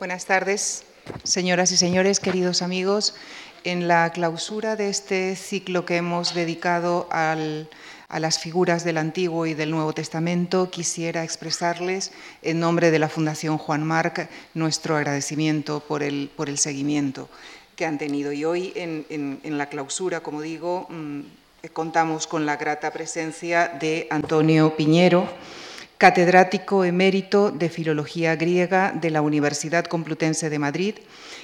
Buenas 0.00 0.24
tardes, 0.24 0.84
señoras 1.24 1.72
y 1.72 1.76
señores, 1.76 2.20
queridos 2.20 2.62
amigos. 2.62 3.14
En 3.64 3.86
la 3.86 4.10
clausura 4.12 4.74
de 4.74 4.88
este 4.88 5.36
ciclo 5.36 5.84
que 5.84 5.98
hemos 5.98 6.32
dedicado 6.32 7.06
a 7.10 7.36
las 8.18 8.38
figuras 8.38 8.82
del 8.82 8.96
Antiguo 8.96 9.44
y 9.44 9.52
del 9.52 9.70
Nuevo 9.70 9.92
Testamento, 9.92 10.70
quisiera 10.70 11.22
expresarles, 11.22 12.12
en 12.40 12.60
nombre 12.60 12.90
de 12.90 12.98
la 12.98 13.10
Fundación 13.10 13.58
Juan 13.58 13.84
Marc, 13.84 14.30
nuestro 14.54 14.96
agradecimiento 14.96 15.80
por 15.80 16.02
el, 16.02 16.30
por 16.34 16.48
el 16.48 16.56
seguimiento 16.56 17.28
que 17.76 17.84
han 17.84 17.98
tenido. 17.98 18.32
Y 18.32 18.46
hoy, 18.46 18.72
en, 18.76 19.58
la 19.58 19.68
clausura, 19.68 20.20
como 20.20 20.40
digo, 20.40 20.86
mm, 20.88 21.20
contamos 21.74 22.26
con 22.26 22.46
la 22.46 22.56
grata 22.56 22.90
presencia 22.90 23.68
de 23.68 24.06
Antonio 24.08 24.74
Piñero, 24.78 25.28
catedrático 26.00 26.82
emérito 26.86 27.50
de 27.50 27.68
Filología 27.68 28.34
Griega 28.34 28.90
de 28.90 29.10
la 29.10 29.20
Universidad 29.20 29.84
Complutense 29.84 30.48
de 30.48 30.58
Madrid, 30.58 30.94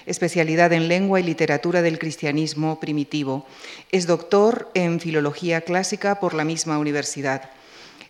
especialidad 0.07 0.73
en 0.73 0.89
lengua 0.89 1.21
y 1.21 1.25
literatura 1.25 1.83
del 1.83 1.99
cristianismo 1.99 2.81
primitivo. 2.81 3.45
Es 3.93 4.07
doctor 4.07 4.71
en 4.73 4.99
Filología 4.99 5.61
Clásica 5.61 6.21
por 6.21 6.33
la 6.33 6.45
misma 6.45 6.79
universidad. 6.79 7.51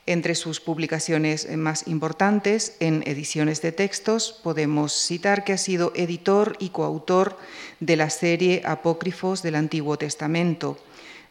Entre 0.07 0.37
sus 0.37 0.61
publicaciones 0.61 1.51
más 1.57 1.89
importantes 1.89 2.77
en 2.79 3.03
ediciones 3.07 3.61
de 3.61 3.73
textos 3.73 4.39
podemos 4.45 4.93
citar 4.93 5.43
que 5.43 5.53
ha 5.53 5.59
sido 5.59 5.91
editor 5.97 6.57
y 6.61 6.69
coautor 6.69 7.37
de 7.81 7.97
la 7.97 8.09
serie 8.09 8.63
Apócrifos 8.65 9.43
del 9.43 9.57
Antiguo 9.57 9.99
Testamento, 9.99 10.79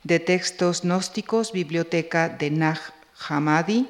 de 0.04 0.20
textos 0.20 0.82
gnósticos, 0.82 1.54
Biblioteca 1.54 2.28
de 2.28 2.52
Nag 2.52 2.82
Hammadi, 3.30 3.88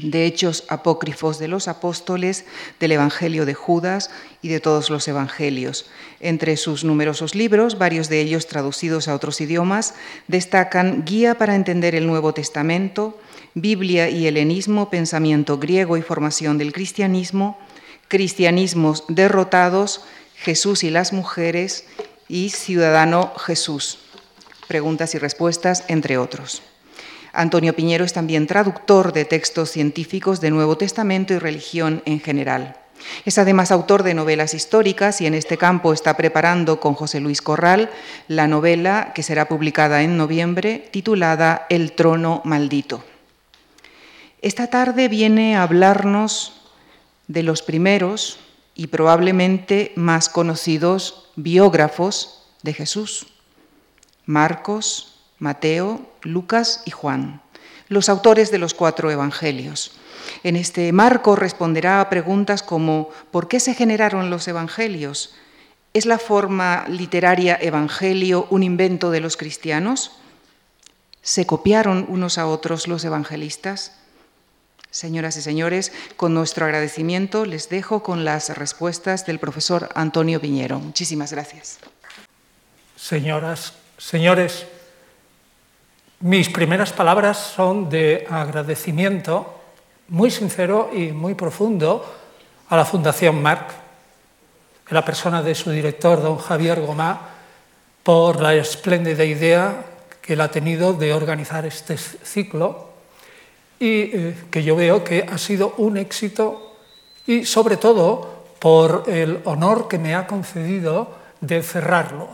de 0.00 0.24
hechos 0.24 0.64
apócrifos 0.68 1.38
de 1.38 1.48
los 1.48 1.68
apóstoles, 1.68 2.44
del 2.80 2.92
Evangelio 2.92 3.44
de 3.44 3.54
Judas 3.54 4.10
y 4.40 4.48
de 4.48 4.60
todos 4.60 4.90
los 4.90 5.06
Evangelios. 5.06 5.90
Entre 6.20 6.56
sus 6.56 6.84
numerosos 6.84 7.34
libros, 7.34 7.78
varios 7.78 8.08
de 8.08 8.20
ellos 8.20 8.46
traducidos 8.46 9.06
a 9.08 9.14
otros 9.14 9.40
idiomas, 9.40 9.94
destacan 10.28 11.04
Guía 11.04 11.36
para 11.36 11.54
entender 11.54 11.94
el 11.94 12.06
Nuevo 12.06 12.32
Testamento, 12.32 13.20
Biblia 13.54 14.08
y 14.08 14.26
helenismo, 14.26 14.88
pensamiento 14.88 15.58
griego 15.58 15.96
y 15.96 16.02
formación 16.02 16.58
del 16.58 16.72
cristianismo, 16.72 17.58
Cristianismos 18.08 19.04
derrotados, 19.08 20.02
Jesús 20.36 20.84
y 20.84 20.90
las 20.90 21.14
mujeres 21.14 21.86
y 22.28 22.50
Ciudadano 22.50 23.32
Jesús. 23.38 24.00
Preguntas 24.68 25.14
y 25.14 25.18
respuestas, 25.18 25.84
entre 25.88 26.18
otros. 26.18 26.62
Antonio 27.32 27.74
Piñero 27.74 28.04
es 28.04 28.12
también 28.12 28.46
traductor 28.46 29.12
de 29.12 29.24
textos 29.24 29.70
científicos 29.70 30.40
de 30.40 30.50
Nuevo 30.50 30.76
Testamento 30.76 31.32
y 31.32 31.38
religión 31.38 32.02
en 32.04 32.20
general. 32.20 32.76
Es 33.24 33.38
además 33.38 33.70
autor 33.70 34.02
de 34.02 34.14
novelas 34.14 34.54
históricas 34.54 35.20
y 35.20 35.26
en 35.26 35.34
este 35.34 35.58
campo 35.58 35.92
está 35.92 36.16
preparando 36.16 36.78
con 36.78 36.94
José 36.94 37.20
Luis 37.20 37.42
Corral 37.42 37.90
la 38.28 38.46
novela 38.46 39.12
que 39.14 39.22
será 39.22 39.48
publicada 39.48 40.02
en 40.02 40.16
noviembre 40.16 40.88
titulada 40.90 41.66
El 41.68 41.92
trono 41.92 42.42
maldito. 42.44 43.02
Esta 44.40 44.68
tarde 44.68 45.08
viene 45.08 45.56
a 45.56 45.62
hablarnos 45.62 46.60
de 47.28 47.42
los 47.42 47.62
primeros 47.62 48.38
y 48.74 48.88
probablemente 48.88 49.92
más 49.96 50.28
conocidos 50.28 51.30
biógrafos 51.36 52.46
de 52.62 52.74
Jesús, 52.74 53.26
Marcos, 54.26 55.11
Mateo, 55.42 56.00
Lucas 56.22 56.82
y 56.86 56.92
Juan, 56.92 57.42
los 57.88 58.08
autores 58.08 58.52
de 58.52 58.58
los 58.58 58.74
cuatro 58.74 59.10
evangelios. 59.10 59.90
En 60.44 60.54
este 60.54 60.92
marco 60.92 61.34
responderá 61.34 62.00
a 62.00 62.08
preguntas 62.08 62.62
como 62.62 63.10
¿por 63.32 63.48
qué 63.48 63.58
se 63.58 63.74
generaron 63.74 64.30
los 64.30 64.46
evangelios? 64.46 65.34
¿Es 65.94 66.06
la 66.06 66.20
forma 66.20 66.84
literaria 66.88 67.58
evangelio 67.60 68.46
un 68.50 68.62
invento 68.62 69.10
de 69.10 69.18
los 69.18 69.36
cristianos? 69.36 70.12
¿Se 71.22 71.44
copiaron 71.44 72.06
unos 72.08 72.38
a 72.38 72.46
otros 72.46 72.86
los 72.86 73.04
evangelistas? 73.04 73.98
Señoras 74.92 75.36
y 75.36 75.42
señores, 75.42 75.90
con 76.16 76.34
nuestro 76.34 76.66
agradecimiento 76.66 77.46
les 77.46 77.68
dejo 77.68 78.04
con 78.04 78.24
las 78.24 78.56
respuestas 78.56 79.26
del 79.26 79.40
profesor 79.40 79.88
Antonio 79.96 80.40
Piñero. 80.40 80.78
Muchísimas 80.78 81.32
gracias. 81.32 81.80
Señoras, 82.96 83.72
señores, 83.98 84.66
mis 86.22 86.48
primeras 86.48 86.92
palabras 86.92 87.36
son 87.36 87.90
de 87.90 88.24
agradecimiento 88.30 89.58
muy 90.06 90.30
sincero 90.30 90.90
y 90.94 91.10
muy 91.10 91.34
profundo 91.34 92.06
a 92.68 92.76
la 92.76 92.84
Fundación 92.84 93.42
Marc, 93.42 93.70
en 94.88 94.94
la 94.94 95.04
persona 95.04 95.42
de 95.42 95.54
su 95.54 95.70
director, 95.70 96.22
don 96.22 96.38
Javier 96.38 96.80
Gomá, 96.80 97.28
por 98.04 98.40
la 98.40 98.54
espléndida 98.54 99.24
idea 99.24 99.84
que 100.20 100.34
él 100.34 100.40
ha 100.40 100.48
tenido 100.48 100.92
de 100.92 101.12
organizar 101.12 101.66
este 101.66 101.96
ciclo 101.96 102.90
y 103.80 104.02
eh, 104.02 104.34
que 104.48 104.62
yo 104.62 104.76
veo 104.76 105.02
que 105.02 105.26
ha 105.28 105.38
sido 105.38 105.74
un 105.78 105.96
éxito 105.96 106.76
y 107.26 107.44
sobre 107.44 107.76
todo 107.78 108.44
por 108.60 109.04
el 109.08 109.40
honor 109.44 109.88
que 109.88 109.98
me 109.98 110.14
ha 110.14 110.28
concedido 110.28 111.16
de 111.40 111.64
cerrarlo. 111.64 112.28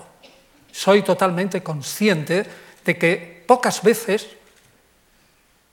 Soy 0.73 1.01
totalmente 1.01 1.63
consciente 1.63 2.45
de 2.85 2.99
que 2.99 3.38
pocas 3.49 3.83
veces 3.83 4.29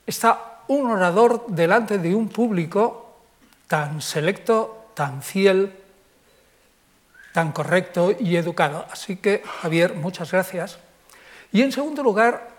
está 0.07 0.63
un 0.69 0.89
orador 0.89 1.45
delante 1.47 1.99
de 1.99 2.15
un 2.15 2.29
público 2.29 3.19
tan 3.67 4.01
selecto, 4.01 4.91
tan 4.95 5.21
fiel, 5.21 5.75
tan 7.33 7.51
correcto 7.51 8.15
y 8.17 8.37
educado. 8.37 8.85
Así 8.89 9.17
que, 9.17 9.43
Javier, 9.61 9.93
muchas 9.93 10.31
gracias. 10.31 10.79
Y 11.51 11.63
en 11.63 11.73
segundo 11.73 12.01
lugar, 12.01 12.55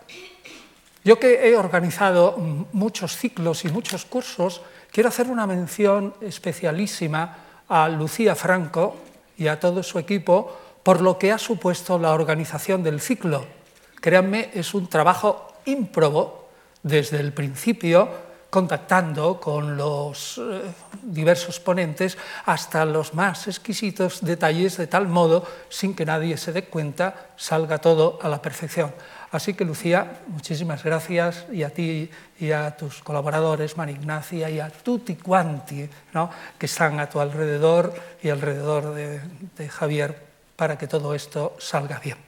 yo 1.03 1.17
que 1.17 1.49
he 1.49 1.57
organizado 1.57 2.37
muchos 2.71 3.17
ciclos 3.17 3.65
y 3.65 3.69
muchos 3.69 4.05
cursos, 4.05 4.61
quiero 4.91 5.09
hacer 5.09 5.31
una 5.31 5.47
mención 5.47 6.13
especialísima 6.21 7.37
a 7.67 7.89
Lucía 7.89 8.35
Franco 8.35 8.97
y 9.35 9.47
a 9.47 9.59
todo 9.59 9.81
su 9.81 9.97
equipo 9.97 10.55
por 10.83 11.01
lo 11.01 11.17
que 11.17 11.31
ha 11.31 11.39
supuesto 11.39 11.97
la 11.97 12.13
organización 12.13 12.83
del 12.83 13.01
ciclo 13.01 13.56
créanme, 13.99 14.51
es 14.53 14.73
un 14.73 14.87
trabajo 14.87 15.53
ímprobo 15.65 16.49
desde 16.83 17.19
el 17.19 17.33
principio, 17.33 18.27
contactando 18.49 19.39
con 19.39 19.75
los 19.75 20.37
eh, 20.37 20.61
diversos 21.03 21.59
ponentes 21.59 22.17
hasta 22.45 22.85
los 22.85 23.13
más 23.13 23.47
exquisitos 23.47 24.23
detalles, 24.23 24.77
de 24.77 24.87
tal 24.87 25.07
modo, 25.07 25.45
sin 25.69 25.93
que 25.93 26.05
nadie 26.05 26.37
se 26.37 26.53
dé 26.53 26.63
cuenta, 26.65 27.31
salga 27.35 27.79
todo 27.79 28.19
a 28.21 28.29
la 28.29 28.41
perfección. 28.41 28.93
Así 29.31 29.53
que, 29.53 29.65
Lucía, 29.65 30.21
muchísimas 30.27 30.83
gracias 30.83 31.45
y 31.51 31.63
a 31.63 31.69
ti 31.69 32.09
y 32.39 32.51
a 32.51 32.77
tus 32.77 33.03
colaboradores, 33.03 33.75
María 33.75 33.95
Ignacia 33.95 34.49
y 34.49 34.61
a 34.61 34.69
tutti 34.69 35.15
quanti, 35.15 35.89
¿no? 36.13 36.29
que 36.57 36.67
están 36.67 36.99
a 37.01 37.09
tu 37.09 37.19
alrededor 37.19 37.93
y 38.23 38.29
alrededor 38.29 38.93
de 38.95 39.69
Javier 39.69 40.23
para 40.55 40.77
que 40.77 40.87
todo 40.87 41.13
esto 41.13 41.57
salga 41.59 41.99
bien. 41.99 42.26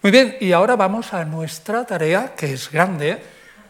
Muy 0.00 0.12
bien, 0.12 0.36
y 0.40 0.52
ahora 0.52 0.76
vamos 0.76 1.12
a 1.12 1.24
nuestra 1.24 1.84
tarea, 1.84 2.36
que 2.36 2.52
es 2.52 2.70
grande, 2.70 3.20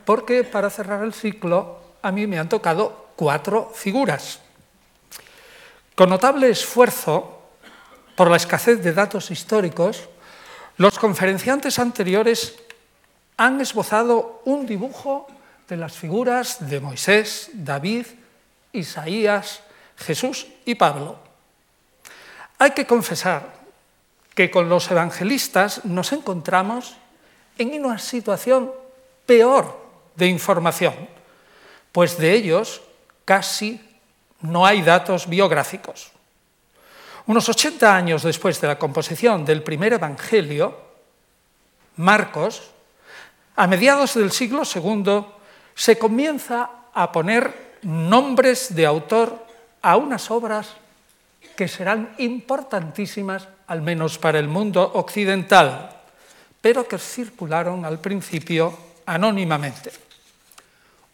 porque 0.05 0.44
para 0.44 0.69
cerrar 0.69 1.03
el 1.03 1.15
ciclo 1.15 1.81
a 2.03 2.12
mí 2.12 2.27
me 2.27 2.39
han 2.39 2.50
tocado 2.50 3.09
cuatro 3.16 3.72
figuras. 3.75 4.41
Con 5.94 6.11
notable 6.11 6.50
esfuerzo, 6.50 7.49
por 8.15 8.31
la 8.31 8.37
escasez 8.37 8.83
de 8.83 8.93
datos 8.93 9.31
históricos, 9.31 10.06
los 10.77 10.99
conferenciantes 10.99 11.78
anteriores 11.78 12.56
han 13.39 13.62
esbozado 13.62 14.43
un 14.45 14.66
dibujo 14.66 15.28
de 15.66 15.78
las 15.78 15.97
figuras 15.97 16.69
de 16.69 16.78
Moisés, 16.78 17.50
David, 17.55 18.05
Isaías, 18.72 19.62
Jesús 19.97 20.47
y 20.66 20.75
Pablo. 20.75 21.19
Hay 22.59 22.72
que 22.72 22.86
confesar 22.86 23.58
que 24.38 24.52
con 24.52 24.68
los 24.68 24.88
evangelistas 24.88 25.84
nos 25.84 26.12
encontramos 26.12 26.94
en 27.58 27.84
una 27.84 27.98
situación 27.98 28.70
peor 29.26 29.76
de 30.14 30.28
información, 30.28 30.94
pues 31.90 32.16
de 32.18 32.34
ellos 32.34 32.80
casi 33.24 33.82
no 34.42 34.64
hay 34.64 34.82
datos 34.82 35.28
biográficos. 35.28 36.12
Unos 37.26 37.48
80 37.48 37.96
años 37.96 38.22
después 38.22 38.60
de 38.60 38.68
la 38.68 38.78
composición 38.78 39.44
del 39.44 39.64
primer 39.64 39.94
Evangelio, 39.94 40.78
Marcos, 41.96 42.70
a 43.56 43.66
mediados 43.66 44.14
del 44.14 44.30
siglo 44.30 44.62
II, 44.62 45.26
se 45.74 45.98
comienza 45.98 46.70
a 46.94 47.10
poner 47.10 47.80
nombres 47.82 48.72
de 48.72 48.86
autor 48.86 49.34
a 49.82 49.96
unas 49.96 50.30
obras 50.30 50.76
que 51.59 51.66
serán 51.66 52.15
importantísimas 52.19 53.49
al 53.66 53.83
menos 53.83 54.15
para 54.15 54.39
el 54.39 54.47
mundo 54.47 54.78
occidental, 54.95 55.91
pero 56.63 56.87
que 56.87 57.03
circularon 57.03 57.84
al 57.84 57.99
principio 57.99 58.78
anónimamente. 59.07 59.91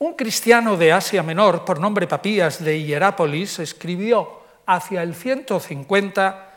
Un 0.01 0.13
cristiano 0.13 0.77
de 0.77 0.93
Asia 0.93 1.23
Menor, 1.23 1.65
por 1.65 1.81
nombre 1.81 2.07
Papías 2.07 2.63
de 2.63 2.77
Hierápolis, 2.77 3.59
escribió 3.59 4.45
hacia 4.67 5.03
el 5.03 5.15
150 5.15 6.53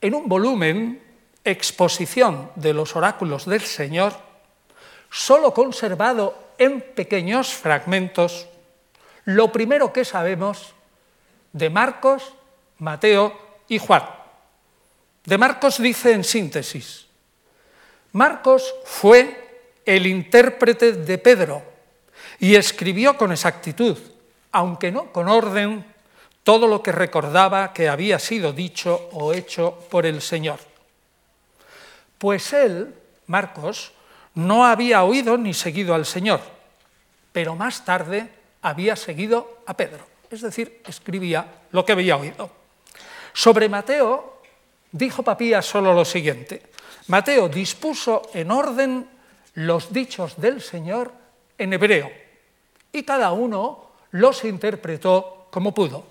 en 0.00 0.14
un 0.14 0.28
volumen, 0.28 1.02
Exposición 1.42 2.52
de 2.54 2.72
los 2.72 2.94
oráculos 2.94 3.46
del 3.46 3.62
Señor, 3.62 4.12
solo 5.10 5.52
conservado 5.52 6.54
en 6.58 6.80
pequeños 6.80 7.52
fragmentos, 7.52 8.46
lo 9.24 9.50
primero 9.50 9.92
que 9.92 10.04
sabemos 10.04 10.74
de 11.52 11.70
Marcos, 11.70 12.34
Mateo 12.82 13.32
y 13.68 13.78
Juan. 13.78 14.02
De 15.24 15.38
Marcos 15.38 15.78
dice 15.78 16.12
en 16.12 16.24
síntesis, 16.24 17.06
Marcos 18.10 18.74
fue 18.84 19.70
el 19.86 20.04
intérprete 20.08 20.92
de 20.92 21.16
Pedro 21.18 21.62
y 22.40 22.56
escribió 22.56 23.16
con 23.16 23.30
exactitud, 23.30 23.96
aunque 24.50 24.90
no 24.90 25.12
con 25.12 25.28
orden, 25.28 25.84
todo 26.42 26.66
lo 26.66 26.82
que 26.82 26.90
recordaba 26.90 27.72
que 27.72 27.88
había 27.88 28.18
sido 28.18 28.52
dicho 28.52 29.08
o 29.12 29.32
hecho 29.32 29.78
por 29.88 30.04
el 30.04 30.20
Señor. 30.20 30.58
Pues 32.18 32.52
él, 32.52 32.92
Marcos, 33.28 33.92
no 34.34 34.66
había 34.66 35.04
oído 35.04 35.38
ni 35.38 35.54
seguido 35.54 35.94
al 35.94 36.04
Señor, 36.04 36.40
pero 37.30 37.54
más 37.54 37.84
tarde 37.84 38.28
había 38.60 38.96
seguido 38.96 39.62
a 39.66 39.74
Pedro, 39.74 40.04
es 40.28 40.40
decir, 40.40 40.82
escribía 40.84 41.46
lo 41.70 41.84
que 41.84 41.92
había 41.92 42.16
oído. 42.16 42.61
Sobre 43.32 43.68
Mateo 43.68 44.40
dijo 44.90 45.22
Papías 45.22 45.64
solo 45.64 45.94
lo 45.94 46.04
siguiente, 46.04 46.62
Mateo 47.08 47.48
dispuso 47.48 48.22
en 48.34 48.50
orden 48.50 49.08
los 49.54 49.92
dichos 49.92 50.40
del 50.40 50.60
Señor 50.60 51.12
en 51.58 51.72
hebreo 51.72 52.10
y 52.92 53.02
cada 53.02 53.32
uno 53.32 53.90
los 54.12 54.44
interpretó 54.44 55.48
como 55.50 55.74
pudo. 55.74 56.06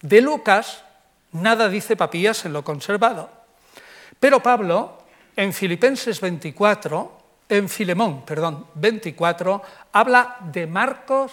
De 0.00 0.20
Lucas 0.20 0.84
nada 1.32 1.68
dice 1.68 1.96
Papías 1.96 2.44
en 2.44 2.52
lo 2.52 2.64
conservado, 2.64 3.30
pero 4.20 4.42
Pablo 4.42 4.98
en 5.36 5.52
Filipenses 5.52 6.20
24, 6.20 7.18
en 7.48 7.68
Filemón, 7.68 8.24
perdón, 8.24 8.66
24, 8.74 9.62
habla 9.92 10.36
de 10.40 10.66
Marcos, 10.66 11.32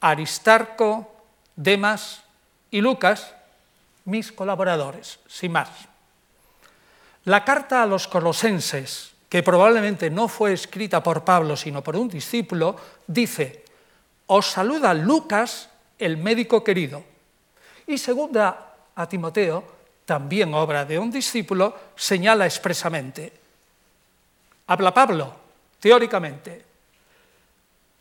Aristarco, 0.00 1.10
Demas 1.56 2.22
y 2.70 2.80
Lucas, 2.80 3.34
mis 4.08 4.32
colaboradores, 4.32 5.20
sin 5.28 5.52
más. 5.52 5.68
La 7.24 7.44
carta 7.44 7.82
a 7.82 7.86
los 7.86 8.08
colosenses, 8.08 9.12
que 9.28 9.42
probablemente 9.42 10.08
no 10.08 10.28
fue 10.28 10.54
escrita 10.54 11.02
por 11.02 11.24
Pablo, 11.24 11.56
sino 11.56 11.84
por 11.84 11.94
un 11.94 12.08
discípulo, 12.08 12.74
dice, 13.06 13.64
os 14.26 14.46
saluda 14.50 14.94
Lucas, 14.94 15.68
el 15.98 16.16
médico 16.16 16.64
querido. 16.64 17.04
Y 17.86 17.98
segunda 17.98 18.74
a 18.94 19.08
Timoteo, 19.08 19.64
también 20.06 20.54
obra 20.54 20.86
de 20.86 20.98
un 20.98 21.10
discípulo, 21.10 21.92
señala 21.94 22.46
expresamente, 22.46 23.32
habla 24.66 24.94
Pablo, 24.94 25.34
teóricamente, 25.78 26.64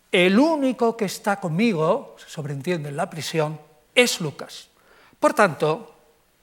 el 0.09 0.39
único 0.39 0.95
que 0.95 1.06
está 1.06 1.38
conmigo, 1.38 2.15
se 2.18 2.30
sobreentiende 2.30 2.89
en 2.89 2.98
la 2.98 3.09
prisión, 3.09 3.59
es 3.94 4.21
Lucas. 4.21 4.69
Por 5.19 5.33
tanto, 5.33 5.96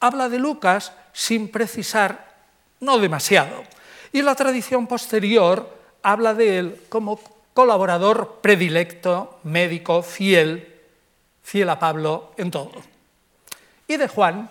habla 0.07 0.29
de 0.29 0.39
Lucas 0.39 0.93
sin 1.13 1.49
precisar 1.49 2.35
no 2.81 2.99
demasiado. 2.99 3.65
Y 4.13 4.23
la 4.23 4.35
tradición 4.35 4.87
posterior 4.87 5.69
habla 6.03 6.35
de 6.35 6.59
él 6.59 6.81
como 6.89 7.19
colaborador 7.55 8.41
predilecto, 8.43 9.41
médico, 9.45 10.03
fiel, 10.03 10.75
fiel 11.43 11.71
a 11.71 11.79
Pablo 11.79 12.33
en 12.37 12.51
todo. 12.51 12.73
Y 13.89 13.97
de 13.97 14.09
Juan, 14.09 14.51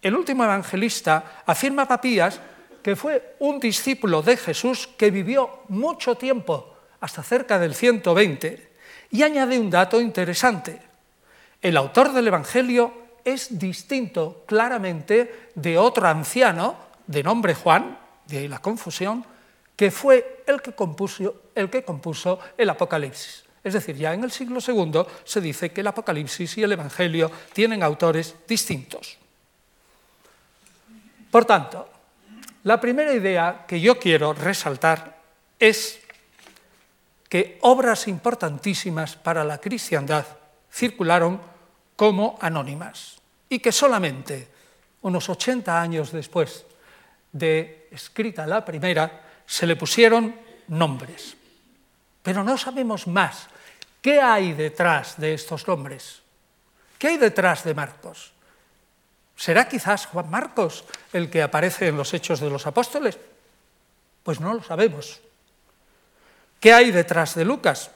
el 0.00 0.14
último 0.14 0.44
evangelista, 0.44 1.42
afirma 1.46 1.86
Papías 1.86 2.40
que 2.82 2.96
fue 2.96 3.36
un 3.38 3.60
discípulo 3.60 4.22
de 4.22 4.36
Jesús 4.36 4.88
que 4.98 5.10
vivió 5.10 5.64
mucho 5.68 6.16
tiempo, 6.16 6.76
hasta 7.00 7.22
cerca 7.22 7.58
del 7.58 7.74
120, 7.74 8.72
y 9.10 9.22
añade 9.22 9.58
un 9.58 9.70
dato 9.70 10.00
interesante. 10.00 10.80
El 11.62 11.78
autor 11.78 12.12
del 12.12 12.28
Evangelio 12.28 13.03
es 13.24 13.58
distinto 13.58 14.44
claramente 14.46 15.50
de 15.54 15.78
otro 15.78 16.06
anciano 16.06 16.76
de 17.06 17.22
nombre 17.22 17.54
Juan, 17.54 17.98
de 18.26 18.38
ahí 18.38 18.48
la 18.48 18.60
confusión, 18.60 19.24
que 19.76 19.90
fue 19.90 20.44
el 20.46 20.62
que 20.62 20.72
compuso 20.72 21.42
el, 21.54 21.70
que 21.70 21.84
compuso 21.84 22.38
el 22.56 22.70
Apocalipsis. 22.70 23.44
Es 23.62 23.72
decir, 23.72 23.96
ya 23.96 24.12
en 24.12 24.24
el 24.24 24.30
siglo 24.30 24.60
II 24.66 25.02
se 25.24 25.40
dice 25.40 25.72
que 25.72 25.80
el 25.80 25.86
Apocalipsis 25.86 26.58
y 26.58 26.62
el 26.62 26.72
Evangelio 26.72 27.30
tienen 27.52 27.82
autores 27.82 28.34
distintos. 28.46 29.16
Por 31.30 31.44
tanto, 31.44 31.88
la 32.64 32.80
primera 32.80 33.12
idea 33.12 33.64
que 33.66 33.80
yo 33.80 33.98
quiero 33.98 34.32
resaltar 34.32 35.18
es 35.58 36.00
que 37.28 37.58
obras 37.62 38.06
importantísimas 38.06 39.16
para 39.16 39.44
la 39.44 39.58
cristiandad 39.58 40.24
circularon 40.70 41.40
como 41.96 42.38
anónimas 42.40 43.18
y 43.48 43.58
que 43.58 43.72
solamente 43.72 44.48
unos 45.02 45.28
80 45.28 45.80
años 45.80 46.12
después 46.12 46.64
de 47.32 47.88
escrita 47.90 48.46
la 48.46 48.64
primera 48.64 49.22
se 49.46 49.66
le 49.66 49.76
pusieron 49.76 50.34
nombres. 50.68 51.36
Pero 52.22 52.42
no 52.42 52.56
sabemos 52.56 53.06
más. 53.06 53.48
¿Qué 54.00 54.20
hay 54.20 54.52
detrás 54.52 55.18
de 55.18 55.34
estos 55.34 55.66
nombres? 55.68 56.22
¿Qué 56.98 57.08
hay 57.08 57.16
detrás 57.18 57.64
de 57.64 57.74
Marcos? 57.74 58.32
¿Será 59.36 59.68
quizás 59.68 60.06
Juan 60.06 60.30
Marcos 60.30 60.84
el 61.12 61.28
que 61.28 61.42
aparece 61.42 61.88
en 61.88 61.96
los 61.96 62.14
Hechos 62.14 62.40
de 62.40 62.50
los 62.50 62.66
Apóstoles? 62.66 63.18
Pues 64.22 64.40
no 64.40 64.54
lo 64.54 64.62
sabemos. 64.62 65.20
¿Qué 66.60 66.72
hay 66.72 66.90
detrás 66.90 67.34
de 67.34 67.44
Lucas? 67.44 67.90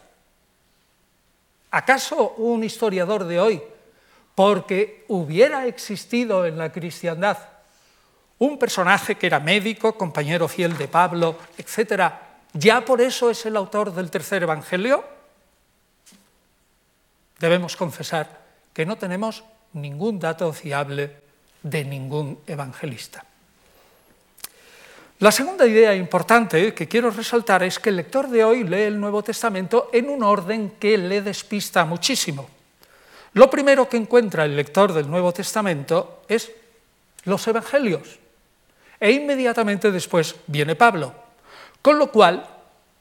¿Acaso 1.71 2.35
un 2.37 2.65
historiador 2.65 3.25
de 3.25 3.41
hoy, 3.41 3.62
porque 4.38 5.05
hubiera 5.08 5.67
existido 5.67 6.46
en 6.46 6.58
la 6.58 6.70
cristiandad 6.70 7.38
un 8.38 8.56
personaje 8.56 9.17
que 9.17 9.26
era 9.26 9.40
médico, 9.40 9.99
compañero 9.99 10.46
fiel 10.46 10.79
de 10.79 10.87
Pablo, 10.87 11.37
etcétera, 11.58 12.38
ya 12.52 12.85
por 12.85 13.00
eso 13.00 13.31
es 13.31 13.44
el 13.46 13.56
autor 13.56 13.93
del 13.93 14.12
tercer 14.12 14.44
evangelio? 14.44 15.02
Debemos 17.40 17.75
confesar 17.75 18.29
que 18.73 18.87
no 18.87 18.96
tenemos 18.96 19.43
ningún 19.73 20.20
dato 20.20 20.52
fiable 20.52 21.17
de 21.64 21.84
ningún 21.84 22.39
evangelista. 22.46 23.24
La 25.19 25.32
segunda 25.32 25.67
idea 25.67 25.96
importante 25.96 26.72
que 26.74 26.86
quiero 26.86 27.10
resaltar 27.10 27.65
es 27.65 27.81
que 27.81 27.89
el 27.89 27.96
lector 27.96 28.29
de 28.29 28.44
hoy 28.44 28.63
lee 28.63 28.82
el 28.82 29.01
Nuevo 29.01 29.20
Testamento 29.24 29.91
en 29.93 30.08
un 30.08 30.22
orden 30.22 30.74
que 30.79 30.96
le 30.96 31.22
despista 31.22 31.84
muchísimo. 31.84 32.57
Lo 33.35 33.51
primero 33.51 33.89
que 33.89 33.97
encuentra 33.97 34.44
el 34.44 34.56
lector 34.56 34.93
del 34.93 35.11
Nuevo 35.11 35.32
Testamento 35.32 36.23
es 36.29 36.51
los 37.25 37.47
evangelios. 37.47 38.19
E 39.01 39.13
inmediatamente 39.13 39.93
después 39.93 40.37
viene 40.47 40.75
Pablo, 40.75 41.15
con 41.82 41.99
lo 41.99 42.11
cual 42.11 42.47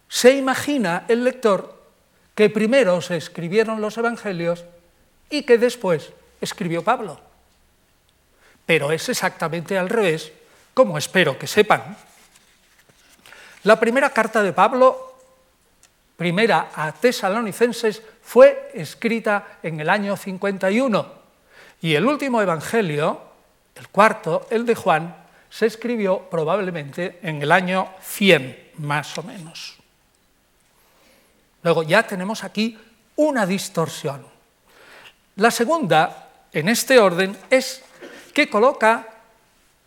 se 0.07 0.35
imagina 0.35 1.05
el 1.07 1.23
lector 1.23 1.75
que 2.35 2.49
primero 2.49 3.01
se 3.01 3.17
escribieron 3.17 3.81
los 3.81 3.97
evangelios 3.97 4.63
y 5.29 5.43
que 5.43 5.57
después 5.57 6.11
escribió 6.39 6.83
Pablo. 6.83 7.19
Pero 8.65 8.91
es 8.91 9.09
exactamente 9.09 9.77
al 9.77 9.89
revés, 9.89 10.31
como 10.73 10.97
espero 10.97 11.39
que 11.39 11.47
sepan. 11.47 11.97
La 13.63 13.79
primera 13.79 14.11
carta 14.11 14.43
de 14.43 14.53
Pablo, 14.53 15.17
primera 16.15 16.69
a 16.75 16.91
tesalonicenses, 16.91 18.03
fue 18.27 18.71
escrita 18.73 19.59
en 19.63 19.79
el 19.79 19.89
año 19.89 20.17
51 20.17 21.13
y 21.79 21.95
el 21.95 22.05
último 22.05 22.41
evangelio, 22.41 23.21
el 23.73 23.87
cuarto, 23.87 24.47
el 24.49 24.65
de 24.65 24.75
Juan, 24.75 25.15
se 25.49 25.65
escribió 25.65 26.23
probablemente 26.29 27.19
en 27.23 27.41
el 27.41 27.53
año 27.53 27.87
100, 28.01 28.71
más 28.79 29.17
o 29.17 29.23
menos. 29.23 29.77
Luego 31.63 31.83
ya 31.83 32.03
tenemos 32.03 32.43
aquí 32.43 32.77
una 33.15 33.45
distorsión. 33.45 34.25
La 35.37 35.49
segunda, 35.49 36.27
en 36.51 36.67
este 36.67 36.99
orden, 36.99 37.37
es 37.49 37.81
que 38.33 38.49
coloca 38.49 39.07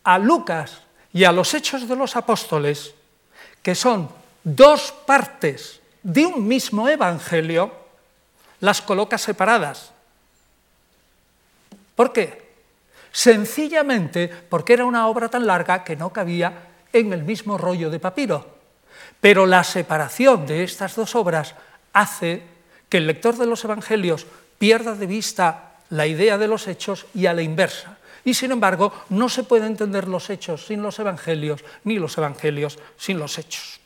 a 0.02 0.18
Lucas 0.18 0.80
y 1.12 1.24
a 1.24 1.32
los 1.32 1.52
Hechos 1.52 1.86
de 1.86 1.94
los 1.94 2.16
Apóstoles, 2.16 2.94
que 3.62 3.74
son 3.74 4.08
dos 4.42 4.94
partes 5.04 5.82
de 6.02 6.24
un 6.24 6.48
mismo 6.48 6.88
Evangelio, 6.88 7.79
las 8.60 8.82
coloca 8.82 9.18
separadas. 9.18 9.92
¿Por 11.94 12.12
qué? 12.12 12.50
Sencillamente 13.12 14.28
porque 14.28 14.74
era 14.74 14.84
una 14.84 15.08
obra 15.08 15.28
tan 15.28 15.46
larga 15.46 15.84
que 15.84 15.96
no 15.96 16.12
cabía 16.12 16.68
en 16.92 17.12
el 17.12 17.24
mismo 17.24 17.58
rollo 17.58 17.90
de 17.90 17.98
papiro. 17.98 18.58
Pero 19.20 19.46
la 19.46 19.64
separación 19.64 20.46
de 20.46 20.64
estas 20.64 20.94
dos 20.96 21.14
obras 21.14 21.54
hace 21.92 22.42
que 22.88 22.98
el 22.98 23.06
lector 23.06 23.36
de 23.36 23.46
los 23.46 23.64
Evangelios 23.64 24.26
pierda 24.58 24.94
de 24.94 25.06
vista 25.06 25.70
la 25.90 26.06
idea 26.06 26.38
de 26.38 26.48
los 26.48 26.68
hechos 26.68 27.06
y 27.14 27.26
a 27.26 27.34
la 27.34 27.42
inversa. 27.42 27.98
Y 28.24 28.34
sin 28.34 28.52
embargo, 28.52 28.92
no 29.08 29.28
se 29.28 29.44
puede 29.44 29.66
entender 29.66 30.06
los 30.06 30.30
hechos 30.30 30.66
sin 30.66 30.82
los 30.82 30.98
evangelios, 30.98 31.64
ni 31.84 31.98
los 31.98 32.16
evangelios 32.18 32.78
sin 32.98 33.18
los 33.18 33.38
hechos. 33.38 33.80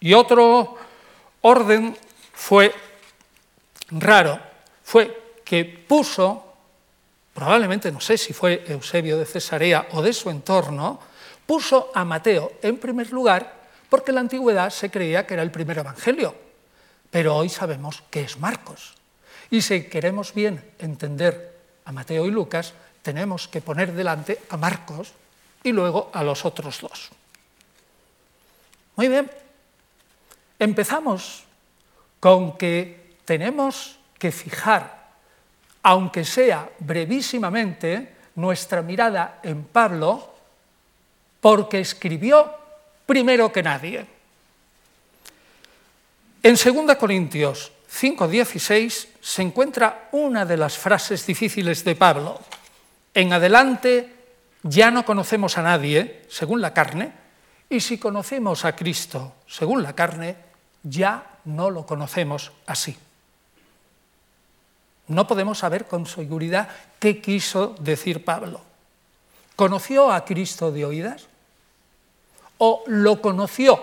Y 0.00 0.14
otro 0.14 0.76
orden 1.42 1.96
fue 2.32 2.74
raro, 3.90 4.40
fue 4.82 5.40
que 5.44 5.64
puso, 5.64 6.54
probablemente 7.34 7.92
no 7.92 8.00
sé 8.00 8.16
si 8.16 8.32
fue 8.32 8.64
Eusebio 8.66 9.18
de 9.18 9.26
Cesarea 9.26 9.88
o 9.92 10.02
de 10.02 10.12
su 10.12 10.30
entorno, 10.30 10.98
puso 11.46 11.90
a 11.94 12.04
Mateo 12.04 12.52
en 12.62 12.78
primer 12.78 13.12
lugar 13.12 13.60
porque 13.88 14.10
en 14.10 14.14
la 14.14 14.20
antigüedad 14.22 14.70
se 14.70 14.90
creía 14.90 15.26
que 15.26 15.34
era 15.34 15.42
el 15.42 15.50
primer 15.50 15.78
evangelio, 15.78 16.34
pero 17.10 17.36
hoy 17.36 17.50
sabemos 17.50 18.02
que 18.08 18.22
es 18.22 18.38
Marcos. 18.38 18.94
Y 19.50 19.60
si 19.60 19.84
queremos 19.84 20.32
bien 20.32 20.64
entender 20.78 21.58
a 21.84 21.92
Mateo 21.92 22.24
y 22.24 22.30
Lucas, 22.30 22.72
tenemos 23.02 23.48
que 23.48 23.60
poner 23.60 23.92
delante 23.92 24.40
a 24.48 24.56
Marcos 24.56 25.12
y 25.62 25.72
luego 25.72 26.10
a 26.14 26.24
los 26.24 26.46
otros 26.46 26.80
dos. 26.80 27.10
Muy 28.96 29.08
bien, 29.08 29.30
empezamos 30.62 31.44
con 32.20 32.56
que 32.56 33.16
tenemos 33.24 33.98
que 34.18 34.30
fijar, 34.30 35.10
aunque 35.82 36.24
sea 36.24 36.70
brevísimamente, 36.78 38.14
nuestra 38.36 38.80
mirada 38.80 39.40
en 39.42 39.64
Pablo, 39.64 40.34
porque 41.40 41.80
escribió 41.80 42.50
primero 43.04 43.52
que 43.52 43.62
nadie. 43.62 44.06
En 46.42 46.54
2 46.56 46.96
Corintios 46.96 47.72
5:16 47.90 49.08
se 49.20 49.42
encuentra 49.42 50.08
una 50.12 50.46
de 50.46 50.56
las 50.56 50.78
frases 50.78 51.26
difíciles 51.26 51.84
de 51.84 51.96
Pablo. 51.96 52.40
En 53.12 53.32
adelante 53.32 54.14
ya 54.62 54.90
no 54.90 55.04
conocemos 55.04 55.58
a 55.58 55.62
nadie, 55.62 56.22
según 56.28 56.60
la 56.60 56.72
carne, 56.72 57.12
y 57.68 57.80
si 57.80 57.98
conocemos 57.98 58.64
a 58.64 58.76
Cristo, 58.76 59.34
según 59.46 59.82
la 59.82 59.94
carne, 59.94 60.51
ya 60.82 61.38
no 61.44 61.70
lo 61.70 61.86
conocemos 61.86 62.52
así. 62.66 62.96
No 65.08 65.26
podemos 65.26 65.58
saber 65.58 65.86
con 65.86 66.06
seguridad 66.06 66.68
qué 66.98 67.20
quiso 67.20 67.74
decir 67.80 68.24
Pablo. 68.24 68.60
¿Conoció 69.56 70.10
a 70.10 70.24
Cristo 70.24 70.72
de 70.72 70.84
oídas? 70.84 71.26
¿O 72.58 72.84
lo 72.86 73.20
conoció 73.20 73.80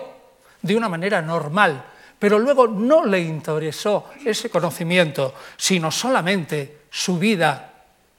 de 0.62 0.76
una 0.76 0.88
manera 0.88 1.22
normal, 1.22 1.84
pero 2.18 2.38
luego 2.38 2.66
no 2.66 3.04
le 3.04 3.20
interesó 3.20 4.10
ese 4.24 4.50
conocimiento, 4.50 5.34
sino 5.56 5.90
solamente 5.90 6.80
su 6.90 7.18
vida, 7.18 7.72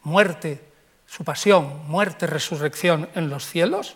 muerte, 0.04 0.64
su 1.08 1.24
pasión, 1.24 1.88
muerte, 1.88 2.28
resurrección 2.28 3.10
en 3.16 3.30
los 3.30 3.46
cielos? 3.46 3.96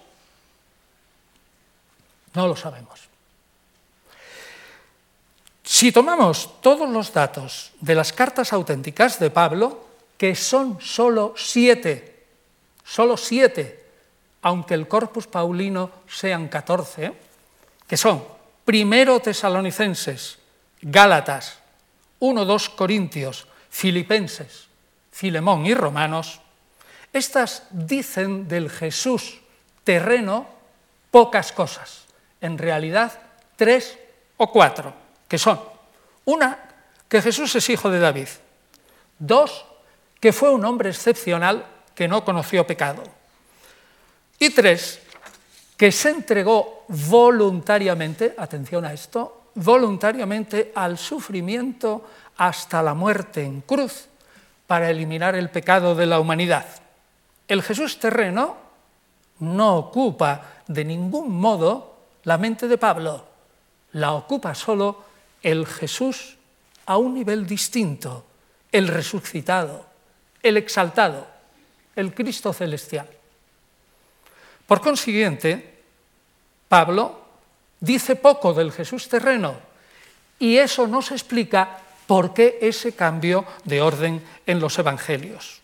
No 2.34 2.48
lo 2.48 2.56
sabemos. 2.56 3.15
Si 5.66 5.92
tomamos 5.92 6.62
todos 6.62 6.88
los 6.88 7.12
datos 7.12 7.74
de 7.82 7.96
las 7.96 8.14
cartas 8.14 8.54
auténticas 8.54 9.18
de 9.18 9.32
Pablo, 9.32 9.82
que 10.16 10.36
son 10.36 10.78
solo 10.80 11.34
siete, 11.36 12.28
solo 12.86 13.18
siete, 13.18 13.84
aunque 14.44 14.76
el 14.76 14.88
corpus 14.88 15.26
paulino 15.26 16.06
sean 16.08 16.50
catorce, 16.50 17.14
que 17.88 17.98
son 17.98 18.24
Primero 18.64 19.20
Tesalonicenses, 19.20 20.38
Gálatas, 20.82 21.58
1-2 22.20 22.76
Corintios, 22.76 23.48
Filipenses, 23.72 24.68
Filemón 25.12 25.66
y 25.66 25.74
Romanos, 25.74 26.42
estas 27.12 27.64
dicen 27.72 28.48
del 28.48 28.70
Jesús 28.70 29.42
terreno 29.84 30.46
pocas 31.10 31.52
cosas, 31.52 32.06
en 32.40 32.60
realidad 32.60 33.20
tres 33.56 33.98
o 34.38 34.52
cuatro, 34.52 35.05
que 35.36 35.40
son, 35.40 35.60
una, 36.24 36.58
que 37.10 37.22
Jesús 37.22 37.54
es 37.58 37.70
hijo 37.70 37.90
de 37.90 38.00
David, 38.00 38.30
dos, 39.20 39.66
que 40.18 40.32
fue 40.32 40.50
un 40.50 40.64
hombre 40.64 40.92
excepcional 40.92 41.66
que 41.94 42.08
no 42.08 42.24
conoció 42.24 42.66
pecado, 42.66 43.04
y 44.40 44.50
tres, 44.52 45.02
que 45.76 45.92
se 45.92 46.12
entregó 46.12 46.86
voluntariamente, 46.88 48.34
atención 48.38 48.86
a 48.86 48.94
esto, 48.94 49.52
voluntariamente 49.56 50.72
al 50.74 50.98
sufrimiento 50.98 52.06
hasta 52.38 52.82
la 52.82 52.94
muerte 52.94 53.44
en 53.44 53.60
cruz 53.60 54.08
para 54.68 54.90
eliminar 54.90 55.36
el 55.36 55.50
pecado 55.50 55.96
de 55.96 56.06
la 56.06 56.22
humanidad. 56.22 56.66
El 57.46 57.62
Jesús 57.62 58.00
terreno 58.00 58.56
no 59.40 59.76
ocupa 59.76 60.64
de 60.66 60.86
ningún 60.86 61.38
modo 61.38 61.98
la 62.24 62.38
mente 62.38 62.70
de 62.70 62.78
Pablo, 62.78 63.26
la 63.92 64.14
ocupa 64.14 64.56
solo 64.56 65.05
el 65.46 65.68
Jesús 65.68 66.38
a 66.88 66.98
un 66.98 67.14
nivel 67.14 67.46
distinto, 67.46 68.26
el 68.72 68.88
resucitado, 68.88 69.86
el 70.42 70.58
exaltado, 70.58 71.28
el 71.96 72.16
Cristo 72.16 72.52
celestial. 72.52 73.08
Por 74.66 74.82
consiguiente, 74.82 75.84
Pablo 76.68 77.22
dice 77.80 78.16
poco 78.16 78.56
del 78.56 78.72
Jesús 78.72 79.08
terreno 79.08 79.54
y 80.40 80.58
eso 80.58 80.88
nos 80.88 81.12
explica 81.12 81.78
por 82.08 82.34
qué 82.34 82.58
ese 82.60 82.96
cambio 82.96 83.46
de 83.66 83.82
orden 83.82 84.26
en 84.48 84.60
los 84.60 84.80
evangelios. 84.80 85.62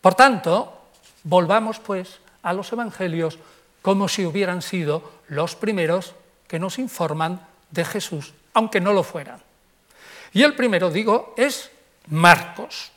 Por 0.00 0.14
tanto, 0.14 0.80
volvamos 1.24 1.80
pues 1.80 2.20
a 2.44 2.52
los 2.52 2.72
evangelios 2.72 3.36
como 3.82 4.06
si 4.06 4.24
hubieran 4.24 4.62
sido 4.62 5.10
los 5.26 5.56
primeros 5.56 6.14
que 6.46 6.60
nos 6.60 6.78
informan 6.78 7.47
de 7.70 7.84
Jesús, 7.84 8.32
aunque 8.54 8.80
no 8.80 8.92
lo 8.92 9.02
fueran. 9.02 9.42
Y 10.32 10.42
el 10.42 10.54
primero, 10.54 10.90
digo, 10.90 11.34
es 11.36 11.70
Marcos. 12.08 12.90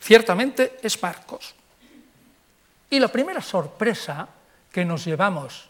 Ciertamente 0.00 0.78
es 0.82 1.00
Marcos. 1.02 1.54
Y 2.90 2.98
la 2.98 3.08
primera 3.08 3.40
sorpresa 3.40 4.28
que 4.70 4.84
nos 4.84 5.04
llevamos 5.04 5.68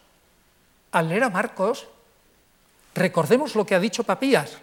al 0.91 1.09
leer 1.09 1.23
a 1.23 1.29
Marcos, 1.29 1.87
recordemos 2.93 3.55
lo 3.55 3.65
que 3.65 3.75
ha 3.75 3.79
dicho 3.79 4.03
Papías. 4.03 4.57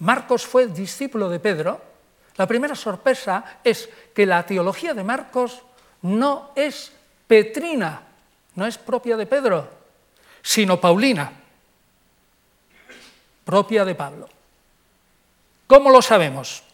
Marcos 0.00 0.46
fue 0.46 0.66
discípulo 0.66 1.28
de 1.28 1.40
Pedro. 1.40 1.80
La 2.36 2.46
primera 2.46 2.74
sorpresa 2.74 3.60
es 3.64 3.88
que 4.14 4.26
la 4.26 4.44
teología 4.44 4.94
de 4.94 5.04
Marcos 5.04 5.62
no 6.02 6.52
es 6.54 6.92
petrina, 7.26 8.02
no 8.54 8.66
es 8.66 8.78
propia 8.78 9.16
de 9.16 9.26
Pedro, 9.26 9.68
sino 10.42 10.80
paulina, 10.80 11.32
propia 13.46 13.84
de 13.84 13.94
Pablo. 13.94 14.28
¿Cómo 15.68 15.90
lo 15.90 16.02
sabemos? 16.02 16.64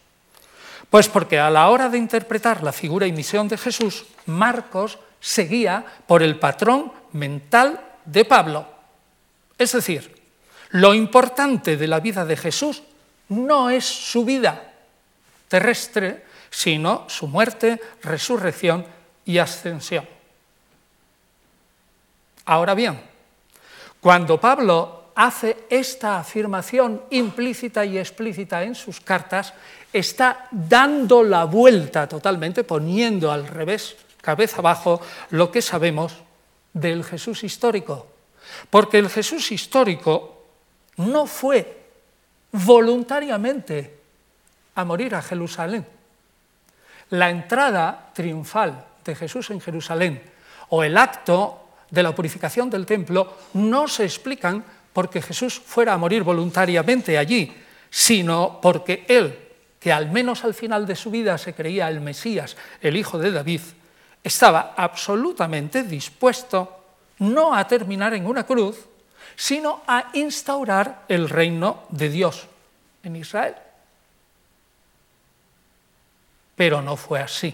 Pues 0.89 1.07
porque 1.07 1.39
a 1.39 1.49
la 1.49 1.69
hora 1.69 1.87
de 1.87 1.97
interpretar 1.97 2.63
la 2.63 2.73
figura 2.73 3.07
y 3.07 3.13
misión 3.13 3.47
de 3.47 3.57
Jesús, 3.57 4.05
Marcos 4.25 4.97
seguía 5.19 5.85
por 6.07 6.23
el 6.23 6.37
patrón 6.39 6.91
mental 7.13 7.79
de 8.05 8.25
Pablo. 8.25 8.67
Es 9.57 9.71
decir, 9.71 10.19
lo 10.71 10.93
importante 10.93 11.77
de 11.77 11.87
la 11.87 11.99
vida 11.99 12.25
de 12.25 12.35
Jesús 12.35 12.81
no 13.29 13.69
es 13.69 13.85
su 13.85 14.25
vida 14.25 14.73
terrestre, 15.47 16.25
sino 16.49 17.05
su 17.07 17.27
muerte, 17.27 17.79
resurrección 18.01 18.85
y 19.25 19.37
ascensión. 19.37 20.07
Ahora 22.45 22.73
bien, 22.73 22.99
cuando 24.01 24.39
Pablo 24.39 25.02
hace 25.15 25.65
esta 25.69 26.19
afirmación 26.19 27.03
implícita 27.09 27.85
y 27.85 27.97
explícita 27.97 28.63
en 28.63 28.75
sus 28.75 28.99
cartas, 28.99 29.53
está 29.91 30.47
dando 30.51 31.23
la 31.23 31.45
vuelta 31.45 32.07
totalmente, 32.07 32.63
poniendo 32.63 33.31
al 33.31 33.47
revés 33.47 33.95
cabeza 34.21 34.57
abajo 34.57 35.01
lo 35.29 35.51
que 35.51 35.61
sabemos 35.61 36.15
del 36.73 37.03
Jesús 37.03 37.43
histórico. 37.43 38.07
Porque 38.69 38.97
el 38.97 39.09
Jesús 39.09 39.51
histórico 39.51 40.43
no 40.97 41.25
fue 41.25 41.83
voluntariamente 42.51 43.99
a 44.75 44.85
morir 44.85 45.15
a 45.15 45.21
Jerusalén. 45.21 45.85
La 47.09 47.29
entrada 47.29 48.11
triunfal 48.13 48.85
de 49.03 49.15
Jesús 49.15 49.49
en 49.51 49.61
Jerusalén 49.61 50.21
o 50.69 50.83
el 50.83 50.97
acto 50.97 51.59
de 51.89 52.01
la 52.01 52.15
purificación 52.15 52.69
del 52.69 52.85
templo 52.85 53.37
no 53.53 53.87
se 53.87 54.03
explican 54.03 54.63
porque 54.93 55.21
Jesús 55.21 55.59
fuera 55.59 55.93
a 55.93 55.97
morir 55.97 56.23
voluntariamente 56.23 57.17
allí, 57.17 57.53
sino 57.89 58.59
porque 58.61 59.05
él, 59.07 59.37
que 59.79 59.91
al 59.91 60.11
menos 60.11 60.43
al 60.43 60.53
final 60.53 60.85
de 60.85 60.95
su 60.95 61.11
vida 61.11 61.37
se 61.37 61.53
creía 61.53 61.89
el 61.89 61.99
Mesías, 61.99 62.55
el 62.81 62.95
hijo 62.95 63.17
de 63.17 63.31
David, 63.31 63.61
estaba 64.23 64.73
absolutamente 64.77 65.83
dispuesto 65.83 66.79
no 67.19 67.53
a 67.53 67.67
terminar 67.67 68.13
en 68.13 68.25
una 68.25 68.45
cruz, 68.45 68.77
sino 69.35 69.81
a 69.87 70.11
instaurar 70.13 71.03
el 71.07 71.27
reino 71.27 71.83
de 71.89 72.09
Dios 72.09 72.47
en 73.03 73.15
Israel. 73.15 73.55
pero 76.55 76.81
no 76.81 76.95
fue 76.95 77.19
así. 77.19 77.53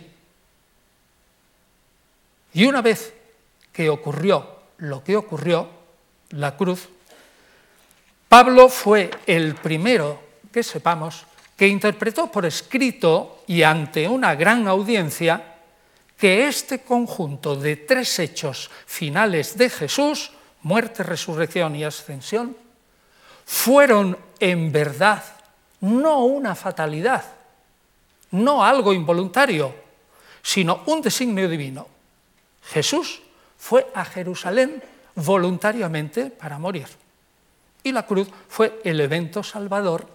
Y 2.53 2.65
una 2.65 2.81
vez 2.81 3.13
que 3.71 3.89
ocurrió 3.89 4.59
lo 4.77 5.03
que 5.03 5.15
ocurrió, 5.15 5.69
la 6.29 6.55
cruz, 6.55 6.89
Pablo 8.29 8.69
fue 8.69 9.09
el 9.25 9.55
primero, 9.55 10.21
que 10.51 10.61
sepamos, 10.61 11.25
que 11.57 11.67
interpretó 11.67 12.31
por 12.31 12.45
escrito 12.45 13.43
y 13.47 13.63
ante 13.63 14.07
una 14.07 14.35
gran 14.35 14.67
audiencia 14.67 15.55
que 16.15 16.47
este 16.47 16.81
conjunto 16.83 17.55
de 17.55 17.75
tres 17.75 18.19
hechos 18.19 18.69
finales 18.85 19.57
de 19.57 19.71
Jesús, 19.71 20.31
muerte, 20.61 21.01
resurrección 21.01 21.75
y 21.75 21.83
ascensión, 21.83 22.55
fueron 23.45 24.15
en 24.39 24.71
verdad 24.71 25.23
no 25.81 26.25
una 26.25 26.53
fatalidad, 26.53 27.25
no 28.29 28.63
algo 28.63 28.93
involuntario, 28.93 29.73
sino 30.43 30.83
un 30.85 31.01
designio 31.01 31.49
divino. 31.49 31.87
Jesús 32.61 33.23
fue 33.57 33.87
a 33.95 34.05
Jerusalén 34.05 34.83
voluntariamente 35.15 36.27
para 36.27 36.59
morir. 36.59 37.08
Y 37.83 37.91
la 37.91 38.05
cruz 38.05 38.29
fue 38.47 38.81
el 38.83 38.99
evento 38.99 39.43
salvador 39.43 40.07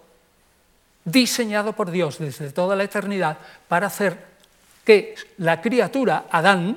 diseñado 1.05 1.75
por 1.75 1.91
Dios 1.91 2.19
desde 2.19 2.51
toda 2.51 2.77
la 2.77 2.85
eternidad 2.85 3.39
para 3.69 3.89
hacer 3.89 4.35
que 4.85 5.15
la 5.39 5.61
criatura, 5.61 6.27
Adán, 6.31 6.77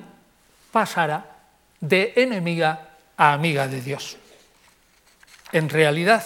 pasara 0.72 1.38
de 1.80 2.14
enemiga 2.16 2.90
a 3.16 3.34
amiga 3.34 3.68
de 3.68 3.82
Dios. 3.82 4.18
En 5.52 5.70
realidad, 5.70 6.26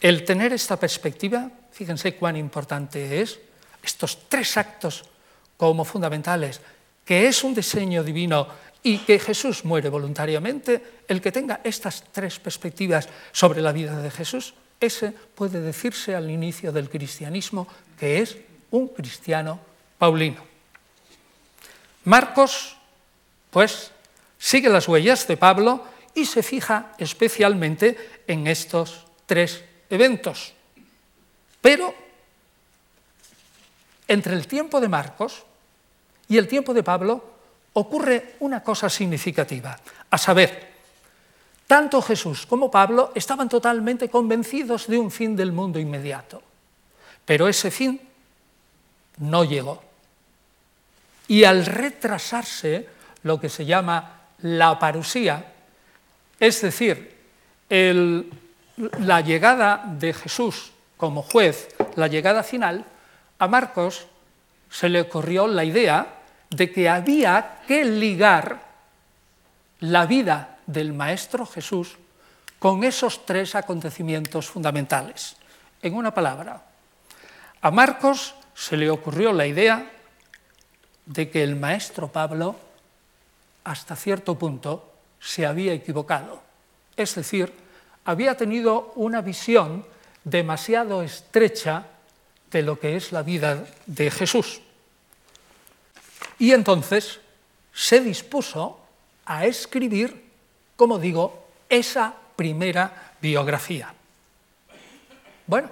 el 0.00 0.24
tener 0.24 0.52
esta 0.52 0.76
perspectiva, 0.76 1.50
fíjense 1.70 2.16
cuán 2.16 2.36
importante 2.36 3.20
es, 3.20 3.38
estos 3.82 4.28
tres 4.28 4.56
actos 4.56 5.04
como 5.56 5.84
fundamentales, 5.84 6.60
que 7.04 7.28
es 7.28 7.44
un 7.44 7.54
diseño 7.54 8.02
divino 8.02 8.48
y 8.82 8.98
que 8.98 9.18
Jesús 9.18 9.64
muere 9.64 9.88
voluntariamente, 9.88 11.04
el 11.06 11.20
que 11.20 11.32
tenga 11.32 11.60
estas 11.62 12.04
tres 12.10 12.38
perspectivas 12.38 13.08
sobre 13.30 13.62
la 13.62 13.72
vida 13.72 14.00
de 14.00 14.10
Jesús, 14.10 14.54
ese 14.80 15.12
puede 15.12 15.60
decirse 15.60 16.16
al 16.16 16.30
inicio 16.30 16.72
del 16.72 16.90
cristianismo 16.90 17.68
que 17.98 18.18
es 18.18 18.36
un 18.72 18.88
cristiano 18.88 19.60
paulino. 19.98 20.42
Marcos, 22.04 22.76
pues, 23.50 23.92
sigue 24.38 24.68
las 24.68 24.88
huellas 24.88 25.28
de 25.28 25.36
Pablo 25.36 25.86
y 26.14 26.26
se 26.26 26.42
fija 26.42 26.92
especialmente 26.98 28.22
en 28.26 28.48
estos 28.48 29.06
tres 29.26 29.62
eventos. 29.88 30.52
Pero 31.60 31.94
entre 34.08 34.34
el 34.34 34.48
tiempo 34.48 34.80
de 34.80 34.88
Marcos 34.88 35.44
y 36.28 36.38
el 36.38 36.48
tiempo 36.48 36.74
de 36.74 36.82
Pablo 36.82 37.31
ocurre 37.74 38.36
una 38.40 38.62
cosa 38.62 38.88
significativa, 38.88 39.78
a 40.10 40.18
saber, 40.18 40.72
tanto 41.66 42.02
Jesús 42.02 42.46
como 42.46 42.70
Pablo 42.70 43.12
estaban 43.14 43.48
totalmente 43.48 44.10
convencidos 44.10 44.86
de 44.86 44.98
un 44.98 45.10
fin 45.10 45.34
del 45.34 45.52
mundo 45.52 45.78
inmediato, 45.78 46.42
pero 47.24 47.48
ese 47.48 47.70
fin 47.70 48.00
no 49.18 49.44
llegó. 49.44 49.82
Y 51.28 51.44
al 51.44 51.64
retrasarse 51.64 52.88
lo 53.22 53.40
que 53.40 53.48
se 53.48 53.64
llama 53.64 54.20
la 54.42 54.78
parusía, 54.78 55.52
es 56.38 56.60
decir, 56.60 57.16
la 57.68 59.20
llegada 59.20 59.82
de 59.86 60.12
Jesús 60.12 60.72
como 60.96 61.22
juez, 61.22 61.68
la 61.96 62.08
llegada 62.08 62.42
final, 62.42 62.84
a 63.38 63.48
Marcos 63.48 64.06
se 64.70 64.88
le 64.88 65.00
ocurrió 65.00 65.46
la 65.46 65.64
idea 65.64 66.21
de 66.52 66.70
que 66.70 66.88
había 66.88 67.60
que 67.66 67.84
ligar 67.84 68.62
la 69.80 70.06
vida 70.06 70.58
del 70.66 70.92
Maestro 70.92 71.44
Jesús 71.46 71.96
con 72.58 72.84
esos 72.84 73.26
tres 73.26 73.54
acontecimientos 73.54 74.46
fundamentales. 74.48 75.36
En 75.82 75.94
una 75.94 76.14
palabra, 76.14 76.62
a 77.60 77.70
Marcos 77.70 78.34
se 78.54 78.76
le 78.76 78.90
ocurrió 78.90 79.32
la 79.32 79.46
idea 79.46 79.90
de 81.06 81.28
que 81.30 81.42
el 81.42 81.56
Maestro 81.56 82.08
Pablo, 82.08 82.56
hasta 83.64 83.96
cierto 83.96 84.38
punto, 84.38 84.92
se 85.18 85.46
había 85.46 85.72
equivocado. 85.72 86.42
Es 86.96 87.14
decir, 87.14 87.52
había 88.04 88.36
tenido 88.36 88.92
una 88.96 89.20
visión 89.20 89.84
demasiado 90.22 91.02
estrecha 91.02 91.86
de 92.50 92.62
lo 92.62 92.78
que 92.78 92.96
es 92.96 93.10
la 93.10 93.22
vida 93.22 93.64
de 93.86 94.10
Jesús. 94.10 94.61
Y 96.38 96.52
entonces 96.52 97.20
se 97.72 98.00
dispuso 98.00 98.80
a 99.24 99.46
escribir, 99.46 100.30
como 100.76 100.98
digo, 100.98 101.46
esa 101.68 102.14
primera 102.36 103.14
biografía. 103.20 103.94
Bueno, 105.46 105.70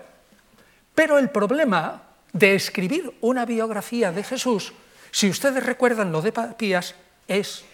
pero 0.94 1.18
el 1.18 1.31
problema 1.31 2.03
de 2.33 2.55
escribir 2.55 3.12
una 3.20 3.44
biografía 3.44 4.12
de 4.12 4.23
Jesús, 4.23 4.73
si 5.11 5.29
ustedes 5.29 5.64
recuerdan 5.64 6.12
lo 6.12 6.23
de 6.23 6.33
Papías, 6.33 6.94
es 7.27 7.64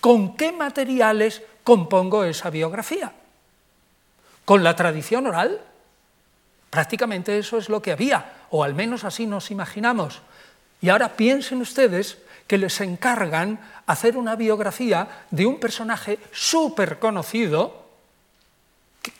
¿con 0.00 0.36
qué 0.36 0.52
materiales 0.52 1.42
compongo 1.64 2.24
esa 2.24 2.50
biografía? 2.50 3.12
¿Con 4.44 4.64
la 4.64 4.74
tradición 4.74 5.26
oral? 5.26 5.60
Prácticamente 6.70 7.38
eso 7.38 7.58
es 7.58 7.68
lo 7.68 7.82
que 7.82 7.92
había, 7.92 8.46
o 8.50 8.64
al 8.64 8.74
menos 8.74 9.04
así 9.04 9.26
nos 9.26 9.50
imaginamos. 9.50 10.20
Y 10.80 10.88
ahora 10.88 11.16
piensen 11.16 11.60
ustedes 11.60 12.18
que 12.48 12.58
les 12.58 12.80
encargan 12.80 13.60
hacer 13.86 14.16
una 14.16 14.34
biografía 14.34 15.26
de 15.30 15.46
un 15.46 15.60
personaje 15.60 16.18
súper 16.32 16.98
conocido, 16.98 17.84
que 19.02 19.12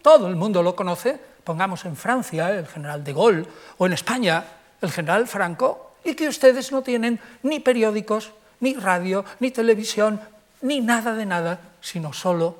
todo 0.00 0.28
el 0.28 0.36
mundo 0.36 0.62
lo 0.62 0.76
conoce, 0.76 1.18
pongamos 1.44 1.84
en 1.84 1.96
Francia 1.96 2.56
el 2.56 2.68
general 2.68 3.02
de 3.02 3.12
Gaulle, 3.12 3.46
o 3.76 3.86
en 3.86 3.92
España 3.92 4.44
el 4.80 4.92
general 4.92 5.26
Franco, 5.26 5.96
y 6.04 6.14
que 6.14 6.28
ustedes 6.28 6.70
no 6.70 6.82
tienen 6.82 7.18
ni 7.42 7.58
periódicos, 7.58 8.30
ni 8.60 8.74
radio, 8.74 9.24
ni 9.40 9.50
televisión, 9.50 10.20
ni 10.62 10.80
nada 10.80 11.14
de 11.14 11.26
nada, 11.26 11.60
sino 11.80 12.12
solo 12.12 12.56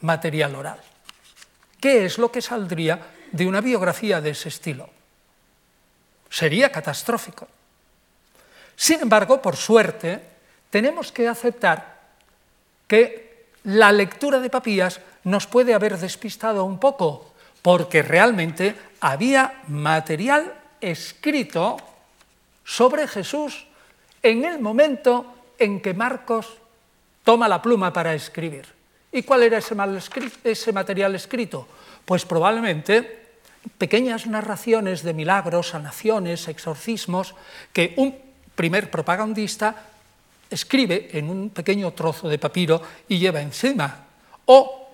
material 0.00 0.56
oral. 0.56 0.80
¿Qué 1.78 2.06
es 2.06 2.16
lo 2.16 2.32
que 2.32 2.40
saldría 2.40 3.00
de 3.32 3.46
una 3.46 3.60
biografía 3.60 4.20
de 4.22 4.30
ese 4.30 4.48
estilo? 4.48 4.88
Sería 6.30 6.72
catastrófico. 6.72 7.48
Sin 8.76 9.00
embargo, 9.00 9.40
por 9.40 9.56
suerte, 9.56 10.20
tenemos 10.70 11.10
que 11.10 11.26
aceptar 11.26 11.96
que 12.86 13.46
la 13.64 13.90
lectura 13.90 14.38
de 14.38 14.50
Papías 14.50 15.00
nos 15.24 15.46
puede 15.46 15.74
haber 15.74 15.98
despistado 15.98 16.64
un 16.64 16.78
poco, 16.78 17.32
porque 17.62 18.02
realmente 18.02 18.76
había 19.00 19.62
material 19.66 20.54
escrito 20.80 21.76
sobre 22.64 23.08
Jesús 23.08 23.66
en 24.22 24.44
el 24.44 24.60
momento 24.60 25.34
en 25.58 25.80
que 25.80 25.94
Marcos 25.94 26.58
toma 27.24 27.48
la 27.48 27.62
pluma 27.62 27.92
para 27.92 28.14
escribir. 28.14 28.66
¿Y 29.10 29.22
cuál 29.22 29.42
era 29.42 29.58
ese, 29.58 30.72
material 30.72 31.14
escrito? 31.14 31.66
Pues 32.04 32.24
probablemente 32.24 33.26
pequeñas 33.78 34.26
narraciones 34.26 35.02
de 35.02 35.14
milagros, 35.14 35.70
sanaciones, 35.70 36.46
exorcismos, 36.48 37.34
que 37.72 37.94
un 37.96 38.25
primer 38.56 38.90
propagandista 38.90 39.76
escribe 40.48 41.10
en 41.12 41.28
un 41.28 41.50
pequeño 41.50 41.92
trozo 41.92 42.28
de 42.28 42.40
papiro 42.40 42.80
y 43.06 43.18
lleva 43.18 43.44
encima, 43.44 44.08
o 44.46 44.88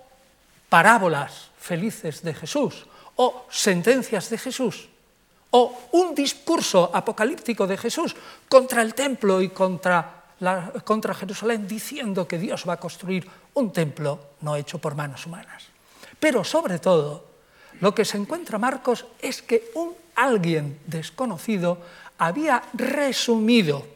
parábolas 0.67 1.49
felices 1.57 2.21
de 2.21 2.33
Jesús, 2.33 2.85
o 3.15 3.47
sentencias 3.49 4.29
de 4.29 4.37
Jesús, 4.37 4.89
o 5.51 5.89
un 5.93 6.13
discurso 6.13 6.91
apocalíptico 6.93 7.65
de 7.65 7.77
Jesús 7.77 8.15
contra 8.49 8.81
el 8.81 8.93
templo 8.93 9.41
y 9.41 9.49
contra, 9.49 10.33
contra 10.83 11.13
Jerusalén, 11.13 11.67
diciendo 11.67 12.27
que 12.27 12.39
Dios 12.41 12.67
va 12.67 12.73
a 12.73 12.83
construir 12.83 13.29
un 13.53 13.71
templo 13.71 14.37
no 14.41 14.55
hecho 14.55 14.79
por 14.79 14.95
manos 14.95 15.25
humanas. 15.25 15.69
Pero 16.19 16.43
sobre 16.43 16.79
todo, 16.79 17.25
lo 17.79 17.93
que 17.93 18.05
se 18.05 18.17
encuentra 18.17 18.57
Marcos 18.57 19.05
es 19.21 19.41
que 19.41 19.71
un 19.75 19.93
alguien 20.15 20.79
desconocido 20.85 21.77
había 22.17 22.63
resumido 22.73 23.87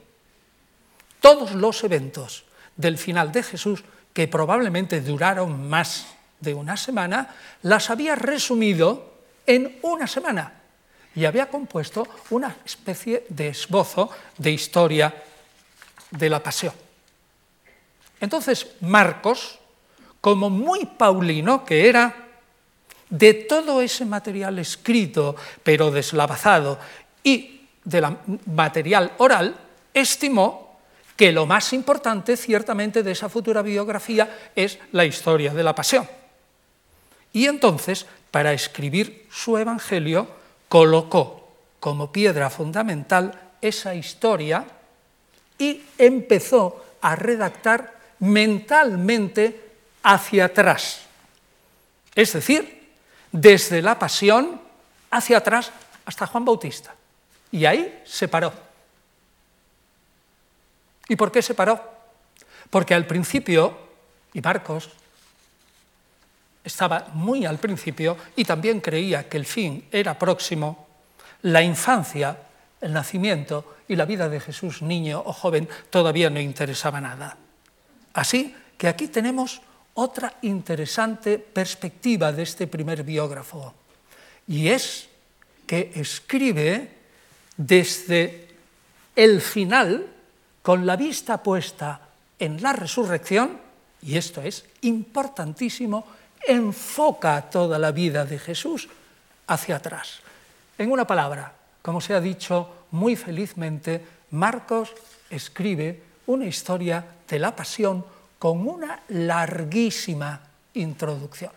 todos 1.21 1.53
los 1.53 1.83
eventos 1.83 2.45
del 2.75 2.97
final 2.97 3.31
de 3.31 3.43
Jesús, 3.43 3.83
que 4.13 4.27
probablemente 4.27 5.01
duraron 5.01 5.67
más 5.69 6.07
de 6.39 6.53
una 6.53 6.77
semana, 6.77 7.35
las 7.63 7.89
había 7.89 8.15
resumido 8.15 9.13
en 9.45 9.79
una 9.81 10.07
semana 10.07 10.53
y 11.15 11.25
había 11.25 11.49
compuesto 11.49 12.07
una 12.29 12.55
especie 12.63 13.25
de 13.29 13.49
esbozo 13.49 14.09
de 14.37 14.51
historia 14.51 15.13
de 16.11 16.29
la 16.29 16.41
pasión. 16.41 16.73
Entonces, 18.19 18.67
Marcos, 18.81 19.59
como 20.21 20.49
muy 20.49 20.85
paulino 20.85 21.65
que 21.65 21.89
era, 21.89 22.27
de 23.09 23.33
todo 23.33 23.81
ese 23.81 24.05
material 24.05 24.59
escrito, 24.59 25.35
pero 25.63 25.91
deslavazado 25.91 26.79
y 27.23 27.56
del 27.87 28.17
material 28.45 29.13
oral, 29.17 29.55
estimó 29.93 30.77
que 31.15 31.31
lo 31.31 31.45
más 31.45 31.71
importante, 31.73 32.35
ciertamente, 32.35 33.01
de 33.01 33.11
esa 33.11 33.29
futura 33.29 33.61
biografía 33.61 34.51
es 34.55 34.77
la 34.91 35.05
historia 35.05 35.53
de 35.53 35.63
la 35.63 35.73
pasión. 35.73 36.07
Y 37.31 37.47
entonces, 37.47 38.05
para 38.29 38.51
escribir 38.53 39.25
su 39.31 39.57
Evangelio, 39.57 40.27
colocó 40.67 41.49
como 41.79 42.11
piedra 42.11 42.49
fundamental 42.49 43.31
esa 43.61 43.95
historia 43.95 44.65
y 45.57 45.81
empezó 45.97 46.83
a 47.01 47.15
redactar 47.15 47.95
mentalmente 48.19 49.61
hacia 50.03 50.45
atrás. 50.45 51.01
Es 52.13 52.33
decir, 52.33 52.91
desde 53.31 53.81
la 53.81 53.97
pasión 53.97 54.59
hacia 55.09 55.37
atrás 55.37 55.71
hasta 56.05 56.27
Juan 56.27 56.45
Bautista. 56.45 56.93
Y 57.51 57.65
ahí 57.65 58.01
se 58.05 58.27
paró. 58.27 58.53
¿Y 61.07 61.15
por 61.15 61.31
qué 61.31 61.41
se 61.41 61.53
paró? 61.53 61.81
Porque 62.69 62.93
al 62.93 63.05
principio, 63.05 63.77
y 64.33 64.41
Marcos 64.41 64.89
estaba 66.63 67.07
muy 67.13 67.45
al 67.45 67.59
principio 67.59 68.17
y 68.35 68.43
también 68.43 68.81
creía 68.81 69.29
que 69.29 69.37
el 69.37 69.45
fin 69.45 69.87
era 69.91 70.19
próximo, 70.19 70.87
la 71.43 71.61
infancia, 71.61 72.37
el 72.81 72.91
nacimiento 72.91 73.77
y 73.87 73.95
la 73.95 74.05
vida 74.05 74.27
de 74.27 74.41
Jesús, 74.41 74.81
niño 74.81 75.23
o 75.25 75.31
joven, 75.31 75.69
todavía 75.89 76.29
no 76.29 76.41
interesaba 76.41 76.99
nada. 76.99 77.37
Así 78.13 78.53
que 78.77 78.89
aquí 78.89 79.07
tenemos 79.07 79.61
otra 79.93 80.35
interesante 80.41 81.39
perspectiva 81.39 82.31
de 82.31 82.43
este 82.43 82.67
primer 82.67 83.03
biógrafo, 83.03 83.73
y 84.47 84.67
es 84.67 85.07
que 85.65 85.91
escribe 85.95 86.96
desde 87.57 88.47
el 89.15 89.41
final, 89.41 90.07
con 90.61 90.85
la 90.85 90.95
vista 90.95 91.41
puesta 91.41 91.99
en 92.37 92.61
la 92.61 92.73
resurrección, 92.73 93.59
y 94.01 94.15
esto 94.15 94.41
es 94.41 94.63
importantísimo, 94.81 96.05
enfoca 96.47 97.49
toda 97.49 97.79
la 97.79 97.91
vida 97.91 98.25
de 98.25 98.37
Jesús 98.37 98.87
hacia 99.47 99.77
atrás. 99.77 100.19
En 100.77 100.91
una 100.91 101.07
palabra, 101.07 101.51
como 101.81 101.99
se 101.99 102.13
ha 102.13 102.21
dicho 102.21 102.85
muy 102.91 103.15
felizmente, 103.15 104.05
Marcos 104.31 104.93
escribe 105.29 106.03
una 106.27 106.45
historia 106.45 107.03
de 107.27 107.39
la 107.39 107.55
pasión 107.55 108.05
con 108.37 108.67
una 108.67 109.01
larguísima 109.09 110.39
introducción. 110.75 111.51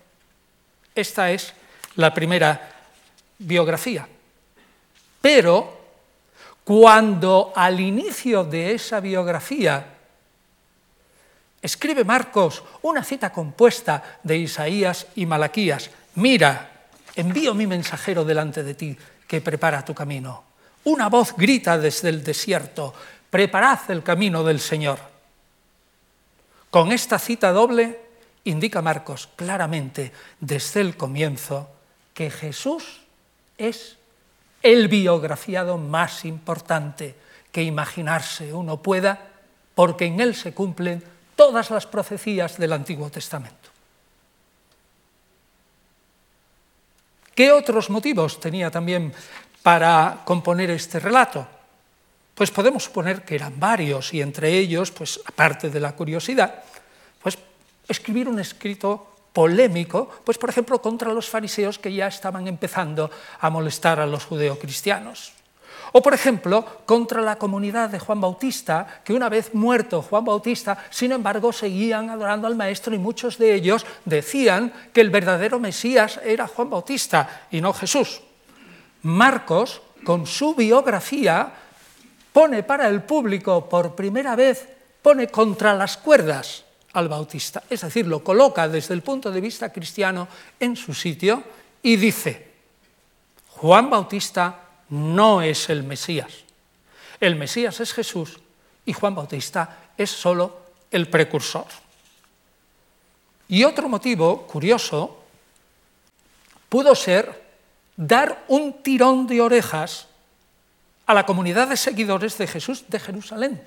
Esta 0.94 1.30
es 1.30 1.52
la 1.96 2.14
primera 2.14 2.70
biografía. 3.38 4.08
Pero 5.20 5.79
cuando 6.64 7.52
al 7.54 7.80
inicio 7.80 8.44
de 8.44 8.74
esa 8.74 9.00
biografía 9.00 9.86
escribe 11.60 12.04
Marcos 12.04 12.62
una 12.82 13.04
cita 13.04 13.32
compuesta 13.32 14.20
de 14.22 14.38
Isaías 14.38 15.06
y 15.16 15.26
Malaquías, 15.26 15.90
mira, 16.14 16.88
envío 17.16 17.54
mi 17.54 17.66
mensajero 17.66 18.24
delante 18.24 18.62
de 18.62 18.74
ti 18.74 18.96
que 19.26 19.40
prepara 19.40 19.84
tu 19.84 19.94
camino. 19.94 20.44
Una 20.84 21.08
voz 21.08 21.34
grita 21.36 21.78
desde 21.78 22.08
el 22.08 22.24
desierto, 22.24 22.94
preparad 23.28 23.90
el 23.90 24.02
camino 24.02 24.42
del 24.42 24.60
Señor. 24.60 24.98
Con 26.70 26.92
esta 26.92 27.18
cita 27.18 27.52
doble 27.52 28.00
indica 28.44 28.80
Marcos 28.80 29.28
claramente 29.36 30.12
desde 30.40 30.80
el 30.80 30.96
comienzo 30.96 31.68
que 32.14 32.30
Jesús 32.30 33.02
es 33.58 33.96
el 34.62 34.88
biografiado 34.88 35.78
más 35.78 36.24
importante 36.24 37.14
que 37.50 37.62
imaginarse 37.62 38.52
uno 38.52 38.82
pueda, 38.82 39.18
porque 39.74 40.06
en 40.06 40.20
él 40.20 40.34
se 40.34 40.52
cumplen 40.52 41.02
todas 41.34 41.70
las 41.70 41.86
profecías 41.86 42.58
del 42.58 42.72
Antiguo 42.72 43.10
Testamento. 43.10 43.70
¿Qué 47.34 47.52
otros 47.52 47.88
motivos 47.88 48.38
tenía 48.38 48.70
también 48.70 49.14
para 49.62 50.20
componer 50.24 50.70
este 50.70 51.00
relato? 51.00 51.46
Pues 52.34 52.50
podemos 52.50 52.84
suponer 52.84 53.24
que 53.24 53.34
eran 53.34 53.58
varios 53.58 54.12
y 54.12 54.20
entre 54.20 54.52
ellos, 54.52 54.90
pues 54.90 55.20
aparte 55.24 55.70
de 55.70 55.80
la 55.80 55.92
curiosidad, 55.92 56.62
pues 57.22 57.38
escribir 57.88 58.28
un 58.28 58.38
escrito 58.40 59.09
polémico, 59.32 60.10
pues 60.24 60.38
por 60.38 60.50
ejemplo 60.50 60.82
contra 60.82 61.12
los 61.12 61.28
fariseos 61.28 61.78
que 61.78 61.92
ya 61.92 62.06
estaban 62.06 62.46
empezando 62.46 63.10
a 63.40 63.50
molestar 63.50 64.00
a 64.00 64.06
los 64.06 64.24
judeocristianos. 64.24 65.32
O 65.92 66.02
por 66.02 66.14
ejemplo 66.14 66.64
contra 66.86 67.20
la 67.20 67.36
comunidad 67.36 67.90
de 67.90 67.98
Juan 67.98 68.20
Bautista, 68.20 69.02
que 69.04 69.12
una 69.12 69.28
vez 69.28 69.54
muerto 69.54 70.02
Juan 70.02 70.24
Bautista, 70.24 70.78
sin 70.90 71.12
embargo 71.12 71.52
seguían 71.52 72.10
adorando 72.10 72.46
al 72.46 72.54
Maestro 72.54 72.94
y 72.94 72.98
muchos 72.98 73.38
de 73.38 73.54
ellos 73.54 73.86
decían 74.04 74.72
que 74.92 75.00
el 75.00 75.10
verdadero 75.10 75.58
Mesías 75.58 76.20
era 76.24 76.46
Juan 76.46 76.70
Bautista 76.70 77.46
y 77.50 77.60
no 77.60 77.72
Jesús. 77.72 78.22
Marcos, 79.02 79.82
con 80.04 80.26
su 80.26 80.54
biografía, 80.54 81.52
pone 82.32 82.62
para 82.62 82.88
el 82.88 83.02
público 83.02 83.68
por 83.68 83.94
primera 83.96 84.36
vez, 84.36 84.68
pone 85.02 85.28
contra 85.28 85.74
las 85.74 85.96
cuerdas 85.96 86.64
al 86.92 87.08
Bautista, 87.08 87.62
es 87.70 87.82
decir, 87.82 88.06
lo 88.06 88.24
coloca 88.24 88.68
desde 88.68 88.94
el 88.94 89.02
punto 89.02 89.30
de 89.30 89.40
vista 89.40 89.72
cristiano 89.72 90.26
en 90.58 90.76
su 90.76 90.92
sitio 90.92 91.42
y 91.82 91.96
dice, 91.96 92.50
Juan 93.48 93.88
Bautista 93.90 94.60
no 94.90 95.42
es 95.42 95.70
el 95.70 95.84
Mesías, 95.84 96.32
el 97.20 97.36
Mesías 97.36 97.78
es 97.80 97.92
Jesús 97.92 98.40
y 98.84 98.92
Juan 98.92 99.14
Bautista 99.14 99.92
es 99.96 100.10
solo 100.10 100.60
el 100.90 101.08
precursor. 101.08 101.66
Y 103.48 103.64
otro 103.64 103.88
motivo 103.88 104.46
curioso 104.46 105.18
pudo 106.68 106.94
ser 106.94 107.50
dar 107.96 108.44
un 108.48 108.82
tirón 108.82 109.26
de 109.26 109.40
orejas 109.40 110.06
a 111.06 111.14
la 111.14 111.26
comunidad 111.26 111.68
de 111.68 111.76
seguidores 111.76 112.38
de 112.38 112.46
Jesús 112.46 112.84
de 112.88 113.00
Jerusalén, 113.00 113.60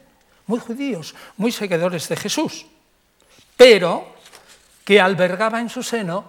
muy 0.48 0.60
judíos, 0.60 1.14
muy 1.38 1.52
seguidores 1.52 2.08
de 2.08 2.16
Jesús, 2.16 2.66
pero 3.58 4.14
que 4.84 5.00
albergaba 5.00 5.60
en 5.60 5.70
su 5.70 5.84
seno 5.84 6.26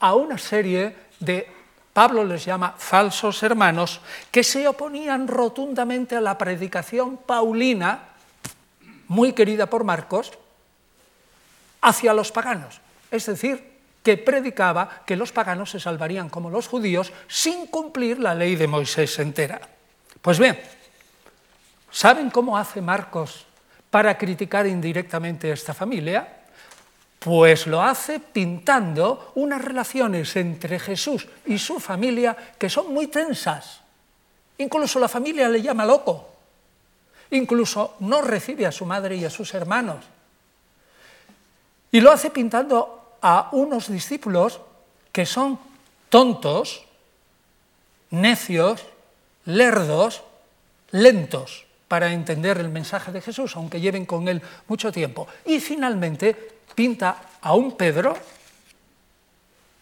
a 0.00 0.14
una 0.14 0.38
serie 0.38 0.96
de, 1.20 1.56
Pablo 1.96 2.24
les 2.24 2.44
llama 2.44 2.74
falsos 2.76 3.42
hermanos, 3.42 4.02
que 4.30 4.44
se 4.44 4.68
oponían 4.68 5.26
rotundamente 5.26 6.14
a 6.14 6.20
la 6.20 6.36
predicación 6.36 7.16
paulina, 7.16 8.12
muy 9.08 9.32
querida 9.32 9.64
por 9.64 9.82
Marcos, 9.82 10.32
hacia 11.80 12.12
los 12.12 12.32
paganos. 12.32 12.82
Es 13.10 13.24
decir, 13.24 13.80
que 14.02 14.18
predicaba 14.18 15.02
que 15.06 15.16
los 15.16 15.32
paganos 15.32 15.70
se 15.70 15.80
salvarían 15.80 16.28
como 16.28 16.50
los 16.50 16.68
judíos 16.68 17.14
sin 17.28 17.66
cumplir 17.66 18.18
la 18.18 18.34
ley 18.34 18.56
de 18.56 18.68
Moisés 18.68 19.18
entera. 19.18 19.58
Pues 20.20 20.38
bien, 20.38 20.60
¿saben 21.90 22.28
cómo 22.28 22.58
hace 22.58 22.82
Marcos 22.82 23.46
para 23.90 24.18
criticar 24.18 24.66
indirectamente 24.66 25.50
a 25.50 25.54
esta 25.54 25.72
familia? 25.72 26.44
Pues 27.26 27.66
lo 27.66 27.82
hace 27.82 28.20
pintando 28.20 29.32
unas 29.34 29.60
relaciones 29.60 30.36
entre 30.36 30.78
Jesús 30.78 31.26
y 31.46 31.58
su 31.58 31.80
familia 31.80 32.36
que 32.56 32.70
son 32.70 32.94
muy 32.94 33.08
tensas. 33.08 33.80
Incluso 34.58 35.00
la 35.00 35.08
familia 35.08 35.48
le 35.48 35.60
llama 35.60 35.84
loco. 35.84 36.28
Incluso 37.32 37.96
no 37.98 38.22
recibe 38.22 38.64
a 38.64 38.70
su 38.70 38.86
madre 38.86 39.16
y 39.16 39.24
a 39.24 39.30
sus 39.30 39.52
hermanos. 39.54 40.04
Y 41.90 42.00
lo 42.00 42.12
hace 42.12 42.30
pintando 42.30 43.16
a 43.20 43.48
unos 43.50 43.90
discípulos 43.90 44.60
que 45.10 45.26
son 45.26 45.58
tontos, 46.08 46.84
necios, 48.10 48.84
lerdos, 49.46 50.22
lentos 50.92 51.66
para 51.88 52.12
entender 52.12 52.58
el 52.58 52.68
mensaje 52.68 53.10
de 53.10 53.20
Jesús, 53.20 53.56
aunque 53.56 53.80
lleven 53.80 54.06
con 54.06 54.28
él 54.28 54.40
mucho 54.68 54.92
tiempo. 54.92 55.26
Y 55.44 55.58
finalmente 55.58 56.54
pinta 56.76 57.16
a 57.40 57.54
un 57.54 57.76
Pedro, 57.76 58.16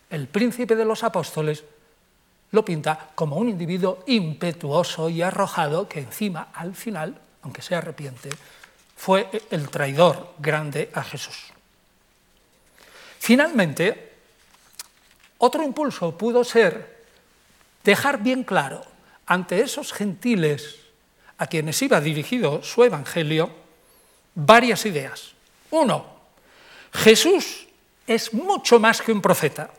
el 0.09 0.28
príncipe 0.28 0.76
de 0.76 0.85
los 0.85 1.02
apóstoles, 1.02 1.64
lo 2.52 2.64
pinta 2.64 3.11
como 3.16 3.37
un 3.37 3.48
individuo 3.48 4.04
impetuoso 4.07 5.11
y 5.11 5.20
arrojado 5.20 5.88
que 5.88 5.98
encima, 5.98 6.48
al 6.54 6.74
final, 6.74 7.20
aunque 7.42 7.62
se 7.62 7.74
arrepiente, 7.74 8.30
fue 8.96 9.28
el 9.50 9.68
traidor 9.68 10.35
grande 10.38 10.88
a 10.94 11.02
Jesús. 11.02 11.52
Finalmente, 13.18 14.12
otro 15.38 15.64
impulso 15.64 16.16
pudo 16.16 16.44
ser 16.44 17.02
dejar 17.83 18.22
bien 18.22 18.44
claro 18.44 18.85
ante 19.26 19.61
esos 19.61 19.92
gentiles 19.92 20.76
a 21.38 21.48
quienes 21.48 21.83
iba 21.83 22.00
dirigido 22.00 22.62
su 22.62 22.85
evangelio 22.85 23.50
varias 24.37 24.87
ideas. 24.87 25.33
Uno, 25.70 26.13
Jesús 26.94 27.66
es 28.07 28.33
mucho 28.33 28.78
más 28.78 29.02
que 29.02 29.12
un 29.12 29.20
profeta, 29.20 29.70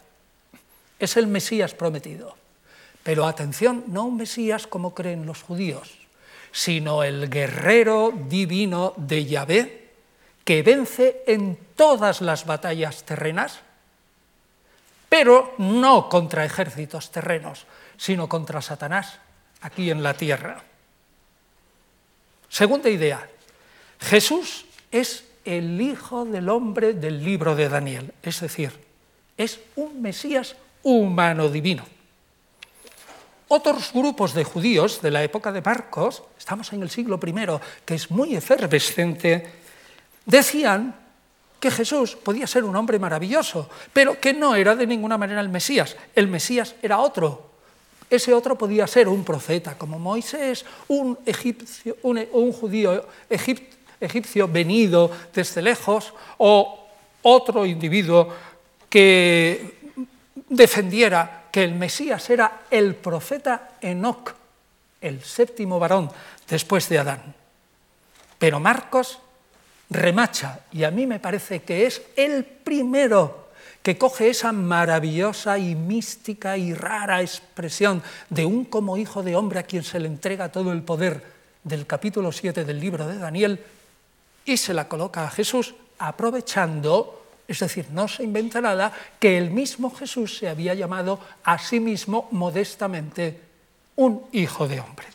es 1.00 1.18
el 1.18 1.28
Mesías 1.28 1.74
prometido. 1.74 2.36
Pero 3.04 3.28
atención, 3.28 3.84
no 3.88 4.06
un 4.06 4.18
Mesías 4.18 4.68
como 4.68 4.94
creen 4.94 5.26
los 5.26 5.44
judíos, 5.44 5.92
sino 6.52 7.04
el 7.04 7.30
guerrero 7.30 8.12
divino 8.12 8.94
de 8.98 9.26
Yahvé, 9.26 9.92
que 10.44 10.64
vence 10.64 11.24
en 11.28 11.58
todas 11.76 12.22
las 12.22 12.46
batallas 12.46 13.04
terrenas, 13.04 13.60
pero 15.10 15.54
no 15.60 16.10
contra 16.10 16.46
ejércitos 16.46 17.12
terrenos, 17.12 17.66
sino 17.98 18.28
contra 18.30 18.62
Satanás, 18.62 19.20
aquí 19.62 19.92
en 19.92 20.02
la 20.02 20.14
tierra. 20.14 20.64
Segunda 22.50 22.90
idea, 22.90 23.28
Jesús 24.00 24.66
es 24.92 25.25
el 25.46 25.80
Hijo 25.80 26.26
del 26.26 26.50
Hombre 26.50 26.94
del 26.94 27.24
libro 27.24 27.56
de 27.56 27.70
Daniel, 27.70 28.14
es 28.22 28.42
decir, 28.42 28.72
es 29.38 29.60
un 29.76 30.02
Mesías 30.02 30.56
humano 30.84 31.50
divino. 31.50 31.86
Otros 33.48 33.92
grupos 33.94 34.34
de 34.34 34.44
judíos 34.44 35.02
de 35.02 35.12
la 35.12 35.24
época 35.24 35.52
de 35.52 35.62
Marcos, 35.62 36.24
estamos 36.38 36.74
en 36.74 36.82
el 36.82 36.90
siglo 36.90 37.20
I, 37.24 37.34
que 37.86 37.94
es 37.94 38.10
muy 38.10 38.36
efervescente, 38.36 39.48
decían 40.26 40.96
que 41.60 41.70
Jesús 41.70 42.16
podía 42.16 42.48
ser 42.48 42.64
un 42.64 42.76
hombre 42.76 42.98
maravilloso, 42.98 43.70
pero 43.94 44.20
que 44.20 44.34
no 44.34 44.56
era 44.56 44.76
de 44.76 44.88
ninguna 44.88 45.18
manera 45.18 45.42
el 45.42 45.50
Mesías. 45.50 45.96
El 46.16 46.28
Mesías 46.28 46.76
era 46.82 47.00
otro. 47.00 47.52
Ese 48.10 48.34
otro 48.34 48.58
podía 48.58 48.88
ser 48.88 49.08
un 49.08 49.24
profeta 49.24 49.78
como 49.78 50.00
Moisés, 50.00 50.66
un, 50.88 51.18
egipcio, 51.26 51.98
un, 52.04 52.52
judío 52.52 53.08
egipcio 53.30 53.76
venido 54.48 55.12
desde 55.34 55.62
lejos, 55.62 56.14
o 56.38 56.88
otro 57.24 57.66
individuo 57.66 58.30
que 58.90 59.76
defendiera 60.50 61.46
que 61.52 61.64
el 61.64 61.76
Mesías 61.76 62.30
era 62.30 62.62
el 62.70 62.96
profeta 62.96 63.78
Enoc, 63.82 64.34
el 65.02 65.24
séptimo 65.24 65.80
varón 65.80 66.12
después 66.48 66.90
de 66.90 67.00
Adán. 67.00 67.34
Pero 68.38 68.60
Marcos 68.60 69.20
remacha, 69.90 70.60
y 70.72 70.84
a 70.84 70.92
mí 70.92 71.08
me 71.08 71.20
parece 71.20 71.62
que 71.62 71.86
es 71.86 72.02
el 72.16 72.44
primero 72.44 73.46
que 73.82 73.98
coge 73.98 74.30
esa 74.30 74.52
maravillosa 74.52 75.60
y 75.60 75.76
mística 75.76 76.58
y 76.58 76.74
rara 76.74 77.22
expresión 77.22 78.02
de 78.30 78.44
un 78.44 78.66
como 78.66 78.98
hijo 78.98 79.22
de 79.22 79.36
hombre 79.36 79.60
a 79.60 79.64
quien 79.64 79.84
se 79.84 80.00
le 80.00 80.08
entrega 80.08 80.52
todo 80.52 80.72
el 80.72 80.82
poder 80.82 81.22
del 81.64 81.86
capítulo 81.86 82.32
7 82.32 82.66
del 82.66 82.80
libro 82.80 83.08
de 83.08 83.20
Daniel 83.20 83.60
y 84.46 84.58
se 84.58 84.74
la 84.74 84.88
coloca 84.88 85.26
a 85.26 85.32
Jesús 85.32 85.76
aprovechando 85.98 87.26
es 87.48 87.60
decir, 87.60 87.88
no 87.92 88.08
se 88.08 88.24
inventa 88.24 88.60
nada 88.60 88.92
que 89.20 89.38
el 89.38 89.52
mismo 89.52 89.94
Jesús 89.94 90.38
se 90.38 90.50
había 90.50 90.74
llamado 90.74 91.20
a 91.44 91.60
sí 91.60 91.80
mismo 91.80 92.28
modestamente 92.32 93.40
un 93.98 94.26
hijo 94.32 94.68
de 94.68 94.80
hombre. 94.80 95.08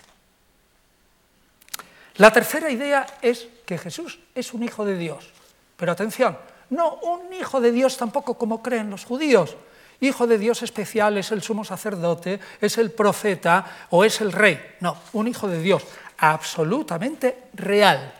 La 2.16 2.32
tercera 2.32 2.70
idea 2.70 3.06
es 3.22 3.48
que 3.66 3.78
Jesús 3.78 4.20
es 4.34 4.52
un 4.54 4.62
hijo 4.62 4.84
de 4.84 4.96
Dios. 4.96 5.30
Pero 5.76 5.92
atención, 5.92 6.38
no 6.68 6.94
un 6.96 7.32
hijo 7.32 7.60
de 7.60 7.72
Dios 7.72 7.96
tampoco 7.96 8.34
como 8.34 8.62
creen 8.62 8.90
los 8.90 9.04
judíos. 9.04 9.56
Hijo 10.00 10.26
de 10.26 10.38
Dios 10.38 10.62
especial 10.62 11.18
es 11.18 11.32
el 11.32 11.42
sumo 11.42 11.64
sacerdote, 11.64 12.38
es 12.60 12.78
el 12.78 12.90
profeta 12.92 13.86
o 13.90 14.04
es 14.04 14.20
el 14.20 14.32
rey. 14.32 14.60
No, 14.80 14.96
un 15.14 15.28
hijo 15.28 15.48
de 15.48 15.60
Dios 15.60 15.82
absolutamente 16.18 17.48
real. 17.54 18.19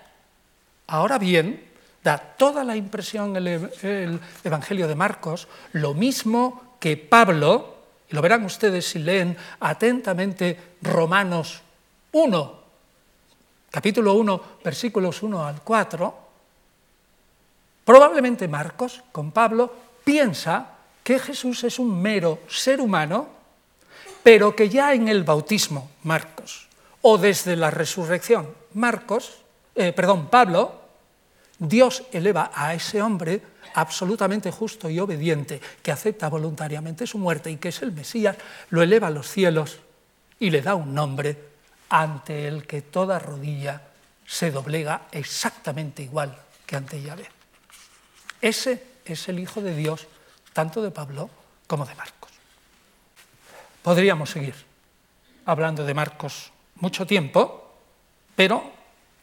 Ahora 0.91 1.19
bien, 1.19 1.71
da 2.03 2.19
toda 2.19 2.65
la 2.65 2.75
impresión 2.75 3.37
el, 3.37 3.47
el 3.47 4.21
Evangelio 4.43 4.89
de 4.89 4.97
Marcos, 4.97 5.47
lo 5.73 5.95
mismo 5.95 6.77
que 6.81 6.97
Pablo, 6.97 7.77
y 8.11 8.15
lo 8.17 8.21
verán 8.21 8.45
ustedes 8.45 8.89
si 8.91 8.99
leen 8.99 9.37
atentamente 9.61 10.75
Romanos 10.83 11.63
1, 12.11 12.61
capítulo 13.71 14.15
1, 14.15 14.43
versículos 14.65 15.23
1 15.23 15.47
al 15.47 15.63
4, 15.63 16.15
probablemente 17.85 18.49
Marcos, 18.49 19.05
con 19.13 19.31
Pablo, 19.31 19.73
piensa 20.03 20.75
que 21.05 21.21
Jesús 21.21 21.63
es 21.63 21.79
un 21.79 22.03
mero 22.03 22.41
ser 22.49 22.81
humano, 22.81 23.29
pero 24.25 24.57
que 24.57 24.69
ya 24.69 24.93
en 24.93 25.07
el 25.07 25.23
bautismo, 25.23 25.89
Marcos, 26.03 26.67
o 27.03 27.17
desde 27.17 27.55
la 27.55 27.71
resurrección, 27.71 28.49
Marcos, 28.75 29.39
eh, 29.77 29.93
perdón, 29.93 30.27
Pablo, 30.27 30.80
Dios 31.61 32.05
eleva 32.11 32.51
a 32.55 32.73
ese 32.73 33.03
hombre 33.03 33.43
absolutamente 33.75 34.51
justo 34.51 34.89
y 34.89 34.99
obediente, 34.99 35.61
que 35.83 35.93
acepta 35.93 36.29
voluntariamente 36.31 37.07
su 37.07 37.19
muerte 37.19 37.51
y 37.51 37.59
que 37.59 37.69
es 37.69 37.83
el 37.83 37.93
Mesías, 37.93 38.37
lo 38.71 38.83
eleva 38.83 39.09
a 39.09 39.11
los 39.11 39.29
cielos 39.29 39.79
y 40.39 40.49
le 40.49 40.63
da 40.63 40.75
un 40.75 40.95
nombre 40.95 41.37
ante 41.91 42.49
el 42.49 42.67
que 42.67 42.81
toda 42.81 43.19
rodilla 43.19 43.83
se 44.27 44.51
doblega 44.51 45.03
exactamente 45.13 46.03
igual 46.03 46.35
que 46.65 46.77
ante 46.77 47.03
Yahvé. 47.03 47.29
Ese 48.41 48.83
es 49.05 49.29
el 49.29 49.39
Hijo 49.39 49.61
de 49.61 49.77
Dios, 49.77 50.07
tanto 50.55 50.81
de 50.81 50.91
Pablo 50.91 51.29
como 51.67 51.85
de 51.85 51.95
Marcos. 51.95 52.31
Podríamos 53.83 54.31
seguir 54.31 54.55
hablando 55.45 55.85
de 55.85 55.93
Marcos 55.93 56.53
mucho 56.77 57.07
tiempo, 57.07 57.75
pero 58.35 58.73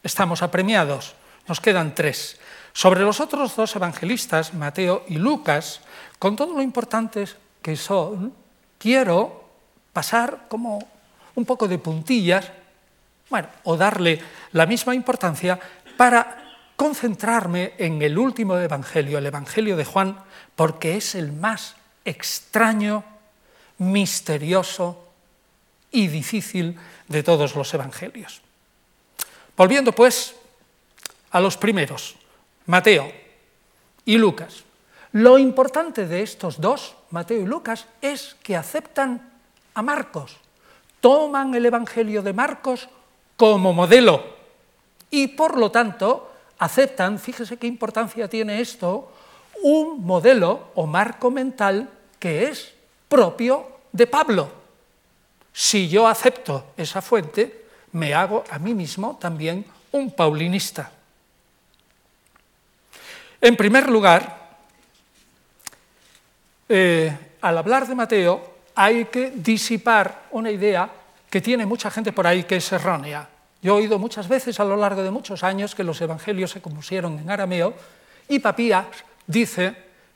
estamos 0.03 0.43
apremiados 0.43 1.15
nos 1.47 1.59
quedan 1.59 1.95
tres. 1.95 2.37
Sobre 2.73 3.01
los 3.01 3.19
otros 3.19 3.55
dos 3.55 3.75
evangelistas, 3.75 4.53
Mateo 4.53 5.03
y 5.07 5.15
Lucas, 5.15 5.81
con 6.19 6.35
todo 6.35 6.53
lo 6.53 6.61
importantes 6.61 7.35
que 7.61 7.75
son, 7.75 8.33
quiero 8.77 9.49
pasar 9.93 10.45
como 10.47 10.79
un 11.35 11.45
poco 11.45 11.67
de 11.67 11.79
puntillas, 11.79 12.51
bueno, 13.29 13.49
o 13.63 13.75
darle 13.75 14.21
la 14.51 14.65
misma 14.65 14.93
importancia 14.93 15.59
para 15.97 16.47
concentrarme 16.75 17.73
en 17.77 18.01
el 18.01 18.17
último 18.17 18.57
evangelio, 18.57 19.17
el 19.17 19.25
evangelio 19.25 19.75
de 19.75 19.85
Juan, 19.85 20.17
porque 20.55 20.95
es 20.95 21.15
el 21.15 21.31
más 21.33 21.75
extraño, 22.05 23.03
misterioso 23.79 25.09
y 25.91 26.07
difícil 26.07 26.77
de 27.07 27.23
todos 27.23 27.55
los 27.55 27.73
evangelios. 27.73 28.41
Volviendo 29.57 29.91
pues 29.91 30.36
a 31.31 31.39
los 31.39 31.57
primeros, 31.57 32.15
Mateo 32.65 33.11
y 34.05 34.17
Lucas. 34.17 34.63
Lo 35.11 35.37
importante 35.37 36.05
de 36.05 36.21
estos 36.21 36.59
dos, 36.59 36.95
Mateo 37.11 37.41
y 37.41 37.45
Lucas, 37.45 37.87
es 38.01 38.35
que 38.43 38.55
aceptan 38.55 39.31
a 39.73 39.81
Marcos, 39.81 40.37
toman 41.01 41.55
el 41.55 41.65
Evangelio 41.65 42.21
de 42.21 42.33
Marcos 42.33 42.89
como 43.35 43.73
modelo 43.73 44.23
y 45.09 45.27
por 45.27 45.57
lo 45.57 45.71
tanto 45.71 46.31
aceptan, 46.59 47.19
fíjese 47.19 47.57
qué 47.57 47.67
importancia 47.67 48.27
tiene 48.27 48.61
esto, 48.61 49.11
un 49.63 50.03
modelo 50.05 50.69
o 50.75 50.85
marco 50.85 51.31
mental 51.31 51.89
que 52.19 52.47
es 52.49 52.73
propio 53.07 53.79
de 53.91 54.07
Pablo. 54.07 54.49
Si 55.53 55.87
yo 55.87 56.07
acepto 56.07 56.73
esa 56.77 57.01
fuente, 57.01 57.65
me 57.93 58.13
hago 58.13 58.43
a 58.49 58.59
mí 58.59 58.73
mismo 58.73 59.17
también 59.19 59.65
un 59.91 60.11
paulinista. 60.11 60.91
En 63.39 63.55
primer 63.55 63.89
lugar, 63.89 64.37
eh, 66.69 67.15
al 67.41 67.57
hablar 67.57 67.87
de 67.87 67.95
Mateo 67.95 68.57
hay 68.75 69.05
que 69.05 69.31
disipar 69.31 70.23
una 70.31 70.49
idea 70.49 70.89
que 71.29 71.41
tiene 71.41 71.65
mucha 71.65 71.91
gente 71.91 72.11
por 72.11 72.25
ahí 72.25 72.43
que 72.43 72.57
es 72.57 72.71
errónea. 72.71 73.27
Yo 73.61 73.75
he 73.75 73.81
oído 73.81 73.99
muchas 73.99 74.27
veces 74.27 74.59
a 74.59 74.65
lo 74.65 74.75
largo 74.75 75.03
de 75.03 75.11
muchos 75.11 75.43
años 75.43 75.75
que 75.75 75.83
los 75.83 76.01
evangelios 76.01 76.51
se 76.51 76.61
compusieron 76.61 77.19
en 77.19 77.29
arameo 77.29 77.73
y 78.27 78.39
Papías 78.39 78.85
dice 79.25 79.75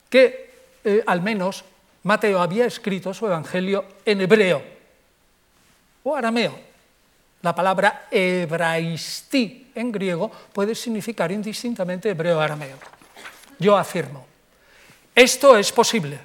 que 0.10 0.52
eh, 0.84 1.04
al 1.06 1.22
menos 1.22 1.64
Mateo 2.04 2.42
había 2.42 2.66
escrito 2.66 3.14
su 3.14 3.28
evangelio 3.28 3.86
en 4.06 4.22
hebreo 4.22 4.64
o 6.04 6.16
arameo. 6.16 6.58
La 7.44 7.54
palabra 7.54 8.08
hebraistí 8.10 9.72
en 9.76 9.92
griego 9.92 10.32
puede 10.54 10.76
significar 10.76 11.32
indistintamente 11.32 12.10
hebreo 12.10 12.38
o 12.38 12.42
arameo 12.42 13.01
yo 13.62 13.78
afirmo, 13.78 14.26
esto 15.13 15.56
es 15.56 15.71
posible. 15.71 16.19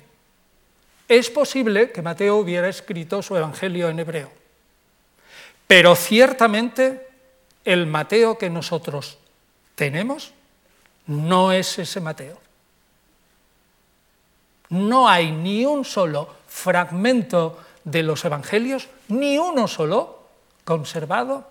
Es 1.06 1.30
posible 1.30 1.92
que 1.92 2.02
Mateo 2.02 2.38
hubiera 2.38 2.68
escrito 2.68 3.22
su 3.22 3.36
Evangelio 3.36 3.88
en 3.88 3.98
hebreo, 4.00 4.32
pero 5.66 5.94
ciertamente 5.94 7.06
el 7.64 7.86
Mateo 7.86 8.38
que 8.38 8.50
nosotros 8.50 9.18
tenemos 9.74 10.32
no 11.06 11.52
es 11.52 11.78
ese 11.78 12.00
Mateo. 12.00 12.40
No 14.70 15.08
hay 15.08 15.30
ni 15.30 15.64
un 15.64 15.84
solo 15.84 16.34
fragmento 16.48 17.60
de 17.84 18.02
los 18.02 18.24
Evangelios, 18.24 18.88
ni 19.08 19.38
uno 19.38 19.68
solo 19.68 20.26
conservado, 20.64 21.48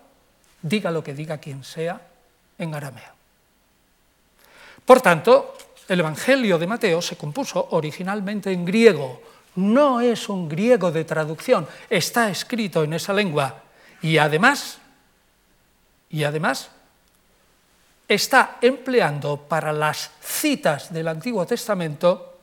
diga 0.60 0.90
lo 0.90 1.02
que 1.02 1.14
diga 1.14 1.38
quien 1.38 1.64
sea, 1.64 2.00
en 2.58 2.74
arameo. 2.74 3.14
Por 4.84 5.00
tanto, 5.00 5.56
el 5.88 6.00
Evangelio 6.00 6.58
de 6.58 6.66
Mateo 6.66 7.00
se 7.00 7.16
compuso 7.16 7.68
originalmente 7.70 8.52
en 8.52 8.64
griego, 8.64 9.22
no 9.56 10.00
es 10.00 10.28
un 10.28 10.48
griego 10.48 10.90
de 10.92 11.04
traducción, 11.04 11.66
está 11.88 12.28
escrito 12.30 12.84
en 12.84 12.92
esa 12.92 13.12
lengua 13.12 13.62
y 14.02 14.18
además 14.18 14.78
Y 16.08 16.22
además 16.22 16.70
está 18.06 18.58
empleando 18.60 19.36
para 19.36 19.72
las 19.72 20.10
citas 20.22 20.92
del 20.92 21.08
Antiguo 21.08 21.44
Testamento 21.44 22.38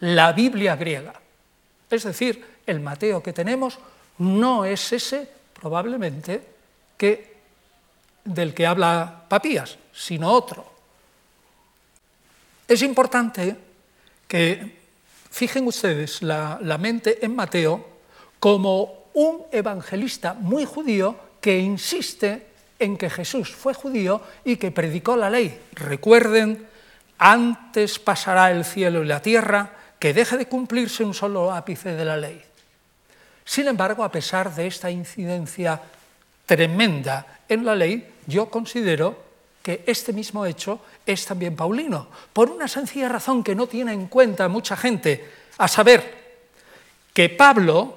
la 0.00 0.32
Biblia 0.32 0.76
griega. 0.76 1.12
Es 1.90 2.04
decir, 2.04 2.42
el 2.66 2.80
Mateo 2.80 3.22
que 3.22 3.34
tenemos 3.34 3.78
no 4.18 4.64
es 4.64 4.92
ese, 4.92 5.28
probablemente, 5.52 6.42
que, 6.96 7.36
del 8.24 8.54
que 8.54 8.66
habla 8.66 9.24
Papías, 9.28 9.76
sino 9.92 10.32
otro. 10.32 10.71
Es 12.68 12.82
importante 12.82 13.56
que 14.28 14.78
fijen 15.30 15.66
ustedes 15.66 16.22
la, 16.22 16.58
mente 16.78 17.24
en 17.24 17.34
Mateo 17.34 17.84
como 18.38 19.08
un 19.14 19.42
evangelista 19.50 20.34
muy 20.34 20.64
judío 20.64 21.16
que 21.40 21.58
insiste 21.58 22.46
en 22.78 22.96
que 22.96 23.10
Jesús 23.10 23.54
fue 23.54 23.74
judío 23.74 24.22
y 24.44 24.56
que 24.56 24.70
predicó 24.70 25.16
la 25.16 25.30
ley. 25.30 25.60
Recuerden, 25.72 26.66
antes 27.18 27.98
pasará 27.98 28.50
el 28.50 28.64
cielo 28.64 29.02
y 29.02 29.06
la 29.06 29.22
tierra, 29.22 29.70
que 29.98 30.12
deje 30.12 30.36
de 30.36 30.48
cumplirse 30.48 31.04
un 31.04 31.14
solo 31.14 31.52
ápice 31.52 31.94
de 31.94 32.04
la 32.04 32.16
ley. 32.16 32.42
Sin 33.44 33.68
embargo, 33.68 34.02
a 34.02 34.10
pesar 34.10 34.54
de 34.54 34.66
esta 34.66 34.90
incidencia 34.90 35.80
tremenda 36.46 37.40
en 37.48 37.64
la 37.64 37.74
ley, 37.74 38.08
yo 38.26 38.50
considero 38.50 39.31
que 39.62 39.84
este 39.86 40.12
mismo 40.12 40.44
hecho 40.44 40.80
es 41.06 41.24
también 41.24 41.56
paulino, 41.56 42.08
por 42.32 42.50
una 42.50 42.68
sencilla 42.68 43.08
razón 43.08 43.44
que 43.44 43.54
no 43.54 43.66
tiene 43.66 43.92
en 43.92 44.08
cuenta 44.08 44.48
mucha 44.48 44.76
gente, 44.76 45.30
a 45.58 45.68
saber, 45.68 46.22
que 47.14 47.28
Pablo, 47.28 47.96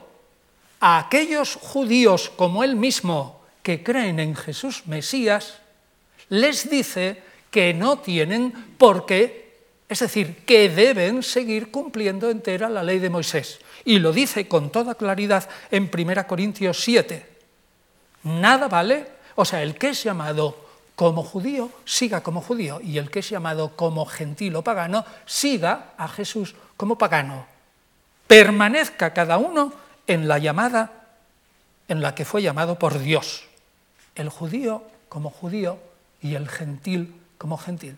a 0.79 0.99
aquellos 0.99 1.55
judíos 1.55 2.31
como 2.35 2.63
él 2.63 2.75
mismo 2.75 3.41
que 3.63 3.81
creen 3.83 4.19
en 4.19 4.35
Jesús 4.35 4.83
Mesías, 4.85 5.59
les 6.29 6.69
dice 6.69 7.21
que 7.49 7.73
no 7.73 7.99
tienen 7.99 8.51
por 8.77 9.05
qué, 9.05 9.55
es 9.87 9.99
decir, 9.99 10.43
que 10.45 10.69
deben 10.69 11.23
seguir 11.23 11.71
cumpliendo 11.71 12.29
entera 12.29 12.69
la 12.69 12.83
ley 12.83 12.99
de 12.99 13.09
Moisés. 13.09 13.59
Y 13.85 13.99
lo 13.99 14.11
dice 14.11 14.47
con 14.47 14.71
toda 14.71 14.95
claridad 14.95 15.47
en 15.71 15.89
1 15.91 16.27
Corintios 16.27 16.81
7. 16.81 17.25
Nada 18.23 18.67
vale, 18.67 19.05
o 19.35 19.45
sea, 19.45 19.63
el 19.63 19.75
que 19.75 19.89
es 19.89 20.03
llamado 20.03 20.64
como 20.95 21.23
judío, 21.23 21.69
siga 21.83 22.21
como 22.21 22.41
judío, 22.41 22.79
y 22.81 22.97
el 22.97 23.11
que 23.11 23.19
es 23.19 23.29
llamado 23.29 23.75
como 23.75 24.05
gentil 24.05 24.55
o 24.55 24.63
pagano, 24.63 25.05
siga 25.25 25.93
a 25.97 26.07
Jesús 26.07 26.55
como 26.77 26.97
pagano. 26.97 27.45
Permanezca 28.27 29.13
cada 29.13 29.37
uno 29.37 29.73
en 30.07 30.27
la 30.27 30.39
llamada 30.39 31.07
en 31.87 32.01
la 32.01 32.15
que 32.15 32.25
fue 32.25 32.41
llamado 32.41 32.79
por 32.79 32.99
Dios 32.99 33.45
el 34.15 34.29
judío 34.29 34.83
como 35.09 35.29
judío 35.29 35.77
y 36.21 36.35
el 36.35 36.49
gentil 36.49 37.13
como 37.37 37.57
gentil. 37.57 37.97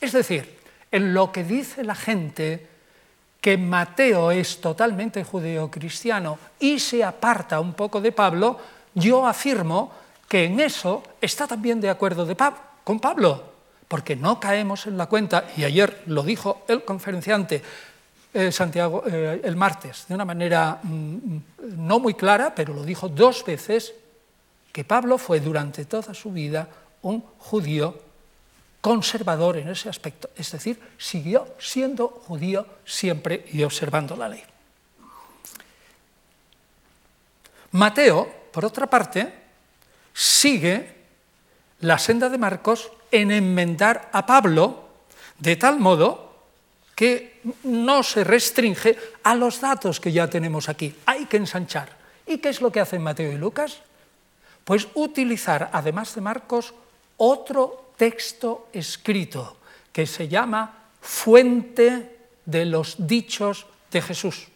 Es 0.00 0.12
decir, 0.12 0.58
en 0.90 1.12
lo 1.12 1.32
que 1.32 1.44
dice 1.44 1.84
la 1.84 1.94
gente 1.94 2.68
que 3.40 3.58
Mateo 3.58 4.30
es 4.30 4.60
totalmente 4.60 5.24
judeo-cristiano 5.24 6.38
y 6.58 6.78
se 6.78 7.04
aparta 7.04 7.60
un 7.60 7.74
poco 7.74 8.00
de 8.00 8.12
Pablo, 8.12 8.58
yo 8.94 9.26
afirmo 9.26 9.92
que 10.28 10.44
en 10.44 10.60
eso 10.60 11.02
está 11.20 11.46
también 11.46 11.80
de 11.80 11.90
acuerdo 11.90 12.26
con 12.84 13.00
Pablo, 13.00 13.44
porque 13.88 14.16
no 14.16 14.40
caemos 14.40 14.86
en 14.86 14.96
la 14.96 15.06
cuenta, 15.06 15.48
y 15.56 15.64
ayer 15.64 16.02
lo 16.06 16.22
dijo 16.22 16.64
el 16.68 16.84
conferenciante 16.84 17.62
eh, 18.34 18.52
Santiago 18.52 19.02
eh, 19.06 19.40
el 19.44 19.56
martes, 19.56 20.04
de 20.08 20.14
una 20.14 20.24
manera 20.24 20.78
mm, 20.82 21.38
no 21.78 21.98
muy 21.98 22.14
clara, 22.14 22.54
pero 22.54 22.74
lo 22.74 22.82
dijo 22.82 23.08
dos 23.08 23.44
veces, 23.44 23.94
que 24.72 24.84
Pablo 24.84 25.16
fue 25.16 25.40
durante 25.40 25.86
toda 25.86 26.12
su 26.12 26.32
vida 26.32 26.68
un 27.00 27.24
judío 27.38 27.98
conservador 28.82 29.56
en 29.56 29.68
ese 29.68 29.88
aspecto, 29.88 30.28
es 30.36 30.52
decir, 30.52 30.78
siguió 30.98 31.48
siendo 31.58 32.08
judío 32.08 32.66
siempre 32.84 33.46
y 33.52 33.62
observando 33.62 34.16
la 34.16 34.28
ley. 34.28 34.42
Mateo, 37.72 38.28
por 38.52 38.64
otra 38.64 38.86
parte, 38.86 39.45
sigue 40.16 40.96
la 41.80 41.98
senda 41.98 42.30
de 42.30 42.38
Marcos 42.38 42.90
en 43.12 43.30
enmendar 43.30 44.08
a 44.12 44.24
Pablo 44.24 44.88
de 45.38 45.56
tal 45.56 45.78
modo 45.78 46.32
que 46.96 47.42
no 47.64 48.02
se 48.02 48.24
restringe 48.24 48.96
a 49.22 49.34
los 49.34 49.60
datos 49.60 50.00
que 50.00 50.12
ya 50.12 50.30
tenemos 50.30 50.70
aquí, 50.70 50.96
hay 51.04 51.26
que 51.26 51.36
ensanchar. 51.36 51.94
¿Y 52.26 52.38
qué 52.38 52.48
es 52.48 52.62
lo 52.62 52.72
que 52.72 52.80
hacen 52.80 53.02
Mateo 53.02 53.30
y 53.30 53.36
Lucas? 53.36 53.82
Pues 54.64 54.88
utilizar, 54.94 55.68
además 55.70 56.14
de 56.14 56.22
Marcos, 56.22 56.72
otro 57.18 57.92
texto 57.98 58.68
escrito 58.72 59.58
que 59.92 60.06
se 60.06 60.28
llama 60.28 60.88
fuente 61.02 62.16
de 62.46 62.64
los 62.64 62.96
dichos 62.98 63.66
de 63.92 64.00
Jesús. 64.00 64.48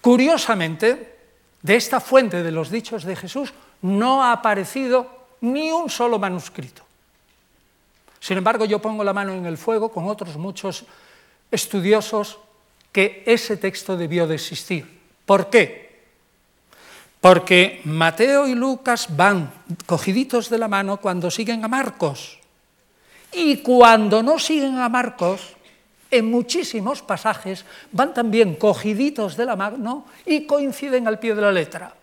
Curiosamente, 0.00 1.19
de 1.62 1.76
esta 1.76 2.00
fuente 2.00 2.42
de 2.42 2.50
los 2.50 2.70
dichos 2.70 3.04
de 3.04 3.16
Jesús 3.16 3.52
no 3.82 4.22
ha 4.22 4.32
aparecido 4.32 5.08
ni 5.40 5.70
un 5.70 5.90
solo 5.90 6.18
manuscrito. 6.18 6.82
Sin 8.18 8.36
embargo, 8.36 8.64
yo 8.66 8.80
pongo 8.80 9.02
la 9.02 9.12
mano 9.12 9.32
en 9.32 9.46
el 9.46 9.56
fuego 9.56 9.90
con 9.90 10.06
otros 10.08 10.36
muchos 10.36 10.84
estudiosos 11.50 12.38
que 12.92 13.22
ese 13.26 13.56
texto 13.56 13.96
debió 13.96 14.26
de 14.26 14.34
existir. 14.34 15.00
¿Por 15.24 15.48
qué? 15.48 15.90
Porque 17.20 17.80
Mateo 17.84 18.46
y 18.46 18.54
Lucas 18.54 19.14
van 19.16 19.52
cogiditos 19.86 20.50
de 20.50 20.58
la 20.58 20.68
mano 20.68 20.98
cuando 20.98 21.30
siguen 21.30 21.64
a 21.64 21.68
Marcos. 21.68 22.38
Y 23.32 23.58
cuando 23.58 24.22
no 24.22 24.38
siguen 24.38 24.78
a 24.78 24.88
Marcos, 24.88 25.56
en 26.10 26.30
muchísimos 26.30 27.02
pasajes 27.02 27.64
van 27.92 28.12
también 28.12 28.54
cogiditos 28.56 29.36
de 29.36 29.44
la 29.44 29.56
mano 29.56 30.06
y 30.26 30.46
coinciden 30.46 31.06
al 31.06 31.18
pie 31.18 31.34
de 31.34 31.42
la 31.42 31.52
letra. 31.52 31.94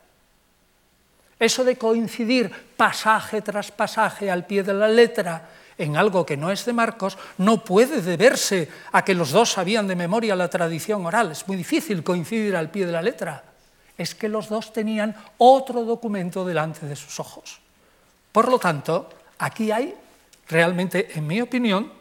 Eso 1.40 1.64
de 1.64 1.78
coincidir 1.78 2.52
pasaje 2.76 3.42
tras 3.42 3.72
pasaje 3.72 4.32
al 4.32 4.46
pie 4.46 4.64
de 4.64 4.74
la 4.74 4.88
letra 4.88 5.50
en 5.78 5.96
algo 5.96 6.26
que 6.26 6.38
no 6.38 6.52
es 6.52 6.66
de 6.66 6.74
Marcos 6.74 7.18
no 7.38 7.64
puede 7.64 8.02
deberse 8.02 8.68
a 8.92 9.06
que 9.06 9.14
los 9.14 9.32
dos 9.32 9.52
sabían 9.52 9.88
de 9.88 9.96
memoria 9.96 10.36
la 10.36 10.50
tradición 10.50 11.06
oral. 11.06 11.32
Es 11.32 11.48
muy 11.48 11.58
difícil 11.58 12.04
coincidir 12.04 12.56
al 12.56 12.72
pie 12.72 12.88
de 12.88 12.92
la 12.92 13.02
letra 13.02 13.44
es 13.98 14.14
que 14.14 14.30
los 14.30 14.48
dos 14.48 14.72
tenían 14.72 15.16
otro 15.38 15.84
documento 15.84 16.46
delante 16.46 16.86
de 16.86 16.96
sus 16.96 17.20
ojos. 17.20 17.60
Por 18.32 18.50
lo 18.50 18.60
tanto, 18.60 19.10
aquí 19.40 19.72
hay 19.72 19.96
realmente, 20.48 21.18
en 21.18 21.26
mi 21.26 21.42
opinión, 21.42 21.92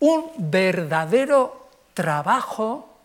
un 0.00 0.30
verdadero 0.38 1.68
trabajo 1.94 2.96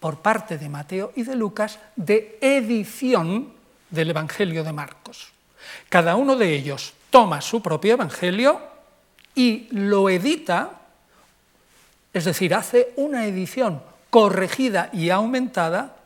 por 0.00 0.18
parte 0.18 0.58
de 0.58 0.68
Mateo 0.68 1.12
y 1.16 1.22
de 1.22 1.36
Lucas 1.36 1.78
de 1.96 2.38
edición 2.40 3.52
del 3.90 4.10
Evangelio 4.10 4.64
de 4.64 4.72
Marcos. 4.72 5.32
Cada 5.88 6.16
uno 6.16 6.36
de 6.36 6.54
ellos 6.54 6.92
toma 7.10 7.40
su 7.40 7.62
propio 7.62 7.94
Evangelio 7.94 8.60
y 9.34 9.68
lo 9.70 10.10
edita, 10.10 10.80
es 12.12 12.24
decir, 12.24 12.54
hace 12.54 12.92
una 12.96 13.26
edición 13.26 13.82
corregida 14.10 14.90
y 14.92 15.10
aumentada 15.10 15.96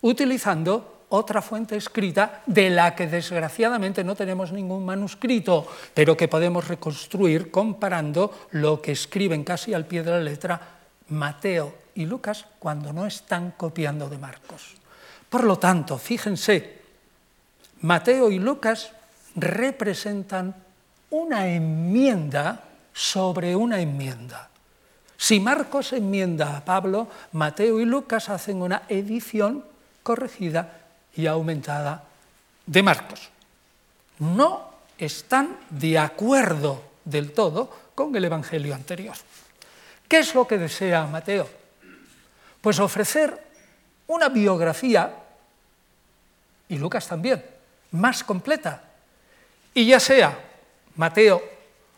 utilizando 0.00 0.93
otra 1.14 1.40
fuente 1.40 1.76
escrita 1.76 2.42
de 2.46 2.70
la 2.70 2.94
que 2.94 3.06
desgraciadamente 3.06 4.02
no 4.02 4.14
tenemos 4.14 4.52
ningún 4.52 4.84
manuscrito, 4.84 5.66
pero 5.94 6.16
que 6.16 6.28
podemos 6.28 6.66
reconstruir 6.66 7.50
comparando 7.50 8.48
lo 8.52 8.82
que 8.82 8.92
escriben 8.92 9.44
casi 9.44 9.72
al 9.72 9.86
pie 9.86 10.02
de 10.02 10.10
la 10.10 10.20
letra 10.20 10.60
Mateo 11.08 11.74
y 11.94 12.06
Lucas 12.06 12.44
cuando 12.58 12.92
no 12.92 13.06
están 13.06 13.54
copiando 13.56 14.08
de 14.08 14.18
Marcos. 14.18 14.74
Por 15.28 15.44
lo 15.44 15.58
tanto, 15.58 15.98
fíjense, 15.98 16.82
Mateo 17.82 18.30
y 18.30 18.38
Lucas 18.38 18.90
representan 19.36 20.54
una 21.10 21.46
enmienda 21.46 22.64
sobre 22.92 23.54
una 23.54 23.80
enmienda. 23.80 24.48
Si 25.16 25.40
Marcos 25.40 25.92
enmienda 25.92 26.56
a 26.56 26.64
Pablo, 26.64 27.08
Mateo 27.32 27.80
y 27.80 27.84
Lucas 27.84 28.28
hacen 28.28 28.62
una 28.62 28.82
edición 28.88 29.64
corregida 30.02 30.83
y 31.16 31.26
aumentada 31.26 32.04
de 32.66 32.82
Marcos. 32.82 33.30
No 34.18 34.70
están 34.98 35.56
de 35.70 35.98
acuerdo 35.98 36.82
del 37.04 37.32
todo 37.32 37.70
con 37.94 38.14
el 38.16 38.24
Evangelio 38.24 38.74
anterior. 38.74 39.16
¿Qué 40.08 40.18
es 40.18 40.34
lo 40.34 40.46
que 40.46 40.58
desea 40.58 41.06
Mateo? 41.06 41.48
Pues 42.60 42.78
ofrecer 42.78 43.42
una 44.06 44.28
biografía, 44.28 45.14
y 46.68 46.78
Lucas 46.78 47.06
también, 47.06 47.44
más 47.92 48.24
completa. 48.24 48.82
Y 49.72 49.86
ya 49.86 50.00
sea 50.00 50.38
Mateo 50.96 51.53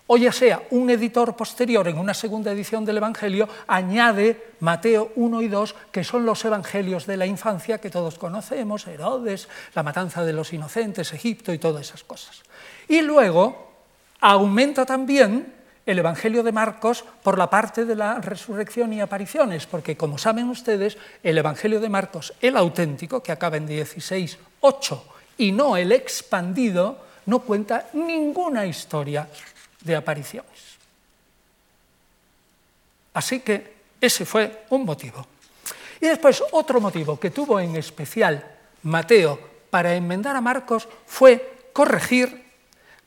o 0.06 0.16
ya 0.16 0.32
sea 0.32 0.62
un 0.70 0.88
editor 0.90 1.36
posterior 1.36 1.88
en 1.88 1.98
una 1.98 2.14
segunda 2.14 2.52
edición 2.52 2.84
del 2.84 2.98
Evangelio 2.98 3.48
añade 3.66 4.54
Mateo 4.60 5.12
1 5.16 5.42
y 5.42 5.48
2, 5.48 5.74
que 5.90 6.04
son 6.04 6.24
los 6.24 6.44
evangelios 6.44 7.06
de 7.06 7.16
la 7.16 7.26
infancia 7.26 7.78
que 7.78 7.90
todos 7.90 8.18
conocemos, 8.18 8.86
Herodes, 8.86 9.48
la 9.74 9.82
matanza 9.82 10.24
de 10.24 10.32
los 10.32 10.52
inocentes, 10.52 11.12
Egipto 11.12 11.52
y 11.52 11.58
todas 11.58 11.88
esas 11.88 12.04
cosas. 12.04 12.42
Y 12.88 13.02
luego 13.02 13.72
aumenta 14.20 14.86
también 14.86 15.54
el 15.84 15.98
Evangelio 15.98 16.42
de 16.42 16.52
Marcos 16.52 17.04
por 17.22 17.38
la 17.38 17.48
parte 17.48 17.84
de 17.84 17.94
la 17.94 18.18
resurrección 18.20 18.92
y 18.92 19.00
apariciones, 19.00 19.66
porque 19.66 19.96
como 19.96 20.18
saben 20.18 20.48
ustedes, 20.50 20.98
el 21.22 21.38
Evangelio 21.38 21.80
de 21.80 21.88
Marcos, 21.88 22.32
el 22.40 22.56
auténtico, 22.56 23.22
que 23.22 23.30
acaba 23.30 23.56
en 23.56 23.66
16, 23.66 24.38
8, 24.60 25.04
y 25.38 25.52
no 25.52 25.76
el 25.76 25.92
expandido, 25.92 26.98
no 27.26 27.40
cuenta 27.40 27.88
ninguna 27.92 28.66
historia 28.66 29.28
de 29.86 29.96
apariciones. 29.96 30.76
Así 33.14 33.40
que 33.40 33.76
ese 34.00 34.26
fue 34.26 34.66
un 34.70 34.84
motivo. 34.84 35.26
Y 36.00 36.06
después 36.06 36.42
otro 36.52 36.80
motivo 36.80 37.18
que 37.18 37.30
tuvo 37.30 37.58
en 37.58 37.76
especial 37.76 38.44
Mateo 38.82 39.38
para 39.70 39.94
enmendar 39.94 40.36
a 40.36 40.42
Marcos 40.42 40.86
fue 41.06 41.70
corregir 41.72 42.46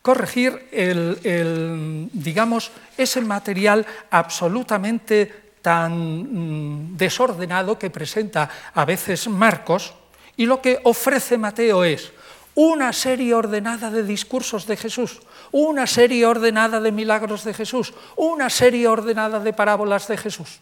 corregir 0.02 0.70
el, 0.72 2.10
digamos, 2.14 2.72
ese 2.98 3.22
material 3.22 3.86
absolutamente 4.10 5.52
tan 5.62 5.92
mm, 5.92 6.98
desordenado 6.98 7.78
que 7.78 7.90
presenta 7.90 8.50
a 8.74 8.86
veces 8.86 9.28
Marcos, 9.28 9.94
y 10.38 10.46
lo 10.46 10.62
que 10.62 10.80
ofrece 10.84 11.38
Mateo 11.38 11.84
es 11.84 12.14
una 12.56 12.94
serie 12.94 13.34
ordenada 13.34 13.92
de 13.92 14.04
discursos 14.04 14.66
de 14.66 14.78
Jesús, 14.78 15.20
una 15.52 15.88
serie 15.88 16.26
ordenada 16.26 16.80
de 16.80 16.91
milagros 16.91 17.43
de 17.43 17.54
Jesús, 17.54 17.93
una 18.16 18.50
serie 18.50 18.88
ordenada 18.88 19.39
de 19.39 19.54
parábolas 19.54 20.08
de 20.08 20.18
Jesús. 20.18 20.60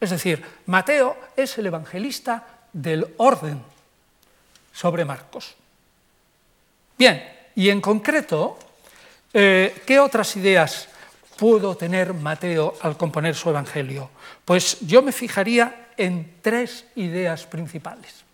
Es 0.00 0.10
decir, 0.10 0.42
Mateo 0.66 1.16
es 1.36 1.58
el 1.58 1.66
evangelista 1.66 2.44
del 2.72 3.14
orden 3.18 3.62
sobre 4.72 5.04
Marcos. 5.04 5.54
Bien, 6.96 7.22
y 7.54 7.68
en 7.68 7.80
concreto, 7.80 8.58
eh, 9.32 9.82
¿qué 9.86 9.98
otras 9.98 10.36
ideas 10.36 10.88
pudo 11.36 11.76
tener 11.76 12.12
Mateo 12.14 12.74
al 12.82 12.96
componer 12.96 13.34
su 13.34 13.48
Evangelio? 13.48 14.10
Pues 14.44 14.78
yo 14.80 15.02
me 15.02 15.12
fijaría 15.12 15.88
en 15.96 16.36
tres 16.42 16.84
ideas 16.96 17.46
principales. 17.46 18.24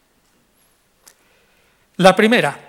La 1.96 2.14
primera, 2.14 2.65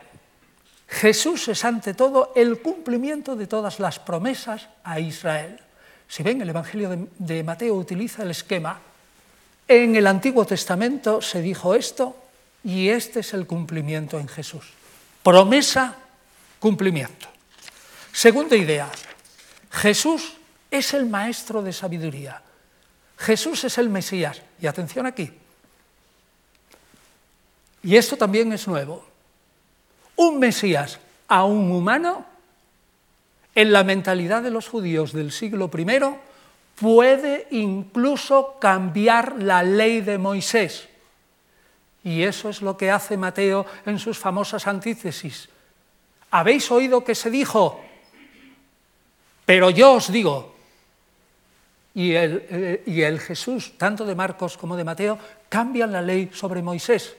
Jesús 0.87 1.47
es 1.49 1.65
ante 1.65 1.93
todo 1.93 2.31
el 2.35 2.61
cumplimiento 2.61 3.35
de 3.35 3.47
todas 3.47 3.79
las 3.79 3.99
promesas 3.99 4.67
a 4.83 4.99
Israel. 4.99 5.59
Si 6.07 6.23
ven, 6.23 6.41
el 6.41 6.49
Evangelio 6.49 6.89
de, 6.89 7.07
de 7.17 7.43
Mateo 7.43 7.75
utiliza 7.75 8.23
el 8.23 8.31
esquema. 8.31 8.79
En 9.67 9.95
el 9.95 10.07
Antiguo 10.07 10.45
Testamento 10.45 11.21
se 11.21 11.41
dijo 11.41 11.75
esto 11.75 12.15
y 12.63 12.87
este 12.89 13.19
es 13.19 13.33
el 13.33 13.45
cumplimiento 13.45 14.17
en 14.17 14.27
Jesús. 14.27 14.65
Promesa 15.23 15.95
cumplimiento. 16.59 17.27
Segunda 18.13 18.55
idea, 18.55 18.89
Jesús 19.69 20.33
es 20.71 20.93
el 20.93 21.05
maestro 21.05 21.61
de 21.61 21.73
sabiduría. 21.73 22.41
Jesús 23.17 23.63
es 23.63 23.77
el 23.77 23.89
Mesías. 23.89 24.41
Y 24.59 24.67
atención 24.67 25.05
aquí. 25.05 25.31
Y 27.83 27.95
esto 27.95 28.17
también 28.17 28.51
es 28.53 28.67
nuevo. 28.67 29.05
Un 30.17 30.39
Mesías 30.39 30.99
a 31.27 31.45
un 31.45 31.71
humano, 31.71 32.25
en 33.55 33.71
la 33.71 33.83
mentalidad 33.83 34.43
de 34.43 34.51
los 34.51 34.67
judíos 34.67 35.13
del 35.13 35.31
siglo 35.31 35.71
I, 35.75 35.99
puede 36.79 37.47
incluso 37.51 38.57
cambiar 38.59 39.41
la 39.41 39.63
ley 39.63 40.01
de 40.01 40.17
Moisés. 40.17 40.87
Y 42.03 42.23
eso 42.23 42.49
es 42.49 42.61
lo 42.61 42.77
que 42.77 42.91
hace 42.91 43.17
Mateo 43.17 43.65
en 43.85 43.97
sus 43.99 44.17
famosas 44.17 44.67
antítesis. 44.67 45.49
Habéis 46.31 46.69
oído 46.71 47.03
que 47.03 47.15
se 47.15 47.31
dijo, 47.31 47.81
pero 49.45 49.69
yo 49.69 49.93
os 49.93 50.11
digo, 50.11 50.55
y 51.95 52.13
el, 52.13 52.45
eh, 52.49 52.83
y 52.85 53.01
el, 53.01 53.19
Jesús, 53.19 53.73
tanto 53.77 54.05
de 54.05 54.13
Marcos 54.13 54.55
como 54.55 54.75
de 54.77 54.83
Mateo, 54.83 55.17
cambian 55.49 55.91
la 55.91 56.01
ley 56.01 56.29
sobre 56.31 56.61
Moisés. 56.61 57.15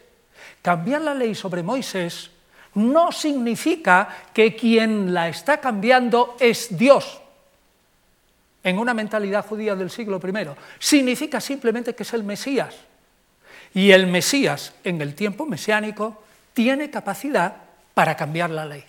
Cambiar 0.63 1.01
la 1.03 1.15
ley 1.15 1.35
sobre 1.35 1.65
Moisés 1.65 2.31
no 2.75 3.13
significa 3.13 4.09
que 4.33 4.55
quien 4.55 5.13
la 5.13 5.29
está 5.29 5.61
cambiando 5.61 6.37
es 6.39 6.77
Dios, 6.77 7.21
en 8.63 8.79
una 8.79 8.95
mentalidad 8.95 9.47
judía 9.47 9.75
del 9.75 9.91
siglo 9.91 10.21
I. 10.23 10.49
Significa 10.79 11.41
simplemente 11.41 11.95
que 11.95 12.03
es 12.03 12.13
el 12.13 12.25
Mesías. 12.25 12.75
Y 13.75 13.91
el 13.91 14.07
Mesías, 14.07 14.75
en 14.85 15.01
el 15.01 15.15
tiempo 15.15 15.47
mesiánico, 15.47 16.23
tiene 16.55 16.91
capacidad 16.91 17.55
para 17.95 18.17
cambiar 18.17 18.51
la 18.51 18.67
ley. 18.67 18.85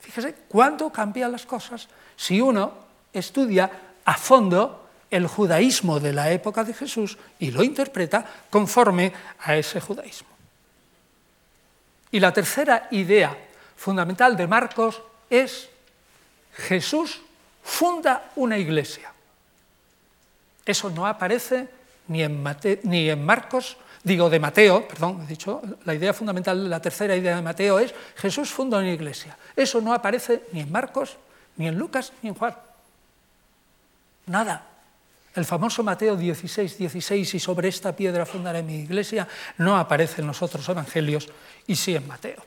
Fíjese 0.00 0.34
cuánto 0.48 0.90
cambian 0.90 1.32
las 1.32 1.44
cosas 1.44 1.88
si 2.16 2.40
uno 2.40 2.72
estudia 3.12 3.70
a 4.04 4.14
fondo 4.14 4.88
el 5.10 5.26
judaísmo 5.26 6.00
de 6.00 6.12
la 6.12 6.30
época 6.30 6.64
de 6.64 6.74
Jesús 6.74 7.18
y 7.38 7.50
lo 7.50 7.62
interpreta 7.62 8.24
conforme 8.50 9.12
a 9.40 9.56
ese 9.56 9.80
judaísmo. 9.80 10.37
Y 12.10 12.20
la 12.20 12.32
tercera 12.32 12.88
idea 12.90 13.36
fundamental 13.76 14.36
de 14.36 14.46
Marcos 14.46 15.02
es 15.28 15.68
Jesús 16.52 17.20
funda 17.62 18.30
una 18.36 18.58
iglesia. 18.58 19.12
Eso 20.64 20.90
no 20.90 21.06
aparece 21.06 21.68
ni 22.08 22.22
en, 22.22 22.44
ni 22.84 23.10
en 23.10 23.24
Marcos 23.24 23.76
digo 24.02 24.30
de 24.30 24.40
Mateo, 24.40 24.86
perdón, 24.86 25.22
he 25.24 25.26
dicho, 25.26 25.60
la 25.84 25.94
idea 25.94 26.12
fundamental, 26.12 26.68
la 26.68 26.80
tercera 26.80 27.14
idea 27.14 27.36
de 27.36 27.42
Mateo 27.42 27.78
es 27.78 27.94
Jesús 28.16 28.50
funda 28.50 28.78
una 28.78 28.90
iglesia. 28.90 29.36
Eso 29.54 29.80
no 29.80 29.92
aparece 29.92 30.44
ni 30.52 30.60
en 30.60 30.72
Marcos, 30.72 31.16
ni 31.56 31.68
en 31.68 31.78
Lucas, 31.78 32.12
ni 32.22 32.30
en 32.30 32.34
Juan. 32.34 32.56
Nada. 34.26 34.64
El 35.34 35.44
famoso 35.44 35.82
Mateo 35.82 36.16
16, 36.16 36.78
16, 36.78 37.34
y 37.34 37.40
sobre 37.40 37.68
esta 37.68 37.94
piedra 37.94 38.26
fundaré 38.26 38.62
mi 38.62 38.80
iglesia, 38.80 39.28
no 39.58 39.76
aparece 39.76 40.20
en 40.20 40.26
los 40.26 40.42
otros 40.42 40.68
evangelios 40.68 41.28
y 41.66 41.76
sí 41.76 41.94
en 41.94 42.06
Mateo. 42.06 42.44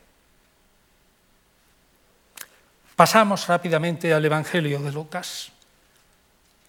Pasamos 2.95 3.47
rápidamente 3.47 4.13
al 4.13 4.25
Evangelio 4.25 4.79
de 4.79 4.91
Lucas. 4.91 5.51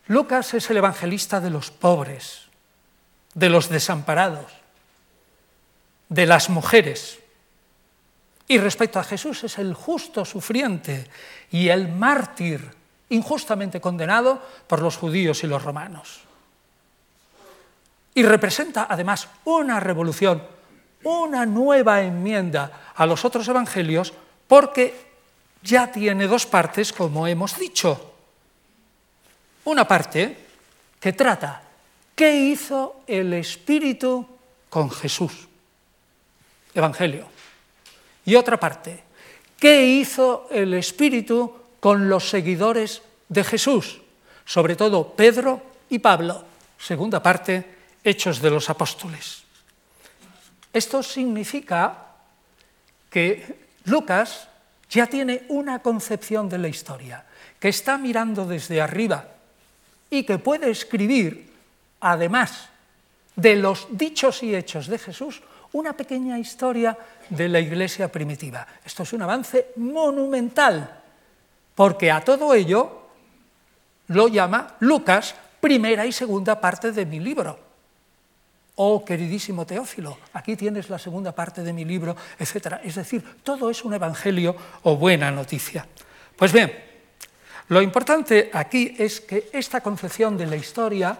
Lucas 0.07 0.55
es 0.55 0.71
el 0.71 0.79
evangelista 0.79 1.41
de 1.41 1.51
los 1.51 1.71
pobres, 1.71 2.43
de 3.35 3.49
los 3.49 3.69
desamparados, 3.69 4.53
de 6.09 6.27
las 6.27 6.49
mujeres. 6.51 7.19
Y 8.49 8.59
respecto 8.59 8.99
a 8.99 9.05
Jesús 9.05 9.45
es 9.45 9.59
el 9.59 9.75
justo 9.75 10.25
sufriente 10.25 11.09
y 11.51 11.69
el 11.69 11.89
mártir 11.89 12.82
injustamente 13.13 13.81
condenado 13.81 14.41
por 14.67 14.81
los 14.81 14.97
judíos 14.97 15.45
y 15.45 15.47
los 15.47 15.63
romanos. 15.63 16.21
Y 18.15 18.23
representa 18.23 18.87
además 18.89 19.29
una 19.45 19.81
revolución, 19.81 20.43
una 21.05 21.47
nueva 21.47 22.03
enmienda 22.03 22.93
a 22.95 23.07
los 23.07 23.25
otros 23.25 23.47
evangelios 23.49 24.13
porque 24.49 25.13
ya 25.63 25.91
tiene 25.91 26.27
dos 26.27 26.47
partes, 26.47 26.93
como 26.93 27.27
hemos 27.27 27.59
dicho. 27.59 28.13
Una 29.65 29.87
parte 29.87 30.37
que 31.01 31.13
trata 31.13 31.63
qué 32.15 32.35
hizo 32.37 33.03
el 33.07 33.33
Espíritu 33.35 34.27
con 34.69 34.91
Jesús. 34.91 35.49
Evangelio. 36.75 37.27
Y 38.25 38.35
otra 38.35 38.59
parte, 38.59 39.03
¿qué 39.59 39.85
hizo 39.85 40.49
el 40.51 40.75
Espíritu 40.75 41.62
con 41.83 42.09
los 42.09 42.31
seguidores 42.31 43.03
de 43.29 43.43
Jesús? 43.43 43.99
Sobre 44.47 44.77
todo 44.77 45.19
Pedro 45.19 45.61
y 45.91 45.99
Pablo. 45.99 46.45
Segunda 46.79 47.21
parte, 47.21 47.99
Hechos 48.05 48.41
de 48.41 48.51
los 48.51 48.71
Apóstoles. 48.71 49.43
Esto 50.73 51.03
significa 51.03 52.07
que 53.11 53.67
Lucas 53.87 54.47
ya 54.89 55.09
tiene 55.09 55.43
una 55.49 55.81
concepción 55.81 56.49
de 56.49 56.59
la 56.59 56.69
historia, 56.69 57.27
que 57.59 57.71
está 57.71 57.99
mirando 57.99 58.47
desde 58.47 58.81
arriba 58.81 59.27
y 60.09 60.23
que 60.23 60.39
puede 60.39 60.71
escribir, 60.71 61.51
además 61.99 62.69
de 63.35 63.57
los 63.57 63.89
dichos 63.91 64.45
y 64.45 64.55
hechos 64.55 64.87
de 64.87 64.99
Jesús, 64.99 65.43
una 65.73 65.95
pequeña 65.95 66.39
historia 66.39 66.97
de 67.29 67.49
la 67.49 67.59
iglesia 67.59 68.07
primitiva. 68.07 68.67
Esto 68.85 69.03
es 69.03 69.13
un 69.13 69.23
avance 69.23 69.73
monumental, 69.77 71.02
porque 71.75 72.11
a 72.11 72.21
todo 72.21 72.55
ello 72.55 73.03
lo 74.09 74.29
llama 74.29 74.77
Lucas 74.81 75.35
primera 75.61 76.07
y 76.07 76.13
segunda 76.13 76.61
parte 76.61 76.93
de 76.93 77.07
mi 77.07 77.21
libro. 77.21 77.59
Oh, 78.77 79.05
queridísimo 79.05 79.67
Teófilo, 79.67 80.19
aquí 80.33 80.57
tienes 80.57 80.89
la 80.89 80.99
segunda 80.99 81.33
parte 81.33 81.63
de 81.63 81.73
mi 81.73 81.85
libro, 81.85 82.17
etc. 82.39 82.81
Es 82.83 82.95
decir, 82.95 83.23
todo 83.43 83.71
es 83.71 83.85
un 83.85 83.95
evangelio 83.95 84.57
o 84.83 84.97
buena 84.97 85.31
noticia. 85.31 85.87
Pues 86.37 86.53
bien, 86.53 86.73
Lo 87.69 87.81
importante 87.81 88.51
aquí 88.53 88.95
es 88.99 89.21
que 89.21 89.49
esta 89.53 89.81
concepción 89.81 90.37
de 90.37 90.47
la 90.47 90.57
historia 90.57 91.17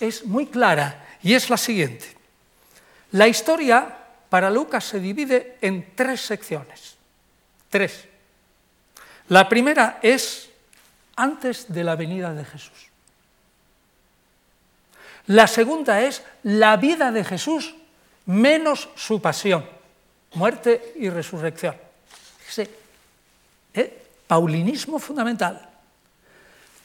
es 0.00 0.24
muy 0.26 0.46
clara 0.46 1.06
y 1.22 1.34
es 1.34 1.48
la 1.48 1.56
siguiente. 1.56 2.06
La 3.12 3.28
historia 3.28 3.98
para 4.28 4.50
Lucas 4.50 4.84
se 4.84 4.98
divide 4.98 5.58
en 5.60 5.94
tres 5.94 6.22
secciones. 6.22 6.96
Tres. 7.68 8.08
La 9.32 9.48
primera 9.48 9.98
es 10.02 10.50
antes 11.16 11.72
de 11.72 11.82
la 11.82 11.96
venida 11.96 12.34
de 12.34 12.44
Jesús. 12.44 12.90
La 15.28 15.46
segunda 15.46 16.02
es 16.02 16.22
la 16.42 16.76
vida 16.76 17.10
de 17.10 17.24
Jesús 17.24 17.74
menos 18.26 18.90
su 18.94 19.22
pasión, 19.22 19.64
muerte 20.34 20.92
y 20.96 21.08
resurrección. 21.08 21.74
Ese 22.46 22.68
¿eh? 23.72 24.02
paulinismo 24.26 24.98
fundamental. 24.98 25.66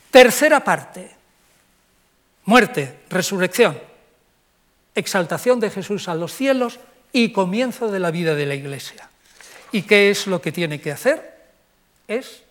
Tercera 0.10 0.64
parte, 0.64 1.12
muerte, 2.46 3.02
resurrección, 3.10 3.78
exaltación 4.96 5.60
de 5.60 5.70
Jesús 5.70 6.08
a 6.08 6.16
los 6.16 6.34
cielos 6.34 6.80
y 7.12 7.34
comienzo 7.34 7.92
de 7.92 8.00
la 8.00 8.10
vida 8.10 8.36
de 8.36 8.46
la 8.46 8.56
Iglesia. 8.56 9.10
¿Y 9.74 9.82
qué 9.82 10.10
es 10.10 10.28
lo 10.28 10.42
que 10.42 10.54
tiene 10.54 10.80
que 10.80 10.94
hacer? 10.94 11.37
Es 12.08 12.44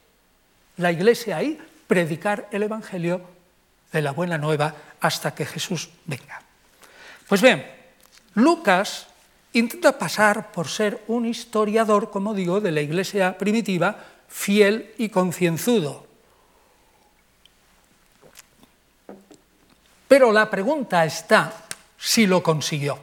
la 0.77 0.93
Iglesia 0.93 1.39
ahí 1.39 1.59
predicar 1.87 2.49
el 2.51 2.63
Evangelio 2.63 3.23
de 3.93 4.03
la 4.03 4.13
buena 4.13 4.39
nueva 4.39 4.75
hasta 5.01 5.35
que 5.35 5.47
Jesús 5.47 5.89
venga. 6.05 6.43
Pues 7.29 7.41
bien, 7.41 7.67
Lucas 8.35 9.07
intenta 9.53 9.99
pasar 9.99 10.53
por 10.53 10.69
ser 10.69 11.03
un 11.09 11.25
historiador, 11.25 12.11
como 12.11 12.35
digo, 12.35 12.61
de 12.61 12.73
la 12.73 12.83
iglesia 12.83 13.39
primitiva, 13.39 13.97
fiel 14.29 14.93
y 14.99 15.09
concienzudo. 15.09 16.07
Pero 20.09 20.31
la 20.31 20.51
pregunta 20.51 21.05
está 21.05 21.65
si 21.99 22.27
lo 22.27 22.43
consiguió. 22.43 22.99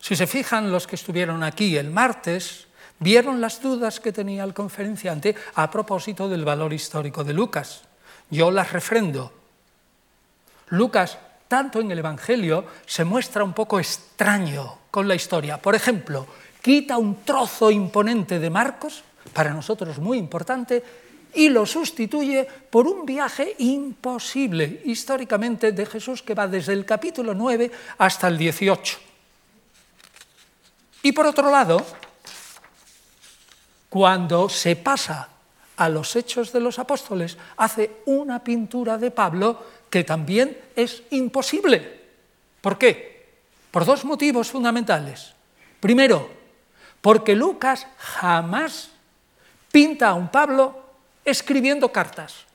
Si 0.00 0.14
se 0.14 0.26
fijan 0.26 0.70
los 0.70 0.86
que 0.86 0.94
estuvieron 0.94 1.42
aquí 1.42 1.76
el 1.76 1.90
martes, 1.90 2.65
vieron 2.98 3.40
las 3.40 3.60
dudas 3.60 4.00
que 4.00 4.12
tenía 4.12 4.44
el 4.44 4.54
conferenciante 4.54 5.34
a 5.54 5.70
propósito 5.70 6.28
del 6.28 6.44
valor 6.44 6.72
histórico 6.72 7.24
de 7.24 7.32
Lucas. 7.32 7.82
Yo 8.30 8.50
las 8.50 8.72
refrendo. 8.72 9.32
Lucas, 10.68 11.18
tanto 11.48 11.80
en 11.80 11.90
el 11.90 11.98
Evangelio, 11.98 12.66
se 12.86 13.04
muestra 13.04 13.44
un 13.44 13.52
poco 13.52 13.78
extraño 13.78 14.78
con 14.90 15.06
la 15.06 15.14
historia. 15.14 15.60
Por 15.60 15.74
ejemplo, 15.74 16.26
quita 16.60 16.98
un 16.98 17.22
trozo 17.24 17.70
imponente 17.70 18.38
de 18.38 18.50
Marcos, 18.50 19.04
para 19.32 19.52
nosotros 19.52 19.98
muy 19.98 20.18
importante, 20.18 20.82
y 21.34 21.50
lo 21.50 21.66
sustituye 21.66 22.48
por 22.70 22.86
un 22.86 23.04
viaje 23.04 23.54
imposible 23.58 24.80
históricamente 24.86 25.72
de 25.72 25.86
Jesús 25.86 26.22
que 26.22 26.34
va 26.34 26.48
desde 26.48 26.72
el 26.72 26.84
capítulo 26.84 27.34
9 27.34 27.70
hasta 27.98 28.28
el 28.28 28.38
18. 28.38 28.98
Y 31.02 31.12
por 31.12 31.26
otro 31.26 31.50
lado, 31.50 31.84
cuando 33.88 34.48
se 34.48 34.76
pasa 34.76 35.28
a 35.76 35.88
los 35.88 36.16
hechos 36.16 36.52
de 36.52 36.60
los 36.60 36.78
apóstoles, 36.78 37.36
hace 37.56 38.02
una 38.06 38.42
pintura 38.42 38.98
de 38.98 39.10
Pablo 39.10 39.62
que 39.90 40.04
también 40.04 40.58
es 40.74 41.02
imposible. 41.10 42.00
¿Por 42.60 42.78
qué? 42.78 43.26
Por 43.70 43.84
dos 43.84 44.04
motivos 44.04 44.50
fundamentales. 44.50 45.34
Primero, 45.80 46.30
porque 47.00 47.36
Lucas 47.36 47.86
jamás 47.98 48.90
pinta 49.70 50.08
a 50.08 50.14
un 50.14 50.28
Pablo 50.28 50.82
escribiendo 51.24 51.92
cartas. 51.92 52.46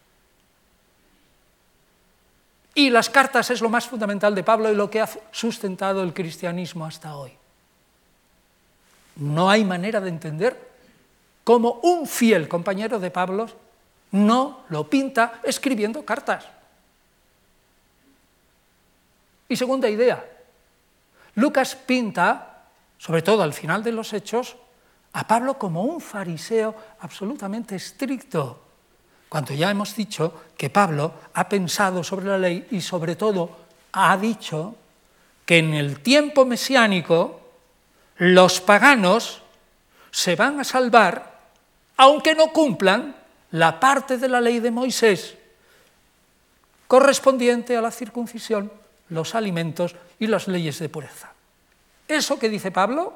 Y 2.73 2.89
las 2.89 3.09
cartas 3.09 3.51
es 3.51 3.61
lo 3.61 3.69
más 3.69 3.87
fundamental 3.87 4.33
de 4.33 4.43
Pablo 4.43 4.71
y 4.71 4.75
lo 4.75 4.89
que 4.89 5.01
ha 5.01 5.09
sustentado 5.31 6.01
el 6.03 6.13
cristianismo 6.13 6.85
hasta 6.85 7.15
hoy. 7.15 7.33
No 9.17 9.49
hay 9.49 9.65
manera 9.65 9.99
de 9.99 10.09
entender 10.09 10.70
cómo 11.43 11.79
un 11.83 12.07
fiel 12.07 12.47
compañero 12.47 12.99
de 12.99 13.11
Pablo 13.11 13.47
no 14.11 14.63
lo 14.69 14.89
pinta 14.89 15.39
escribiendo 15.43 16.03
cartas. 16.03 16.45
Y 19.47 19.55
segunda 19.55 19.89
idea, 19.89 20.23
Lucas 21.35 21.75
pinta, 21.75 22.63
sobre 22.97 23.21
todo 23.21 23.43
al 23.43 23.53
final 23.53 23.83
de 23.83 23.91
los 23.91 24.13
hechos, 24.13 24.55
a 25.13 25.27
Pablo 25.27 25.57
como 25.57 25.83
un 25.83 25.99
fariseo 25.99 26.75
absolutamente 26.99 27.75
estricto, 27.75 28.61
cuando 29.27 29.53
ya 29.53 29.71
hemos 29.71 29.95
dicho 29.95 30.43
que 30.57 30.69
Pablo 30.69 31.13
ha 31.33 31.47
pensado 31.47 32.03
sobre 32.03 32.27
la 32.27 32.37
ley 32.37 32.67
y 32.71 32.81
sobre 32.81 33.15
todo 33.15 33.57
ha 33.93 34.15
dicho 34.17 34.75
que 35.45 35.57
en 35.57 35.73
el 35.73 36.01
tiempo 36.01 36.45
mesiánico 36.45 37.39
los 38.17 38.61
paganos 38.61 39.41
se 40.11 40.35
van 40.35 40.59
a 40.59 40.63
salvar 40.63 41.30
aunque 42.01 42.33
no 42.33 42.47
cumplan 42.47 43.15
la 43.51 43.79
parte 43.79 44.17
de 44.17 44.27
la 44.27 44.41
ley 44.41 44.59
de 44.59 44.71
Moisés 44.71 45.37
correspondiente 46.87 47.77
a 47.77 47.81
la 47.81 47.91
circuncisión 47.91 48.71
los 49.09 49.35
alimentos 49.35 49.95
y 50.17 50.25
las 50.25 50.47
leyes 50.47 50.79
de 50.79 50.89
pureza. 50.89 51.31
Eso 52.07 52.39
que 52.39 52.49
dice 52.49 52.71
Pablo 52.71 53.13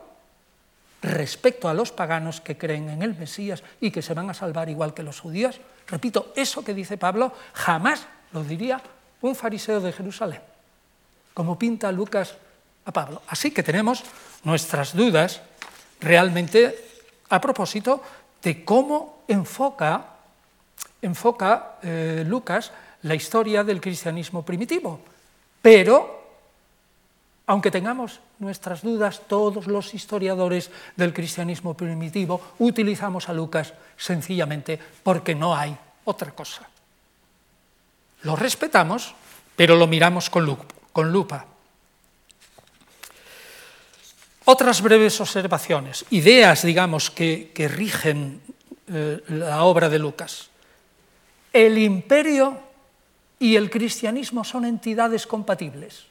respecto 1.02 1.68
a 1.68 1.74
los 1.74 1.92
paganos 1.92 2.42
que 2.42 2.60
creen 2.60 2.90
en 2.90 3.02
el 3.02 3.16
Mesías 3.16 3.64
y 3.82 3.90
que 3.90 4.04
se 4.04 4.14
van 4.14 4.30
a 4.30 4.36
salvar 4.36 4.70
igual 4.70 4.94
que 4.94 5.02
los 5.02 5.20
judíos, 5.20 5.60
repito, 5.88 6.32
eso 6.36 6.64
que 6.64 6.76
dice 6.76 6.96
Pablo 6.96 7.34
jamás 7.54 8.06
lo 8.34 8.44
diría 8.44 8.80
un 9.22 9.34
fariseo 9.36 9.82
de 9.82 9.94
Jerusalén, 9.94 10.42
como 11.34 11.58
pinta 11.58 11.92
Lucas 11.92 12.38
a 12.86 12.92
Pablo. 12.92 13.24
Así 13.30 13.50
que 13.50 13.64
tenemos 13.64 14.04
nuestras 14.44 14.96
dudas 14.96 15.42
realmente 16.00 16.86
a 17.30 17.42
propósito 17.42 18.04
de 18.46 18.64
cómo 18.64 19.26
enfoca, 19.28 20.06
enfoca 21.02 21.82
eh, 21.82 22.24
Lucas 22.28 22.72
la 23.02 23.16
historia 23.16 23.64
del 23.64 23.82
cristianismo 23.82 24.46
primitivo. 24.46 25.02
Pero, 25.64 26.30
aunque 27.48 27.72
tengamos 27.74 28.22
nuestras 28.38 28.84
dudas, 28.84 29.22
todos 29.28 29.66
los 29.66 29.96
historiadores 29.96 30.70
del 30.96 31.12
cristianismo 31.12 31.74
primitivo 31.74 32.54
utilizamos 32.60 33.30
a 33.30 33.34
Lucas 33.34 33.74
sencillamente 33.98 34.78
porque 35.02 35.34
no 35.34 35.56
hay 35.56 35.76
otra 36.06 36.30
cosa. 36.30 36.70
Lo 38.22 38.36
respetamos, 38.36 39.16
pero 39.56 39.76
lo 39.76 39.88
miramos 39.88 40.30
con, 40.30 40.46
lupa. 40.46 41.46
Otras 44.46 44.82
breves 44.82 45.20
observaciones, 45.20 46.06
ideas, 46.12 46.64
digamos, 46.64 47.10
que, 47.10 47.52
rigen 47.74 48.42
eh, 48.88 49.22
la 49.30 49.64
obra 49.64 49.90
de 49.90 49.98
Lucas. 49.98 50.50
El 51.52 51.80
imperio 51.80 52.60
y 53.40 53.56
el 53.56 53.72
cristianismo 53.72 54.44
son 54.44 54.66
entidades 54.66 55.26
compatibles. 55.26 56.06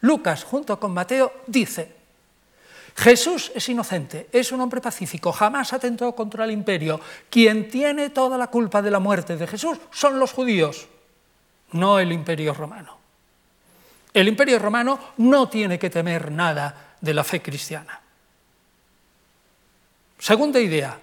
Lucas, 0.00 0.44
junto 0.44 0.80
con 0.80 0.92
Mateo, 0.92 1.32
dice, 1.46 1.94
Jesús 2.96 3.52
es 3.54 3.68
inocente, 3.68 4.28
es 4.32 4.52
un 4.52 4.62
hombre 4.62 4.80
pacífico, 4.80 5.30
jamás 5.30 5.74
atentó 5.74 6.14
contra 6.14 6.44
el 6.44 6.52
imperio. 6.52 6.98
Quien 7.28 7.68
tiene 7.68 8.08
toda 8.08 8.38
la 8.38 8.46
culpa 8.46 8.80
de 8.80 8.90
la 8.90 9.00
muerte 9.00 9.36
de 9.36 9.46
Jesús 9.46 9.78
son 9.90 10.18
los 10.18 10.32
judíos, 10.32 10.88
no 11.72 11.98
el 11.98 12.10
imperio 12.10 12.54
romano. 12.54 12.98
El 14.14 14.28
imperio 14.28 14.58
romano 14.58 14.98
no 15.18 15.48
tiene 15.48 15.78
que 15.78 15.90
temer 15.90 16.32
nada 16.32 16.89
de 17.00 17.14
la 17.14 17.24
fe 17.24 17.40
cristiana. 17.40 18.00
Segunda 20.18 20.60
idea, 20.60 20.98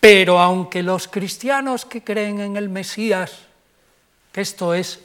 pero 0.00 0.38
aunque 0.38 0.82
los 0.82 1.08
cristianos 1.08 1.84
que 1.84 2.04
creen 2.04 2.40
en 2.40 2.56
el 2.56 2.68
Mesías 2.68 3.48
esto 4.40 4.74
es 4.74 5.00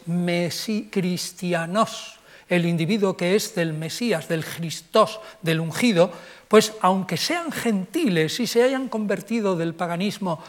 cristianos, 0.91 2.19
el 2.47 2.65
individuo 2.65 3.17
que 3.17 3.35
es 3.35 3.55
del 3.55 3.73
Mesías, 3.73 4.27
del 4.27 4.45
Christos, 4.45 5.19
del 5.41 5.59
ungido, 5.59 6.11
pues 6.47 6.73
aunque 6.81 7.17
sean 7.17 7.51
gentiles 7.51 8.39
y 8.39 8.47
se 8.47 8.63
hayan 8.63 8.89
convertido 8.89 9.55
del 9.55 9.73
paganismo 9.73 10.43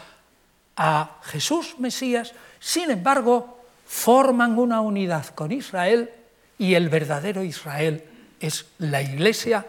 a 0.77 1.17
Jesús 1.23 1.79
Mesías, 1.79 2.33
sin 2.59 2.91
embargo, 2.91 3.59
forman 3.87 4.57
una 4.59 4.81
unidad 4.81 5.27
con 5.27 5.51
Israel 5.51 6.11
y 6.59 6.75
el 6.75 6.89
verdadero 6.89 7.43
Israel 7.43 8.03
es 8.39 8.65
la 8.79 9.01
iglesia 9.01 9.65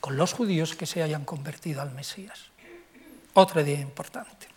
con 0.00 0.16
los 0.16 0.32
judíos 0.32 0.74
que 0.74 0.86
se 0.86 1.02
hayan 1.02 1.24
convertido 1.24 1.80
al 1.80 1.92
Mesías. 1.92 2.50
Otra 3.34 3.62
idea 3.62 3.80
importante. 3.80 4.48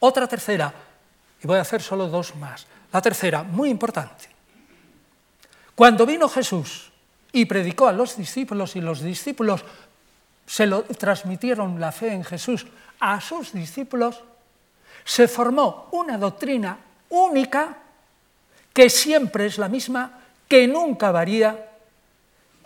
Otra 0.00 0.26
tercera, 0.26 0.72
y 1.42 1.46
voy 1.46 1.58
a 1.58 1.62
hacer 1.62 1.82
solo 1.82 2.08
dos 2.08 2.34
más. 2.36 2.66
La 2.92 3.02
tercera, 3.02 3.42
muy 3.42 3.68
importante. 3.68 4.28
Cuando 5.74 6.06
vino 6.06 6.28
Jesús 6.28 6.90
y 7.32 7.44
predicó 7.44 7.88
a 7.88 7.92
los 7.92 8.16
discípulos 8.16 8.76
y 8.76 8.80
los 8.80 9.02
discípulos 9.02 9.64
se 10.46 10.66
lo 10.66 10.82
transmitieron 10.82 11.78
la 11.78 11.92
fe 11.92 12.12
en 12.12 12.24
Jesús 12.24 12.66
a 13.00 13.20
sus 13.20 13.52
discípulos, 13.52 14.22
se 15.04 15.28
formó 15.28 15.88
una 15.92 16.16
doctrina 16.16 16.78
única 17.10 17.76
que 18.72 18.88
siempre 18.88 19.46
es 19.46 19.58
la 19.58 19.68
misma, 19.68 20.20
que 20.48 20.66
nunca 20.66 21.10
varía 21.10 21.67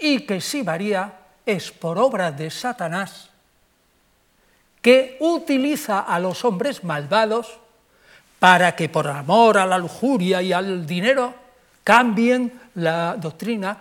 y 0.03 0.27
que 0.27 0.41
si 0.41 0.63
varía 0.63 1.15
es 1.47 1.71
por 1.71 1.97
obra 1.97 2.33
de 2.33 2.51
Satanás, 2.51 3.31
que 4.83 5.17
utiliza 5.21 6.01
a 6.01 6.19
los 6.19 6.45
hombres 6.45 6.83
malvados 6.83 7.47
para 8.41 8.75
que 8.75 8.89
por 8.89 9.07
amor 9.07 9.59
a 9.59 9.65
la 9.65 9.79
lujuria 9.79 10.43
y 10.43 10.53
al 10.53 10.85
dinero 10.85 11.33
cambien 11.85 12.53
la 12.75 13.15
doctrina 13.17 13.79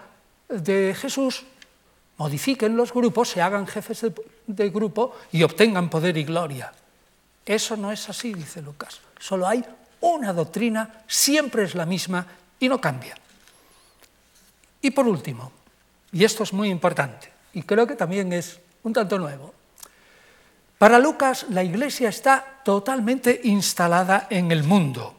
de 0.47 0.93
Jesús, 0.93 1.43
modifiquen 2.17 2.77
los 2.77 2.93
grupos, 2.93 3.29
se 3.29 3.41
hagan 3.41 3.65
jefes 3.65 4.05
de, 4.45 4.69
grupo 4.69 5.17
y 5.31 5.41
obtengan 5.41 5.89
poder 5.89 6.15
y 6.17 6.23
gloria. 6.23 6.71
Eso 7.43 7.75
no 7.75 7.91
es 7.91 8.07
así, 8.09 8.31
dice 8.31 8.61
Lucas. 8.61 9.01
Solo 9.17 9.47
hay 9.47 9.65
una 10.01 10.33
doctrina, 10.33 11.01
siempre 11.07 11.63
es 11.63 11.73
la 11.73 11.87
misma 11.87 12.27
y 12.59 12.69
no 12.69 12.79
cambia. 12.79 13.15
Y 14.83 14.91
por 14.91 15.07
último, 15.07 15.60
y 16.11 16.23
esto 16.23 16.43
es 16.43 16.53
muy 16.53 16.69
importante, 16.69 17.31
y 17.53 17.63
creo 17.63 17.87
que 17.87 17.95
también 17.95 18.33
es 18.33 18.59
un 18.83 18.93
tanto 18.93 19.17
nuevo, 19.17 19.53
para 20.77 20.97
Lucas 20.97 21.45
la 21.49 21.63
iglesia 21.63 22.09
está 22.09 22.43
totalmente 22.63 23.41
instalada 23.43 24.25
en 24.31 24.51
el 24.51 24.63
mundo. 24.63 25.15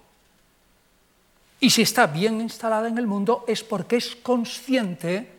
Y 1.60 1.70
si 1.70 1.82
está 1.82 2.08
bien 2.08 2.40
instalada 2.40 2.88
en 2.88 2.98
el 2.98 3.06
mundo 3.06 3.44
es 3.46 3.62
porque 3.62 3.94
es 3.94 4.16
consciente 4.16 5.38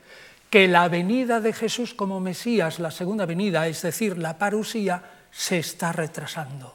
que 0.50 0.70
la 0.70 0.88
venida 0.88 1.42
de 1.42 1.52
Jesús 1.52 1.94
como 1.94 2.22
Mesías, 2.22 2.80
la 2.80 2.92
segunda 2.92 3.26
venida, 3.26 3.68
es 3.68 3.82
decir, 3.82 4.18
la 4.18 4.38
parusía, 4.38 5.04
se 5.30 5.60
está 5.60 5.92
retrasando. 5.92 6.74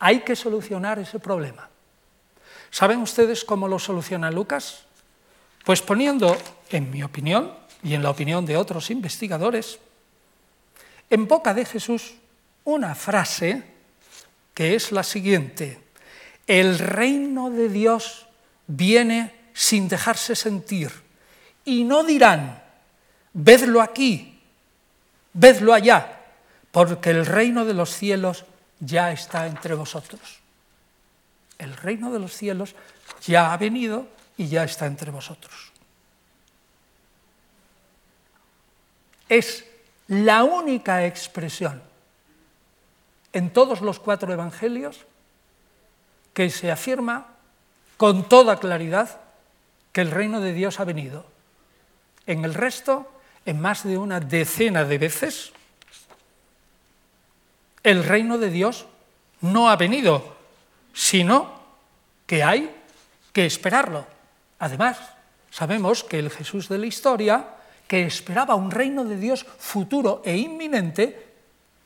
Hay 0.00 0.20
que 0.20 0.36
solucionar 0.36 0.98
ese 0.98 1.18
problema. 1.18 1.70
¿Saben 2.70 3.00
ustedes 3.00 3.44
cómo 3.44 3.66
lo 3.66 3.78
soluciona 3.78 4.30
Lucas? 4.30 4.82
Pues 5.64 5.80
poniendo, 5.80 6.36
en 6.70 6.90
mi 6.90 7.02
opinión 7.02 7.52
y 7.82 7.94
en 7.94 8.02
la 8.02 8.10
opinión 8.10 8.44
de 8.46 8.56
otros 8.56 8.90
investigadores, 8.90 9.78
en 11.10 11.26
boca 11.26 11.54
de 11.54 11.64
Jesús 11.64 12.14
una 12.64 12.94
frase 12.94 13.62
que 14.52 14.74
es 14.74 14.92
la 14.92 15.02
siguiente, 15.02 15.80
el 16.46 16.78
reino 16.78 17.50
de 17.50 17.68
Dios 17.68 18.26
viene 18.66 19.34
sin 19.54 19.88
dejarse 19.88 20.34
sentir 20.34 20.90
y 21.64 21.84
no 21.84 22.04
dirán, 22.04 22.62
vedlo 23.32 23.82
aquí, 23.82 24.40
vedlo 25.32 25.74
allá, 25.74 26.20
porque 26.70 27.10
el 27.10 27.26
reino 27.26 27.64
de 27.64 27.74
los 27.74 27.90
cielos 27.90 28.44
ya 28.80 29.12
está 29.12 29.46
entre 29.46 29.74
vosotros. 29.74 30.40
El 31.58 31.76
reino 31.76 32.12
de 32.12 32.18
los 32.18 32.32
cielos 32.32 32.74
ya 33.26 33.52
ha 33.52 33.56
venido 33.56 34.08
y 34.36 34.48
ya 34.48 34.64
está 34.64 34.86
entre 34.86 35.10
vosotros. 35.10 35.67
Es 39.28 39.64
la 40.08 40.44
única 40.44 41.06
expresión 41.06 41.82
en 43.32 43.50
todos 43.50 43.80
los 43.80 44.00
cuatro 44.00 44.32
evangelios 44.32 45.04
que 46.32 46.50
se 46.50 46.70
afirma 46.70 47.26
con 47.96 48.28
toda 48.28 48.58
claridad 48.58 49.20
que 49.92 50.00
el 50.00 50.10
reino 50.10 50.40
de 50.40 50.52
Dios 50.52 50.80
ha 50.80 50.84
venido. 50.84 51.26
En 52.26 52.44
el 52.44 52.54
resto, 52.54 53.10
en 53.44 53.60
más 53.60 53.84
de 53.84 53.98
una 53.98 54.20
decena 54.20 54.84
de 54.84 54.98
veces, 54.98 55.52
el 57.82 58.04
reino 58.04 58.38
de 58.38 58.50
Dios 58.50 58.86
no 59.40 59.70
ha 59.70 59.76
venido, 59.76 60.36
sino 60.92 61.60
que 62.26 62.42
hay 62.42 62.74
que 63.32 63.46
esperarlo. 63.46 64.06
Además, 64.58 64.98
sabemos 65.50 66.04
que 66.04 66.18
el 66.18 66.30
Jesús 66.30 66.68
de 66.68 66.78
la 66.78 66.86
historia, 66.86 67.57
que 67.88 68.06
esperaba 68.06 68.54
un 68.54 68.70
reino 68.70 69.04
de 69.04 69.16
Dios 69.16 69.44
futuro 69.44 70.22
e 70.24 70.36
inminente, 70.36 71.26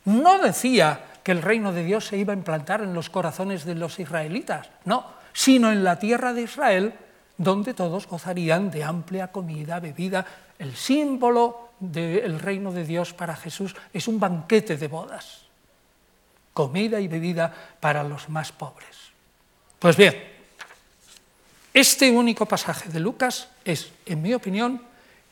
no 0.05 0.37
decía 0.37 1.17
que 1.23 1.31
el 1.31 1.41
reino 1.41 1.73
de 1.73 1.83
Dios 1.83 2.05
se 2.05 2.17
iba 2.17 2.33
a 2.33 2.37
implantar 2.37 2.81
en 2.81 2.93
los 2.93 3.09
corazones 3.09 3.65
de 3.65 3.73
los 3.73 3.97
israelitas, 3.97 4.69
no, 4.85 5.07
sino 5.33 5.71
en 5.71 5.83
la 5.83 5.97
tierra 5.97 6.33
de 6.33 6.43
Israel, 6.43 6.93
donde 7.37 7.73
todos 7.73 8.05
gozarían 8.05 8.69
de 8.69 8.83
amplia 8.83 9.31
comida, 9.31 9.79
bebida. 9.79 10.25
El 10.59 10.75
símbolo 10.75 11.69
del 11.79 12.39
reino 12.39 12.71
de 12.71 12.85
Dios 12.85 13.13
para 13.13 13.35
Jesús 13.35 13.75
es 13.91 14.07
un 14.07 14.19
banquete 14.19 14.77
de 14.77 14.87
bodas 14.87 15.43
comida 16.53 16.99
y 17.01 17.07
bebida 17.07 17.53
para 17.79 18.03
los 18.03 18.29
más 18.29 18.51
pobres. 18.51 19.11
Pues 19.79 19.97
bien, 19.97 20.15
este 21.73 22.11
único 22.11 22.45
pasaje 22.45 22.89
de 22.89 22.99
Lucas 22.99 23.49
es, 23.65 23.91
en 24.05 24.21
mi 24.21 24.33
opinión, 24.33 24.81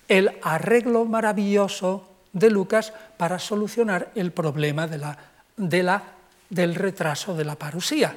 el 0.08 0.38
arreglo 0.42 1.06
maravilloso 1.06 2.08
de 2.34 2.50
Lucas 2.50 2.94
para 3.18 3.40
solucionar 3.40 4.12
el 4.16 4.32
problema 4.32 4.88
del 4.88 6.76
retraso 6.76 7.36
de 7.36 7.46
la 7.46 7.56
parusía. 7.56 8.16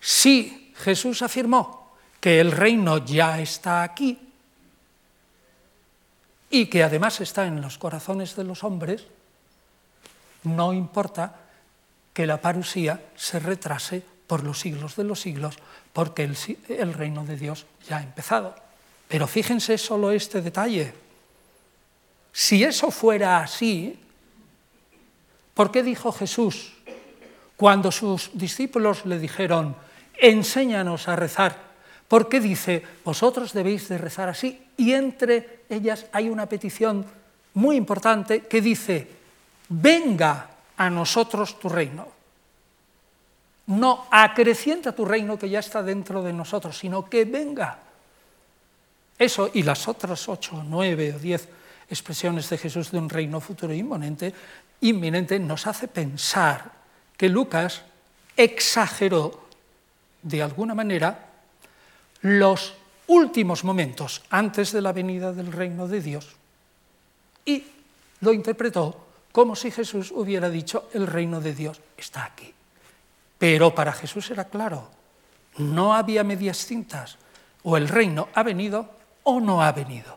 Si 0.00 0.72
Jesús 0.76 1.22
afirmó 1.22 1.92
que 2.20 2.40
el 2.40 2.52
reino 2.52 2.98
ya 3.04 3.40
está 3.40 3.82
aquí 3.82 4.18
y 6.50 6.66
que 6.66 6.82
además 6.82 7.20
está 7.20 7.46
en 7.46 7.60
los 7.60 7.78
corazones 7.78 8.36
de 8.36 8.44
los 8.44 8.64
hombres, 8.64 9.06
no 10.44 10.72
importa 10.72 11.36
que 12.12 12.26
la 12.26 12.40
parusía 12.40 13.00
se 13.14 13.38
retrase 13.38 14.02
por 14.26 14.44
los 14.44 14.60
siglos 14.60 14.96
de 14.96 15.04
los 15.04 15.20
siglos, 15.20 15.56
porque 15.92 16.30
el 16.68 16.94
reino 16.94 17.24
de 17.24 17.36
Dios 17.36 17.66
ya 17.88 17.98
ha 17.98 18.02
empezado. 18.02 18.54
Pero 19.08 19.26
fíjense 19.26 19.78
solo 19.78 20.12
este 20.12 20.42
detalle. 20.42 20.92
Si 22.30 22.62
eso 22.62 22.90
fuera 22.90 23.38
así, 23.38 23.98
¿por 25.54 25.72
qué 25.72 25.82
dijo 25.82 26.12
Jesús 26.12 26.74
cuando 27.56 27.90
sus 27.90 28.30
discípulos 28.34 29.06
le 29.06 29.18
dijeron, 29.18 29.74
enséñanos 30.14 31.08
a 31.08 31.16
rezar? 31.16 31.56
¿Por 32.06 32.28
qué 32.28 32.40
dice, 32.40 32.82
vosotros 33.04 33.52
debéis 33.52 33.88
de 33.88 33.98
rezar 33.98 34.28
así? 34.28 34.62
Y 34.76 34.92
entre 34.92 35.64
ellas 35.68 36.06
hay 36.12 36.28
una 36.28 36.46
petición 36.46 37.04
muy 37.54 37.76
importante 37.76 38.42
que 38.42 38.60
dice, 38.60 39.08
venga 39.68 40.48
a 40.76 40.88
nosotros 40.90 41.58
tu 41.58 41.68
reino. 41.68 42.06
No 43.66 44.06
acrecienta 44.10 44.92
tu 44.92 45.04
reino 45.04 45.38
que 45.38 45.48
ya 45.48 45.58
está 45.58 45.82
dentro 45.82 46.22
de 46.22 46.32
nosotros, 46.32 46.78
sino 46.78 47.08
que 47.08 47.24
venga. 47.24 47.87
Eso 49.18 49.50
y 49.52 49.62
las 49.62 49.88
otras 49.88 50.28
ocho, 50.28 50.62
nueve 50.66 51.14
o 51.14 51.18
diez 51.18 51.48
expresiones 51.90 52.48
de 52.48 52.58
Jesús 52.58 52.90
de 52.90 52.98
un 52.98 53.08
reino 53.08 53.40
futuro 53.40 53.72
inminente, 53.74 54.32
inminente 54.80 55.38
nos 55.38 55.66
hace 55.66 55.88
pensar 55.88 56.70
que 57.16 57.28
Lucas 57.28 57.82
exageró 58.36 59.48
de 60.22 60.42
alguna 60.42 60.74
manera 60.74 61.26
los 62.22 62.74
últimos 63.08 63.64
momentos 63.64 64.22
antes 64.30 64.70
de 64.72 64.82
la 64.82 64.92
venida 64.92 65.32
del 65.32 65.50
reino 65.50 65.88
de 65.88 66.00
Dios 66.00 66.36
y 67.44 67.64
lo 68.20 68.32
interpretó 68.32 69.06
como 69.32 69.56
si 69.56 69.70
Jesús 69.70 70.10
hubiera 70.10 70.50
dicho, 70.50 70.88
el 70.92 71.06
reino 71.06 71.40
de 71.40 71.54
Dios 71.54 71.80
está 71.96 72.24
aquí. 72.24 72.52
Pero 73.38 73.74
para 73.74 73.92
Jesús 73.92 74.30
era 74.30 74.44
claro, 74.44 74.90
no 75.58 75.94
había 75.94 76.24
medias 76.24 76.66
cintas, 76.66 77.16
o 77.62 77.76
el 77.76 77.88
reino 77.88 78.28
ha 78.34 78.42
venido 78.42 78.97
o 79.28 79.40
no 79.40 79.62
ha 79.62 79.72
venido. 79.72 80.16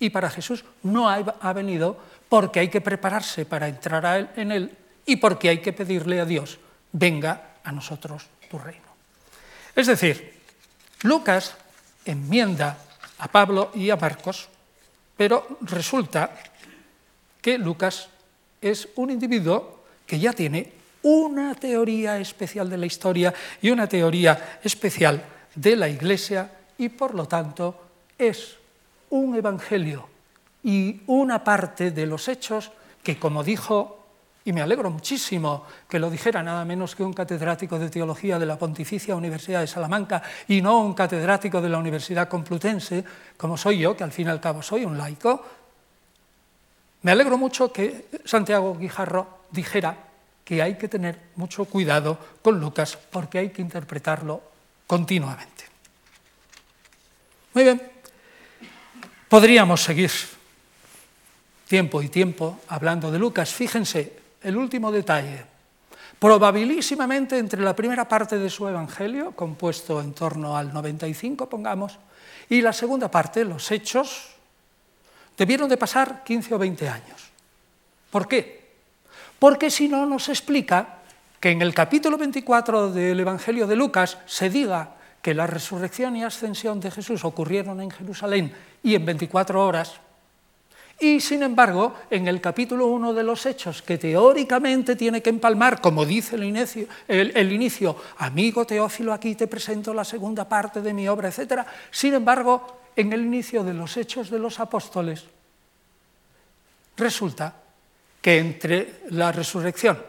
Y 0.00 0.08
para 0.08 0.30
Jesús 0.30 0.64
no 0.82 1.10
ha 1.10 1.52
venido 1.52 1.96
porque 2.28 2.60
hay 2.60 2.68
que 2.68 2.80
prepararse 2.80 3.44
para 3.44 3.68
entrar 3.68 4.32
en 4.34 4.50
él 4.50 4.76
y 5.04 5.16
porque 5.16 5.50
hay 5.50 5.58
que 5.58 5.74
pedirle 5.74 6.20
a 6.20 6.24
Dios, 6.24 6.58
venga 6.90 7.60
a 7.62 7.70
nosotros 7.70 8.24
tu 8.50 8.58
reino. 8.58 8.88
Es 9.76 9.86
decir, 9.86 10.40
Lucas 11.02 11.54
enmienda 12.06 12.78
a 13.18 13.28
Pablo 13.28 13.70
y 13.74 13.90
a 13.90 13.96
Marcos, 13.96 14.48
pero 15.18 15.58
resulta 15.60 16.32
que 17.42 17.58
Lucas 17.58 18.08
es 18.62 18.88
un 18.96 19.10
individuo 19.10 19.84
que 20.06 20.18
ya 20.18 20.32
tiene 20.32 20.72
una 21.02 21.54
teoría 21.54 22.18
especial 22.18 22.70
de 22.70 22.78
la 22.78 22.86
historia 22.86 23.34
y 23.60 23.68
una 23.68 23.86
teoría 23.86 24.58
especial 24.64 25.22
de 25.54 25.76
la 25.76 25.88
Iglesia 25.90 26.50
y 26.78 26.88
por 26.88 27.14
lo 27.14 27.28
tanto 27.28 27.83
es 28.18 28.56
un 29.10 29.34
evangelio 29.34 30.08
y 30.62 31.02
una 31.06 31.42
parte 31.44 31.90
de 31.90 32.06
los 32.06 32.28
hechos 32.28 32.72
que, 33.02 33.18
como 33.18 33.44
dijo, 33.44 34.04
y 34.44 34.52
me 34.52 34.60
alegro 34.60 34.90
muchísimo 34.90 35.64
que 35.88 35.98
lo 35.98 36.10
dijera 36.10 36.42
nada 36.42 36.64
menos 36.64 36.94
que 36.94 37.02
un 37.02 37.14
catedrático 37.14 37.78
de 37.78 37.88
teología 37.88 38.38
de 38.38 38.46
la 38.46 38.58
Pontificia 38.58 39.16
Universidad 39.16 39.60
de 39.60 39.66
Salamanca 39.66 40.22
y 40.48 40.60
no 40.60 40.80
un 40.80 40.94
catedrático 40.94 41.60
de 41.60 41.68
la 41.68 41.78
Universidad 41.78 42.28
Complutense, 42.28 43.04
como 43.36 43.56
soy 43.56 43.78
yo, 43.78 43.96
que 43.96 44.04
al 44.04 44.12
fin 44.12 44.26
y 44.26 44.30
al 44.30 44.40
cabo 44.40 44.62
soy 44.62 44.84
un 44.84 44.98
laico, 44.98 45.42
me 47.02 47.12
alegro 47.12 47.36
mucho 47.36 47.72
que 47.72 48.06
Santiago 48.24 48.76
Guijarro 48.76 49.44
dijera 49.50 49.96
que 50.44 50.60
hay 50.60 50.76
que 50.76 50.88
tener 50.88 51.18
mucho 51.36 51.64
cuidado 51.64 52.18
con 52.42 52.60
Lucas 52.60 52.98
porque 53.10 53.38
hay 53.38 53.50
que 53.50 53.62
interpretarlo 53.62 54.42
continuamente. 54.86 55.64
Muy 57.54 57.64
bien, 57.64 57.93
podríamos 59.34 59.82
seguir 59.82 60.12
tiempo 61.66 62.00
y 62.00 62.08
tiempo 62.08 62.60
hablando 62.68 63.10
de 63.10 63.18
Lucas. 63.18 63.52
Fíjense, 63.52 64.12
el 64.40 64.56
último 64.56 64.92
detalle. 64.92 65.42
Probabilísimamente 66.20 67.36
entre 67.36 67.60
la 67.60 67.74
primera 67.74 68.06
parte 68.06 68.38
de 68.38 68.48
su 68.48 68.68
Evangelio, 68.68 69.32
compuesto 69.32 70.00
en 70.00 70.14
torno 70.14 70.56
al 70.56 70.72
95, 70.72 71.48
pongamos, 71.48 71.98
y 72.48 72.60
la 72.60 72.72
segunda 72.72 73.10
parte, 73.10 73.44
los 73.44 73.72
hechos, 73.72 74.36
debieron 75.36 75.68
de 75.68 75.78
pasar 75.78 76.22
15 76.22 76.54
o 76.54 76.58
20 76.60 76.88
años. 76.88 77.20
¿Por 78.12 78.28
qué? 78.28 78.70
Porque 79.40 79.68
si 79.68 79.88
no 79.88 80.06
nos 80.06 80.28
explica 80.28 81.00
que 81.40 81.50
en 81.50 81.60
el 81.60 81.74
capítulo 81.74 82.16
24 82.18 82.92
del 82.92 83.18
Evangelio 83.18 83.66
de 83.66 83.74
Lucas 83.74 84.16
se 84.26 84.48
diga 84.48 84.94
que 85.24 85.32
la 85.32 85.46
resurrección 85.46 86.16
y 86.16 86.22
ascensión 86.22 86.80
de 86.80 86.90
Jesús 86.90 87.24
ocurrieron 87.24 87.80
en 87.80 87.90
Jerusalén 87.90 88.52
y 88.82 88.94
en 88.94 89.06
24 89.06 89.64
horas, 89.64 89.94
y 91.00 91.18
sin 91.18 91.42
embargo, 91.42 91.94
en 92.10 92.28
el 92.28 92.42
capítulo 92.42 92.88
1 92.88 93.14
de 93.14 93.22
los 93.22 93.46
Hechos, 93.46 93.80
que 93.80 93.96
teóricamente 93.96 94.96
tiene 94.96 95.22
que 95.22 95.30
empalmar, 95.30 95.80
como 95.80 96.04
dice 96.04 96.36
el 96.36 96.44
inicio, 96.44 96.86
el, 97.08 97.50
inicio, 97.50 97.96
amigo 98.18 98.66
Teófilo, 98.66 99.14
aquí 99.14 99.34
te 99.34 99.46
presento 99.46 99.94
la 99.94 100.04
segunda 100.04 100.46
parte 100.46 100.82
de 100.82 100.92
mi 100.92 101.08
obra, 101.08 101.30
etc. 101.30 101.62
Sin 101.90 102.12
embargo, 102.12 102.80
en 102.94 103.10
el 103.14 103.22
inicio 103.22 103.64
de 103.64 103.72
los 103.72 103.96
Hechos 103.96 104.28
de 104.28 104.38
los 104.38 104.60
Apóstoles, 104.60 105.24
resulta 106.98 107.56
que 108.20 108.38
entre 108.38 109.00
la 109.08 109.32
resurrección 109.32 110.02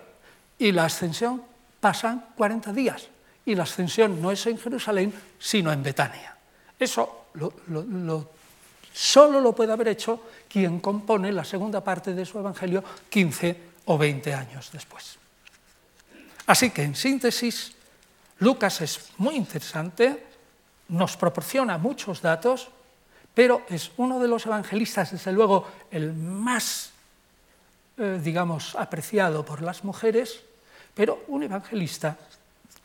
y 0.60 0.74
la 0.74 0.84
ascensión 0.84 1.42
pasan 1.80 2.26
40 2.36 2.74
días, 2.74 3.08
y 3.46 3.56
la 3.56 3.64
ascensión 3.64 4.22
no 4.22 4.32
es 4.32 4.46
en 4.48 4.58
Jerusalén, 4.58 5.14
sino 5.40 5.72
en 5.72 5.84
Betania. 5.84 6.36
Eso 6.80 7.28
lo, 7.34 7.54
lo 7.68 8.36
Solo 8.96 9.42
lo 9.42 9.52
puede 9.52 9.74
haber 9.74 9.90
hecho 9.90 10.22
quien 10.48 10.80
compone 10.80 11.30
la 11.34 11.44
segunda 11.44 11.84
parte 11.84 12.14
de 12.14 12.26
su 12.26 12.40
Evangelio 12.40 12.82
15 13.10 13.60
o 13.92 13.98
20 13.98 14.34
años 14.34 14.70
después. 14.72 15.18
Así 16.48 16.70
que, 16.70 16.84
en 16.84 16.96
síntesis, 16.96 17.74
Lucas 18.40 18.80
es 18.80 19.12
muy 19.18 19.36
interesante, 19.36 20.26
nos 20.88 21.18
proporciona 21.18 21.78
muchos 21.78 22.22
datos, 22.22 22.70
pero 23.34 23.64
es 23.68 23.92
uno 23.98 24.18
de 24.18 24.30
los 24.30 24.46
evangelistas, 24.46 25.12
desde 25.12 25.34
luego, 25.34 25.68
el 25.92 26.14
más, 26.14 26.92
eh, 27.98 28.22
digamos, 28.24 28.76
apreciado 28.76 29.44
por 29.44 29.62
las 29.62 29.84
mujeres, 29.84 30.40
pero 30.94 31.26
un 31.28 31.44
evangelista 31.44 32.18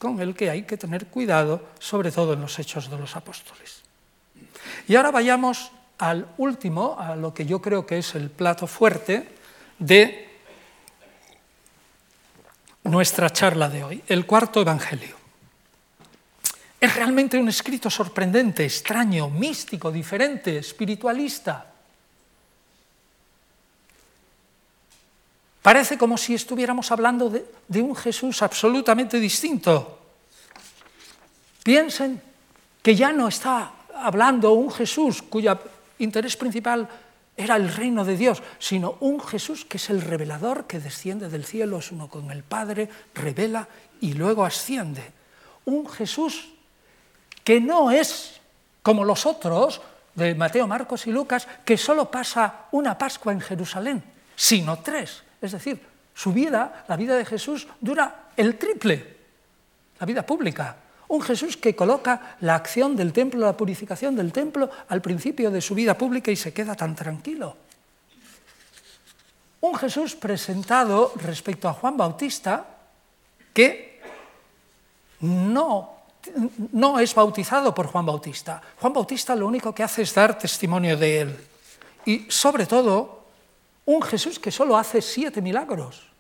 con 0.01 0.19
el 0.19 0.35
que 0.35 0.49
hay 0.49 0.63
que 0.63 0.79
tener 0.79 1.09
cuidado, 1.09 1.69
sobre 1.79 2.11
todo 2.11 2.33
en 2.33 2.41
los 2.41 2.59
hechos 2.59 2.89
de 2.91 2.97
los 2.97 3.17
apóstoles. 3.17 3.83
Y 4.89 4.97
ahora 4.97 5.11
vayamos 5.11 5.71
al 5.99 6.27
último, 6.39 6.97
a 6.99 7.15
lo 7.17 7.35
que 7.35 7.45
yo 7.45 7.61
creo 7.61 7.85
que 7.85 7.99
es 7.99 8.15
el 8.15 8.31
plato 8.31 8.67
fuerte 8.67 9.29
de 9.79 10.27
nuestra 12.85 13.29
charla 13.29 13.69
de 13.69 13.85
hoy, 13.85 14.03
el 14.07 14.25
cuarto 14.25 14.63
Evangelio. 14.63 15.17
Es 16.81 16.95
realmente 16.95 17.39
un 17.39 17.51
escrito 17.51 17.91
sorprendente, 17.91 18.65
extraño, 18.65 19.29
místico, 19.29 19.93
diferente, 19.93 20.57
espiritualista. 20.57 21.70
Parece 25.63 25.99
como 25.99 26.17
si 26.17 26.35
estuviéramos 26.35 26.91
hablando 26.91 27.29
de, 27.29 27.83
un 27.83 27.95
Jesús 27.95 28.43
absolutamente 28.43 29.21
distinto. 29.21 29.99
Piensen 31.63 32.23
que 32.83 32.97
ya 32.97 33.13
no 33.13 33.29
está 33.29 33.73
hablando 33.95 34.53
un 34.53 34.71
Jesús 34.71 35.21
cuya 35.21 35.61
interés 35.99 36.37
principal 36.37 36.89
era 37.37 37.57
el 37.57 37.73
reino 37.73 38.05
de 38.05 38.17
Dios, 38.17 38.43
sino 38.59 38.97
un 39.01 39.21
Jesús 39.21 39.67
que 39.67 39.77
es 39.77 39.91
el 39.91 40.01
revelador 40.01 40.67
que 40.67 40.81
desciende 40.81 41.29
del 41.29 41.45
cielo, 41.45 41.79
es 41.79 41.93
uno 41.93 42.09
con 42.09 42.31
el 42.31 42.43
Padre, 42.43 42.89
revela 43.15 43.69
y 44.01 44.15
luego 44.15 44.45
asciende. 44.45 45.13
Un 45.67 45.87
Jesús 45.89 46.49
que 47.45 47.61
no 47.61 47.91
es 47.91 48.41
como 48.83 49.05
los 49.05 49.27
otros 49.27 49.83
de 50.15 50.35
Mateo, 50.35 50.67
Marcos 50.67 51.07
y 51.07 51.13
Lucas, 51.13 51.47
que 51.65 51.77
solo 51.77 52.11
pasa 52.11 52.67
una 52.73 52.97
Pascua 52.97 53.33
en 53.33 53.41
Jerusalén, 53.41 54.03
sino 54.35 54.79
tres. 54.79 55.23
Es 55.41 55.53
decir, 55.53 55.81
su 56.15 56.33
vida, 56.33 56.85
la 56.89 56.97
vida 56.97 57.17
de 57.17 57.25
Jesús, 57.25 57.67
dura 57.81 58.31
el 58.37 58.59
triple, 58.59 59.17
la 59.99 60.07
vida 60.07 60.25
pública. 60.25 60.77
Un 61.09 61.23
Jesús 61.23 61.57
que 61.57 61.75
coloca 61.75 62.37
la 62.41 62.55
acción 62.55 62.95
del 62.95 63.13
templo, 63.13 63.41
la 63.41 63.57
purificación 63.57 64.15
del 64.15 64.33
templo 64.33 64.71
al 64.89 65.01
principio 65.01 65.51
de 65.51 65.61
su 65.61 65.75
vida 65.75 65.97
pública 65.97 66.31
y 66.31 66.37
se 66.37 66.53
queda 66.53 66.75
tan 66.75 66.95
tranquilo. 66.95 67.57
Un 69.63 69.75
Jesús 69.77 70.15
presentado 70.15 71.13
respecto 71.17 71.69
a 71.69 71.73
Juan 71.75 71.97
Bautista 71.97 72.65
que 73.53 74.01
no, 75.21 75.91
no 76.73 76.99
es 76.99 77.15
bautizado 77.15 77.75
por 77.75 77.87
Juan 77.87 78.07
Bautista. 78.07 78.63
Juan 78.81 78.93
Bautista 78.93 79.35
lo 79.35 79.47
único 79.47 79.75
que 79.75 79.83
hace 79.83 80.03
es 80.03 80.15
dar 80.15 80.39
testimonio 80.39 80.97
de 80.97 81.21
él. 81.21 81.49
Y 82.07 82.27
sobre 82.31 82.67
todo, 82.67 83.20
un 83.87 84.03
Jesús 84.03 84.39
que 84.39 84.51
solo 84.51 84.77
hace 84.77 85.03
siete 85.03 85.43
milagros 85.43 86.11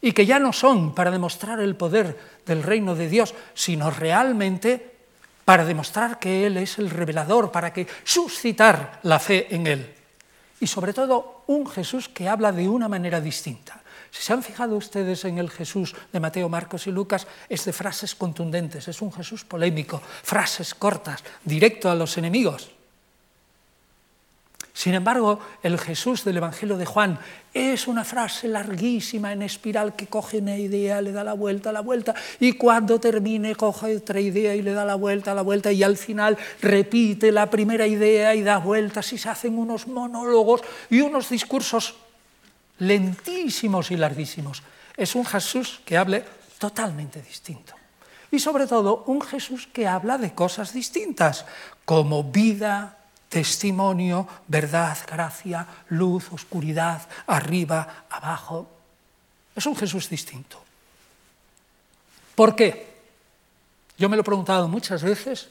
y 0.00 0.12
que 0.12 0.26
ya 0.26 0.38
no 0.38 0.52
son 0.52 0.94
para 0.94 1.10
demostrar 1.10 1.60
el 1.60 1.74
poder 1.74 2.16
del 2.44 2.62
reino 2.62 2.94
de 2.94 3.08
Dios, 3.08 3.34
sino 3.54 3.90
realmente 3.90 4.94
para 5.44 5.64
demostrar 5.64 6.18
que 6.18 6.46
Él 6.46 6.56
es 6.58 6.78
el 6.78 6.90
revelador, 6.90 7.50
para 7.50 7.72
que 7.72 7.86
suscitar 8.04 9.00
la 9.02 9.18
fe 9.18 9.54
en 9.54 9.66
Él. 9.66 9.94
Y 10.60 10.66
sobre 10.66 10.92
todo 10.92 11.42
un 11.46 11.66
Jesús 11.66 12.08
que 12.08 12.28
habla 12.28 12.52
de 12.52 12.68
una 12.68 12.88
manera 12.88 13.20
distinta. 13.20 13.82
Si 14.10 14.22
se 14.22 14.32
han 14.32 14.42
fijado 14.42 14.76
ustedes 14.76 15.24
en 15.24 15.38
el 15.38 15.50
Jesús 15.50 15.94
de 16.12 16.20
Mateo, 16.20 16.48
Marcos 16.48 16.86
y 16.86 16.90
Lucas, 16.90 17.26
es 17.48 17.64
de 17.64 17.72
frases 17.72 18.14
contundentes, 18.14 18.88
es 18.88 19.02
un 19.02 19.12
Jesús 19.12 19.44
polémico, 19.44 20.00
frases 20.00 20.74
cortas, 20.74 21.22
directo 21.44 21.90
a 21.90 21.94
los 21.94 22.16
enemigos. 22.16 22.75
Sin 24.76 24.92
embargo, 24.92 25.40
el 25.62 25.78
Jesús 25.78 26.22
del 26.22 26.36
Evangelio 26.36 26.76
de 26.76 26.84
Juan 26.84 27.18
es 27.54 27.88
una 27.88 28.04
frase 28.04 28.46
larguísima 28.46 29.32
en 29.32 29.40
espiral 29.40 29.96
que 29.96 30.06
coge 30.06 30.36
una 30.36 30.58
idea, 30.58 31.00
le 31.00 31.12
da 31.12 31.24
la 31.24 31.32
vuelta, 31.32 31.72
la 31.72 31.80
vuelta, 31.80 32.14
y 32.40 32.52
cuando 32.52 33.00
termine 33.00 33.54
coge 33.54 33.96
otra 33.96 34.20
idea 34.20 34.54
y 34.54 34.60
le 34.60 34.74
da 34.74 34.84
la 34.84 34.96
vuelta, 34.96 35.32
la 35.32 35.40
vuelta, 35.40 35.72
y 35.72 35.82
al 35.82 35.96
final 35.96 36.36
repite 36.60 37.32
la 37.32 37.48
primera 37.48 37.86
idea 37.86 38.34
y 38.34 38.42
da 38.42 38.58
vueltas 38.58 39.10
y 39.14 39.16
se 39.16 39.30
hacen 39.30 39.58
unos 39.58 39.86
monólogos 39.86 40.60
y 40.90 41.00
unos 41.00 41.30
discursos 41.30 41.94
lentísimos 42.78 43.90
y 43.90 43.96
larguísimos. 43.96 44.62
Es 44.94 45.14
un 45.14 45.24
Jesús 45.24 45.80
que 45.86 45.96
hable 45.96 46.22
totalmente 46.58 47.22
distinto. 47.22 47.72
Y 48.30 48.38
sobre 48.40 48.66
todo 48.66 49.04
un 49.06 49.22
Jesús 49.22 49.68
que 49.72 49.86
habla 49.86 50.18
de 50.18 50.34
cosas 50.34 50.74
distintas, 50.74 51.46
como 51.86 52.24
vida, 52.24 52.95
testimonio, 53.36 54.26
verdad, 54.48 54.96
gracia, 55.06 55.66
luz, 55.90 56.32
oscuridad, 56.32 57.06
arriba, 57.26 58.06
abajo. 58.08 58.66
Es 59.54 59.66
un 59.66 59.76
Jesús 59.76 60.08
distinto. 60.08 60.58
¿Por 62.34 62.56
qué? 62.56 62.96
Yo 63.98 64.08
me 64.08 64.16
lo 64.16 64.22
he 64.22 64.24
preguntado 64.24 64.68
muchas 64.68 65.02
veces 65.02 65.50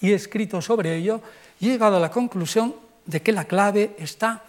y 0.00 0.12
he 0.12 0.14
escrito 0.14 0.62
sobre 0.62 0.94
ello 0.94 1.20
y 1.58 1.66
he 1.66 1.72
llegado 1.72 1.96
a 1.96 2.00
la 2.00 2.12
conclusión 2.12 2.76
de 3.04 3.20
que 3.20 3.32
la 3.32 3.46
clave 3.46 3.96
está 3.98 4.44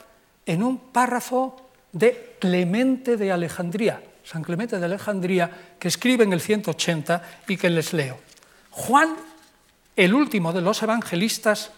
en 0.45 0.61
un 0.61 0.77
párrafo 0.77 1.59
de 1.91 2.35
Clemente 2.39 3.17
de 3.17 3.31
Alejandría, 3.31 3.99
San 4.23 4.43
Clemente 4.43 4.77
de 4.77 4.85
Alejandría, 4.85 5.75
que 5.79 5.87
escribe 5.87 6.23
en 6.23 6.33
el 6.33 6.41
180 6.41 7.39
y 7.47 7.57
que 7.57 7.71
les 7.71 7.93
leo. 7.93 8.19
Juan, 8.69 9.15
el 9.95 10.13
último 10.13 10.53
de 10.53 10.61
los 10.61 10.83
evangelistas, 10.83 11.71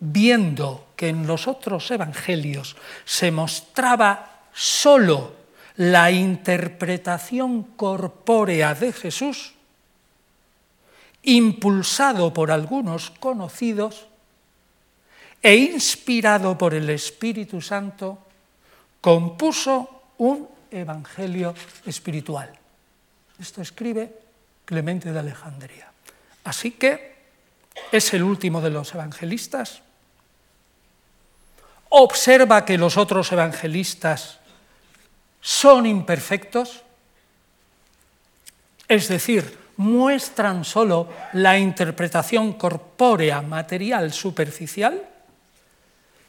viendo 0.00 0.88
que 0.96 1.08
en 1.08 1.26
los 1.26 1.48
otros 1.48 1.90
evangelios 1.90 2.76
se 3.04 3.30
mostraba 3.30 4.42
solo 4.52 5.36
la 5.76 6.10
interpretación 6.10 7.62
corpórea 7.76 8.74
de 8.74 8.92
Jesús, 8.92 9.54
impulsado 11.22 12.32
por 12.32 12.50
algunos 12.50 13.10
conocidos 13.10 14.06
e 15.42 15.54
inspirado 15.54 16.58
por 16.58 16.74
el 16.74 16.90
Espíritu 16.90 17.60
Santo, 17.60 18.18
compuso 19.00 20.14
un 20.18 20.48
evangelio 20.70 21.54
espiritual. 21.86 22.50
Esto 23.38 23.62
escribe 23.62 24.12
Clemente 24.64 25.12
de 25.12 25.18
Alejandría. 25.18 25.92
Así 26.44 26.72
que 26.72 27.18
es 27.92 28.12
el 28.14 28.22
último 28.24 28.60
de 28.60 28.70
los 28.70 28.92
evangelistas 28.94 29.82
observa 31.90 32.64
que 32.64 32.78
los 32.78 32.96
otros 32.96 33.32
evangelistas 33.32 34.38
son 35.40 35.86
imperfectos, 35.86 36.82
es 38.88 39.08
decir, 39.08 39.58
muestran 39.76 40.64
solo 40.64 41.08
la 41.34 41.58
interpretación 41.58 42.54
corpórea, 42.54 43.42
material, 43.42 44.12
superficial, 44.12 45.02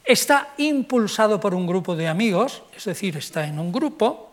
está 0.04 0.54
impulsado 0.58 1.40
por 1.40 1.54
un 1.54 1.66
grupo 1.66 1.96
de 1.96 2.08
amigos, 2.08 2.62
es 2.76 2.84
decir, 2.84 3.16
está 3.16 3.46
en 3.46 3.58
un 3.58 3.72
grupo, 3.72 4.30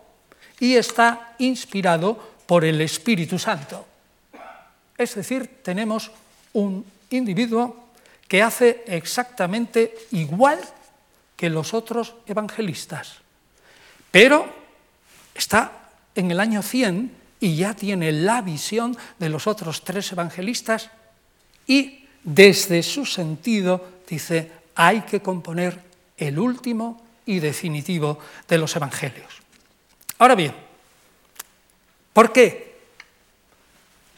y 0.60 0.76
está 0.76 1.34
inspirado 1.38 2.18
por 2.46 2.64
el 2.64 2.80
Espíritu 2.80 3.38
Santo. 3.38 3.86
Es 4.96 5.14
decir, 5.14 5.62
tenemos 5.62 6.10
un 6.52 6.84
individuo 7.10 7.88
que 8.26 8.42
hace 8.42 8.84
exactamente 8.86 9.94
igual 10.12 10.58
que 11.38 11.48
los 11.48 11.72
otros 11.72 12.16
evangelistas, 12.26 13.22
pero 14.10 14.44
está 15.34 15.88
en 16.16 16.32
el 16.32 16.40
año 16.40 16.62
100 16.62 17.14
y 17.38 17.54
ya 17.54 17.74
tiene 17.74 18.10
la 18.10 18.42
visión 18.42 18.96
de 19.20 19.28
los 19.28 19.46
otros 19.46 19.84
tres 19.84 20.10
evangelistas 20.10 20.90
y 21.68 22.06
desde 22.24 22.82
su 22.82 23.06
sentido 23.06 24.02
dice, 24.08 24.50
hay 24.74 25.02
que 25.02 25.22
componer 25.22 25.80
el 26.16 26.40
último 26.40 27.00
y 27.24 27.38
definitivo 27.38 28.18
de 28.48 28.58
los 28.58 28.74
evangelios. 28.74 29.30
Ahora 30.18 30.34
bien, 30.34 30.52
¿por 32.12 32.32
qué? 32.32 32.80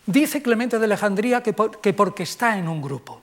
Dice 0.06 0.40
Clemente 0.40 0.78
de 0.78 0.86
Alejandría 0.86 1.42
que, 1.42 1.52
porque 1.52 2.22
está 2.22 2.56
en 2.56 2.66
un 2.66 2.80
grupo. 2.80 3.20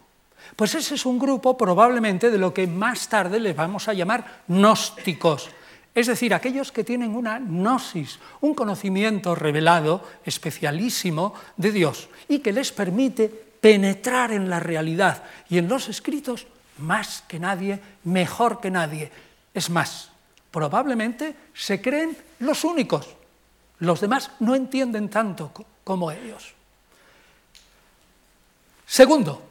Pues 0.58 0.74
ese 0.74 0.96
es 0.96 1.06
un 1.06 1.20
grupo 1.20 1.56
probablemente 1.56 2.32
de 2.32 2.40
lo 2.40 2.52
que 2.52 2.66
más 2.66 3.08
tarde 3.08 3.40
le 3.40 3.54
vamos 3.54 3.88
a 3.88 3.94
llamar 3.94 4.42
gnósticos, 4.48 5.52
es 5.94 6.08
decir, 6.08 6.34
aquellos 6.34 6.72
que 6.72 6.84
tienen 6.84 7.16
una 7.16 7.40
gnosis, 7.40 8.20
un 8.42 8.54
conocimiento 8.54 9.36
revelado, 9.36 10.04
especialísimo 10.26 11.34
de 11.58 11.72
Dios, 11.72 12.10
y 12.28 12.40
que 12.40 12.54
les 12.54 12.72
permite 12.72 13.30
penetrar 13.30 14.32
en 14.32 14.50
la 14.50 14.60
realidad 14.60 15.24
y 15.48 15.60
en 15.60 15.68
los 15.68 15.90
escritos 15.90 16.48
más 16.78 17.24
que 17.28 17.40
nadie, 17.40 17.80
mejor 18.04 18.60
que 18.60 18.72
nadie. 18.72 19.12
Es 19.54 19.70
más, 19.70 20.10
probablemente 20.50 21.36
se 21.54 21.82
creen 21.82 22.18
los 22.40 22.64
únicos. 22.64 23.08
Los 23.80 24.02
demás 24.02 24.32
no 24.40 24.54
entienden 24.54 25.10
tanto 25.10 25.52
como 25.84 26.12
ellos. 26.12 26.54
Segundo, 28.86 29.42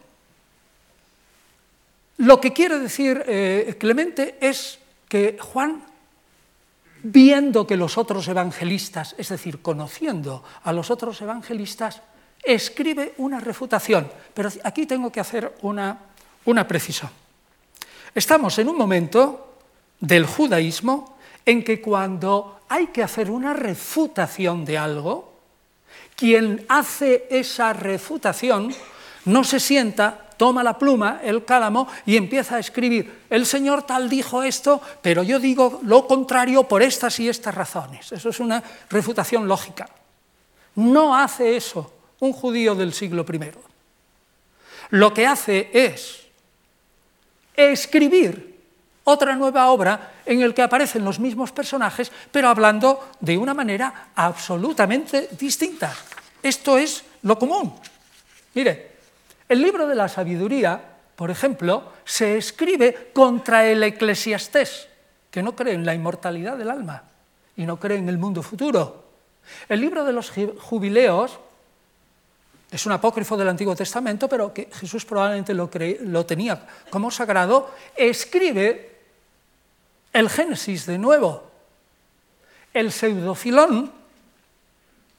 lo 2.18 2.40
que 2.40 2.52
quiere 2.52 2.78
decir 2.78 3.22
eh, 3.26 3.76
Clemente 3.78 4.36
es 4.40 4.78
que 5.08 5.38
Juan 5.40 5.82
viendo 7.02 7.66
que 7.66 7.76
los 7.76 7.98
otros 7.98 8.26
evangelistas, 8.28 9.14
es 9.18 9.28
decir, 9.28 9.62
conociendo 9.62 10.42
a 10.64 10.72
los 10.72 10.90
otros 10.90 11.20
evangelistas, 11.22 12.02
escribe 12.42 13.14
una 13.18 13.38
refutación. 13.38 14.10
Pero 14.34 14.50
aquí 14.64 14.86
tengo 14.86 15.12
que 15.12 15.20
hacer 15.20 15.54
una, 15.62 15.98
una 16.46 16.66
precisión. 16.66 17.10
Estamos 18.14 18.58
en 18.58 18.68
un 18.68 18.76
momento 18.76 19.54
del 20.00 20.26
judaísmo 20.26 21.16
en 21.44 21.62
que 21.62 21.80
cuando 21.80 22.60
hay 22.68 22.88
que 22.88 23.02
hacer 23.02 23.30
una 23.30 23.52
refutación 23.52 24.64
de 24.64 24.78
algo, 24.78 25.34
quien 26.16 26.64
hace 26.68 27.26
esa 27.30 27.72
refutación 27.72 28.74
no 29.26 29.44
se 29.44 29.60
sienta 29.60 30.25
toma 30.36 30.62
la 30.62 30.78
pluma, 30.78 31.20
el 31.22 31.44
cálamo, 31.44 31.88
y 32.04 32.16
empieza 32.16 32.56
a 32.56 32.58
escribir, 32.58 33.24
el 33.30 33.46
Señor 33.46 33.84
tal 33.84 34.08
dijo 34.08 34.42
esto, 34.42 34.80
pero 35.02 35.22
yo 35.22 35.38
digo 35.38 35.80
lo 35.84 36.06
contrario 36.06 36.64
por 36.64 36.82
estas 36.82 37.18
y 37.20 37.28
estas 37.28 37.54
razones. 37.54 38.12
Eso 38.12 38.28
es 38.28 38.40
una 38.40 38.62
refutación 38.90 39.48
lógica. 39.48 39.88
No 40.76 41.16
hace 41.16 41.56
eso 41.56 41.92
un 42.20 42.32
judío 42.32 42.74
del 42.74 42.92
siglo 42.92 43.24
I. 43.30 43.50
Lo 44.90 45.12
que 45.12 45.26
hace 45.26 45.70
es 45.72 46.26
escribir 47.54 48.56
otra 49.04 49.36
nueva 49.36 49.70
obra 49.70 50.14
en 50.26 50.42
el 50.42 50.52
que 50.52 50.62
aparecen 50.62 51.04
los 51.04 51.20
mismos 51.20 51.52
personajes, 51.52 52.10
pero 52.30 52.48
hablando 52.48 53.08
de 53.20 53.38
una 53.38 53.54
manera 53.54 54.10
absolutamente 54.14 55.28
distinta. 55.38 55.94
Esto 56.42 56.76
es 56.76 57.04
lo 57.22 57.38
común. 57.38 57.72
Mire, 58.54 58.95
el 59.48 59.62
libro 59.62 59.86
de 59.86 59.94
la 59.94 60.08
sabiduría, 60.08 60.80
por 61.14 61.30
ejemplo, 61.30 61.92
se 62.04 62.36
escribe 62.36 63.10
contra 63.12 63.66
el 63.66 63.82
eclesiastés, 63.82 64.88
que 65.30 65.42
no 65.42 65.54
cree 65.54 65.74
en 65.74 65.86
la 65.86 65.94
inmortalidad 65.94 66.56
del 66.56 66.70
alma 66.70 67.04
y 67.56 67.64
no 67.64 67.78
cree 67.78 67.98
en 67.98 68.08
el 68.08 68.18
mundo 68.18 68.42
futuro. 68.42 69.04
El 69.68 69.80
libro 69.80 70.04
de 70.04 70.12
los 70.12 70.32
jubileos 70.58 71.38
es 72.70 72.84
un 72.84 72.92
apócrifo 72.92 73.36
del 73.36 73.48
Antiguo 73.48 73.76
Testamento, 73.76 74.28
pero 74.28 74.52
que 74.52 74.68
Jesús 74.72 75.04
probablemente 75.04 75.54
lo, 75.54 75.70
lo 76.00 76.26
tenía 76.26 76.66
como 76.90 77.10
sagrado, 77.10 77.70
escribe 77.94 78.96
el 80.12 80.28
Génesis 80.28 80.86
de 80.86 80.98
nuevo. 80.98 81.50
El 82.74 82.90
pseudofilón, 82.90 83.92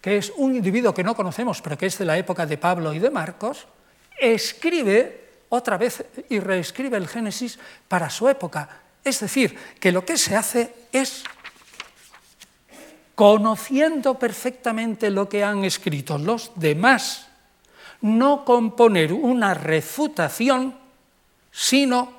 que 0.01 0.17
es 0.17 0.33
un 0.35 0.55
individuo 0.55 0.93
que 0.93 1.03
no 1.03 1.15
conocemos, 1.15 1.61
pero 1.61 1.77
que 1.77 1.87
es 1.87 1.97
de 1.97 2.05
la 2.05 2.17
época 2.17 2.45
de 2.45 2.57
Pablo 2.57 2.93
y 2.93 2.99
de 2.99 3.09
Marcos, 3.09 3.65
escribe 4.19 5.27
otra 5.49 5.77
vez 5.77 6.03
y 6.29 6.39
reescribe 6.39 6.97
el 6.97 7.07
Génesis 7.07 7.57
para 7.87 8.09
su 8.09 8.27
época. 8.27 8.69
Es 9.03 9.19
decir, 9.19 9.57
que 9.79 9.91
lo 9.91 10.03
que 10.05 10.17
se 10.17 10.35
hace 10.35 10.73
es, 10.91 11.23
conociendo 13.15 14.19
perfectamente 14.19 15.09
lo 15.09 15.29
que 15.29 15.43
han 15.43 15.63
escrito 15.63 16.17
los 16.17 16.51
demás, 16.55 17.27
no 18.01 18.43
componer 18.45 19.13
una 19.13 19.53
refutación, 19.53 20.75
sino 21.51 22.11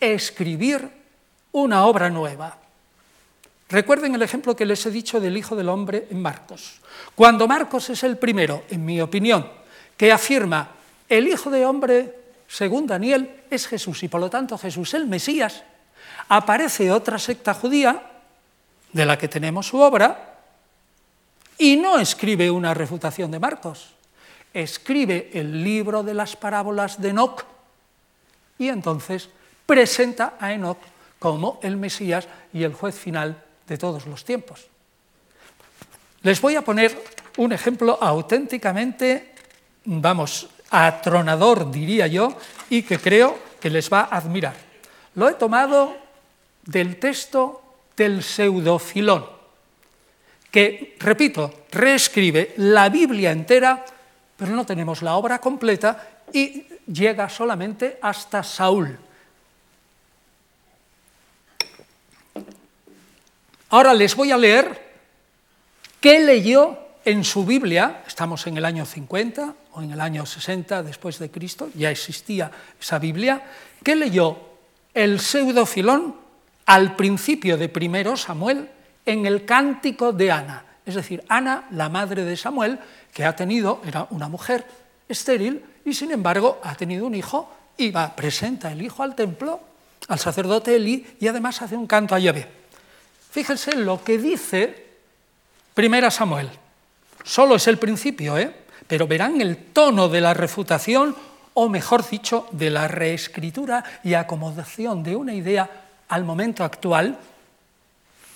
escribir 0.00 0.88
una 1.52 1.84
obra 1.84 2.08
nueva. 2.08 2.56
Recuerden 3.68 4.14
el 4.14 4.22
ejemplo 4.22 4.56
que 4.56 4.64
les 4.64 4.86
he 4.86 4.90
dicho 4.90 5.20
del 5.20 5.36
Hijo 5.36 5.54
del 5.54 5.68
Hombre 5.68 6.06
en 6.10 6.22
Marcos. 6.22 6.80
Cuando 7.14 7.46
Marcos 7.46 7.90
es 7.90 8.02
el 8.02 8.16
primero, 8.16 8.64
en 8.70 8.84
mi 8.84 9.00
opinión, 9.00 9.46
que 9.96 10.10
afirma 10.10 10.77
el 11.08 11.28
Hijo 11.28 11.50
de 11.50 11.64
Hombre, 11.64 12.14
según 12.46 12.86
Daniel, 12.86 13.42
es 13.50 13.66
Jesús 13.66 14.02
y 14.02 14.08
por 14.08 14.20
lo 14.20 14.30
tanto 14.30 14.58
Jesús 14.58 14.94
el 14.94 15.06
Mesías. 15.06 15.62
Aparece 16.28 16.90
otra 16.90 17.18
secta 17.18 17.54
judía, 17.54 18.02
de 18.92 19.06
la 19.06 19.18
que 19.18 19.28
tenemos 19.28 19.66
su 19.66 19.78
obra, 19.78 20.38
y 21.58 21.76
no 21.76 21.98
escribe 21.98 22.50
una 22.50 22.72
refutación 22.72 23.30
de 23.30 23.40
Marcos, 23.40 23.94
escribe 24.54 25.30
el 25.34 25.62
libro 25.62 26.02
de 26.02 26.14
las 26.14 26.36
parábolas 26.36 27.00
de 27.00 27.10
Enoch 27.10 27.44
y 28.58 28.68
entonces 28.68 29.28
presenta 29.66 30.36
a 30.38 30.52
Enoch 30.52 30.78
como 31.18 31.58
el 31.62 31.76
Mesías 31.76 32.28
y 32.52 32.62
el 32.62 32.74
juez 32.74 32.94
final 32.94 33.42
de 33.66 33.76
todos 33.76 34.06
los 34.06 34.24
tiempos. 34.24 34.66
Les 36.22 36.40
voy 36.40 36.56
a 36.56 36.62
poner 36.62 36.96
un 37.36 37.52
ejemplo 37.52 37.98
auténticamente, 38.00 39.34
vamos, 39.84 40.48
atronador, 40.70 41.70
diría 41.70 42.06
yo, 42.06 42.36
y 42.70 42.82
que 42.82 42.98
creo 42.98 43.38
que 43.60 43.70
les 43.70 43.92
va 43.92 44.00
a 44.00 44.16
admirar. 44.16 44.54
Lo 45.14 45.28
he 45.28 45.34
tomado 45.34 45.96
del 46.64 46.98
texto 46.98 47.62
del 47.96 48.22
pseudofilón, 48.22 49.26
que, 50.50 50.96
repito, 51.00 51.64
reescribe 51.70 52.54
la 52.58 52.88
Biblia 52.88 53.32
entera, 53.32 53.84
pero 54.36 54.52
no 54.52 54.64
tenemos 54.64 55.02
la 55.02 55.16
obra 55.16 55.40
completa 55.40 56.22
y 56.32 56.64
llega 56.86 57.28
solamente 57.28 57.98
hasta 58.00 58.42
Saúl. 58.42 58.98
Ahora 63.70 63.92
les 63.92 64.14
voy 64.14 64.32
a 64.32 64.38
leer 64.38 64.88
qué 66.00 66.20
leyó 66.20 66.87
en 67.08 67.24
su 67.24 67.46
Biblia, 67.46 68.02
estamos 68.06 68.46
en 68.48 68.58
el 68.58 68.66
año 68.66 68.84
50 68.84 69.54
o 69.72 69.80
en 69.80 69.92
el 69.92 70.00
año 70.02 70.26
60 70.26 70.82
después 70.82 71.18
de 71.18 71.30
Cristo, 71.30 71.70
ya 71.74 71.90
existía 71.90 72.50
esa 72.78 72.98
Biblia, 72.98 73.42
que 73.82 73.96
leyó 73.96 74.36
el 74.92 75.18
pseudofilón 75.18 76.16
al 76.66 76.96
principio 76.96 77.56
de 77.56 77.70
primero 77.70 78.14
Samuel 78.14 78.68
en 79.06 79.24
el 79.24 79.46
cántico 79.46 80.12
de 80.12 80.30
Ana. 80.30 80.64
Es 80.84 80.96
decir, 80.96 81.24
Ana, 81.30 81.66
la 81.70 81.88
madre 81.88 82.24
de 82.24 82.36
Samuel, 82.36 82.78
que 83.14 83.24
ha 83.24 83.34
tenido, 83.34 83.80
era 83.86 84.06
una 84.10 84.28
mujer 84.28 84.66
estéril 85.08 85.64
y 85.86 85.94
sin 85.94 86.10
embargo 86.10 86.60
ha 86.62 86.74
tenido 86.74 87.06
un 87.06 87.14
hijo 87.14 87.50
y 87.78 87.90
va, 87.90 88.14
presenta 88.14 88.70
el 88.70 88.82
hijo 88.82 89.02
al 89.02 89.14
templo, 89.14 89.60
al 90.08 90.18
sacerdote 90.18 90.76
Eli 90.76 91.06
y 91.18 91.26
además 91.26 91.62
hace 91.62 91.74
un 91.74 91.86
canto 91.86 92.14
a 92.14 92.18
Yahvé. 92.18 92.46
Fíjense 93.30 93.76
lo 93.76 94.04
que 94.04 94.18
dice 94.18 94.88
primera 95.72 96.10
Samuel 96.10 96.50
Solo 97.28 97.56
es 97.56 97.66
el 97.68 97.78
principio, 97.78 98.38
¿eh? 98.38 98.50
pero 98.86 99.06
verán 99.06 99.42
el 99.42 99.58
tono 99.58 100.08
de 100.08 100.22
la 100.22 100.32
refutación, 100.32 101.14
o 101.52 101.68
mejor 101.68 102.08
dicho, 102.08 102.48
de 102.52 102.70
la 102.70 102.88
reescritura 102.88 103.84
y 104.02 104.14
acomodación 104.14 105.02
de 105.02 105.14
una 105.14 105.34
idea 105.34 105.68
al 106.08 106.24
momento 106.24 106.64
actual. 106.64 107.18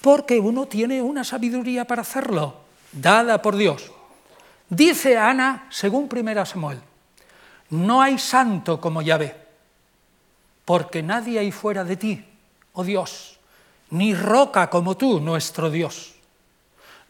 porque 0.03 0.39
uno 0.41 0.67
tiene 0.67 1.01
una 1.01 1.23
sabiduría 1.23 1.87
para 1.87 2.03
hacerlo, 2.03 2.57
dada 2.91 3.41
por 3.41 3.55
Dios. 3.57 3.93
Dice 4.69 5.17
Ana, 5.17 5.69
según 5.71 6.09
primera 6.09 6.45
Samuel, 6.45 6.81
no 7.71 8.03
hay 8.03 8.19
santo 8.19 8.81
como 8.81 9.01
Yahvé, 9.01 9.37
porque 10.65 11.05
nadie 11.05 11.39
hay 11.39 11.53
fuera 11.53 11.85
de 11.85 11.97
ti, 11.97 12.25
oh 12.73 12.83
Dios, 12.83 13.39
ni 13.91 14.13
roca 14.13 14.69
como 14.69 14.97
tú, 14.97 15.21
nuestro 15.21 15.71
Dios. 15.71 16.17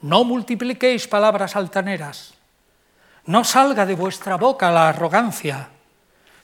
No 0.02 0.24
multipliquéis 0.24 1.06
palabras 1.06 1.54
altaneras, 1.54 2.34
no 3.26 3.44
salga 3.44 3.86
de 3.86 3.94
vuestra 3.94 4.36
boca 4.36 4.70
la 4.70 4.88
arrogancia. 4.88 5.68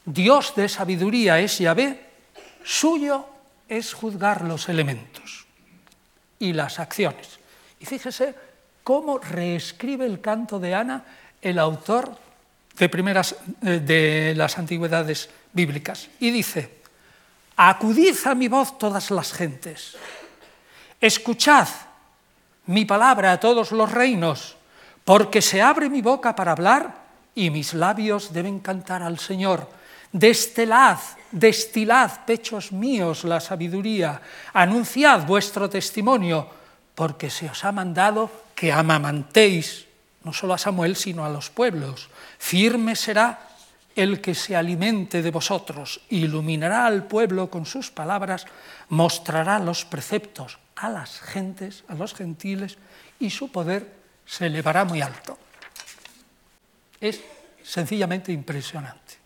Dios 0.04 0.54
de 0.54 0.68
sabiduría 0.68 1.40
es 1.40 1.58
Yahvé, 1.58 2.06
suyo 2.62 3.26
es 3.68 3.92
juzgar 3.92 4.42
los 4.44 4.68
elementos 4.68 5.46
y 6.38 6.52
las 6.52 6.78
acciones. 6.78 7.38
Y 7.80 7.86
fíjese 7.86 8.34
cómo 8.84 9.18
reescribe 9.18 10.06
el 10.06 10.20
canto 10.20 10.58
de 10.58 10.74
Ana 10.74 11.04
el 11.42 11.58
autor 11.58 12.16
de, 12.78 12.88
primeras, 12.88 13.34
eh, 13.62 13.80
de 13.80 14.34
las 14.36 14.56
antigüedades 14.56 15.30
bíblicas. 15.52 16.08
Y 16.20 16.30
dice, 16.30 16.78
acudid 17.56 18.16
a 18.24 18.34
mi 18.34 18.46
voz 18.46 18.78
todas 18.78 19.10
las 19.10 19.32
gentes, 19.32 19.96
escuchad 21.00 21.68
mi 22.68 22.84
palabra 22.84 23.32
a 23.32 23.40
todos 23.40 23.72
los 23.72 23.90
reinos, 23.90 24.56
porque 25.04 25.40
se 25.40 25.62
abre 25.62 25.88
mi 25.88 26.02
boca 26.02 26.36
para 26.36 26.52
hablar 26.52 26.94
y 27.34 27.50
mis 27.50 27.72
labios 27.72 28.32
deben 28.32 28.60
cantar 28.60 29.02
al 29.02 29.18
Señor. 29.18 29.68
Destelad, 30.12 30.98
destilad, 31.32 32.24
pechos 32.26 32.72
míos, 32.72 33.24
la 33.24 33.40
sabiduría, 33.40 34.20
anunciad 34.52 35.24
vuestro 35.26 35.68
testimonio, 35.68 36.46
porque 36.94 37.30
se 37.30 37.48
os 37.48 37.64
ha 37.64 37.72
mandado 37.72 38.30
que 38.54 38.70
amamantéis, 38.70 39.86
no 40.24 40.32
solo 40.32 40.52
a 40.52 40.58
Samuel, 40.58 40.96
sino 40.96 41.24
a 41.24 41.30
los 41.30 41.48
pueblos. 41.48 42.10
Firme 42.38 42.96
será 42.96 43.47
el 43.98 44.20
que 44.20 44.32
se 44.32 44.54
alimente 44.54 45.22
de 45.22 45.32
vosotros, 45.32 46.00
iluminará 46.10 46.86
al 46.86 47.08
pueblo 47.08 47.50
con 47.50 47.66
sus 47.66 47.90
palabras, 47.90 48.46
mostrará 48.90 49.58
los 49.58 49.84
preceptos 49.84 50.60
a 50.76 50.88
las 50.88 51.18
gentes, 51.18 51.82
a 51.88 51.94
los 51.94 52.14
gentiles, 52.14 52.78
y 53.18 53.30
su 53.30 53.50
poder 53.50 53.92
se 54.24 54.46
elevará 54.46 54.84
muy 54.84 55.02
alto. 55.02 55.36
Es 57.00 57.20
sencillamente 57.64 58.30
impresionante. 58.30 59.18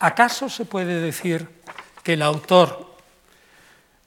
¿Acaso 0.00 0.48
se 0.48 0.64
puede 0.64 1.00
decir 1.00 1.48
que 2.02 2.14
el 2.14 2.22
autor 2.22 2.96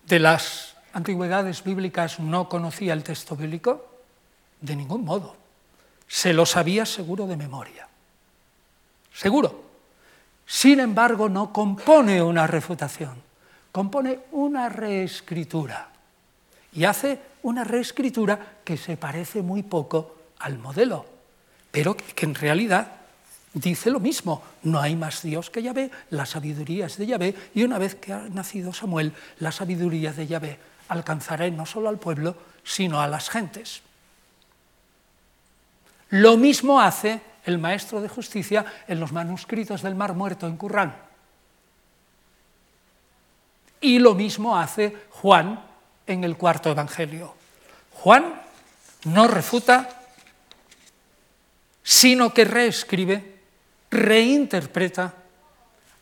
de 0.07 0.19
las 0.19 0.75
antigüedades 0.91 1.63
bíblicas 1.63 2.19
no 2.19 2.49
conocía 2.49 2.91
el 2.91 3.03
texto 3.03 3.37
bíblico? 3.37 3.87
De 4.59 4.75
ningún 4.75 5.05
modo. 5.05 5.37
Se 6.05 6.33
lo 6.33 6.45
sabía 6.45 6.85
seguro 6.85 7.27
de 7.27 7.37
memoria. 7.37 7.87
Seguro. 9.13 9.63
Sin 10.45 10.79
embargo, 10.79 11.29
no 11.29 11.53
compone 11.53 12.21
una 12.21 12.47
refutación, 12.47 13.21
compone 13.71 14.19
una 14.31 14.69
reescritura. 14.69 15.89
Y 16.73 16.85
hace 16.85 17.19
una 17.43 17.63
reescritura 17.63 18.57
que 18.63 18.77
se 18.77 18.97
parece 18.97 19.41
muy 19.41 19.63
poco 19.63 20.17
al 20.39 20.57
modelo, 20.57 21.05
pero 21.71 21.95
que 21.95 22.25
en 22.25 22.35
realidad 22.35 22.87
dice 23.53 23.91
lo 23.91 23.99
mismo, 23.99 24.43
no 24.63 24.81
hay 24.81 24.95
más 24.95 25.21
Dios 25.21 25.49
que 25.49 25.61
Yahvé, 25.61 25.91
la 26.09 26.25
sabiduría 26.25 26.87
es 26.87 26.97
de 26.97 27.05
Yahvé, 27.05 27.35
y 27.53 27.63
una 27.63 27.77
vez 27.77 27.95
que 27.95 28.11
ha 28.11 28.27
nacido 28.29 28.73
Samuel, 28.73 29.13
la 29.39 29.51
sabiduría 29.51 30.11
de 30.11 30.27
Yahvé 30.27 30.59
alcanzará 30.89 31.47
no 31.49 31.65
solo 31.65 31.89
al 31.89 31.99
pueblo, 31.99 32.35
sino 32.63 33.01
a 33.01 33.07
las 33.07 33.29
gentes. 33.29 33.81
Lo 36.09 36.37
mismo 36.37 36.81
hace 36.81 37.21
el 37.45 37.57
maestro 37.57 38.01
de 38.01 38.07
justicia 38.07 38.65
en 38.87 38.99
los 38.99 39.11
manuscritos 39.11 39.81
del 39.81 39.95
Mar 39.95 40.13
Muerto 40.13 40.47
en 40.47 40.57
Qurrán. 40.57 40.95
Y 43.81 43.99
lo 43.99 44.15
mismo 44.15 44.57
hace 44.57 44.95
Juan 45.09 45.61
en 46.07 46.23
el 46.23 46.37
cuarto 46.37 46.71
Evangelio. 46.71 47.35
Juan 47.91 48.41
no 49.05 49.27
refuta, 49.27 50.01
sino 51.83 52.33
que 52.33 52.45
reescribe 52.45 53.41
reinterpreta, 53.91 55.13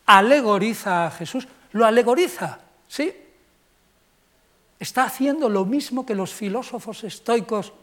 alegoriza 0.05 1.07
a 1.07 1.11
Jesús, 1.11 1.47
lo 1.71 1.85
alegoriza, 1.85 2.59
¿sí? 2.87 3.13
Está 4.79 5.03
haciendo 5.03 5.49
lo 5.49 5.65
mismo 5.65 6.05
que 6.05 6.15
los 6.15 6.33
filósofos 6.33 7.03
estoicos 7.03 7.73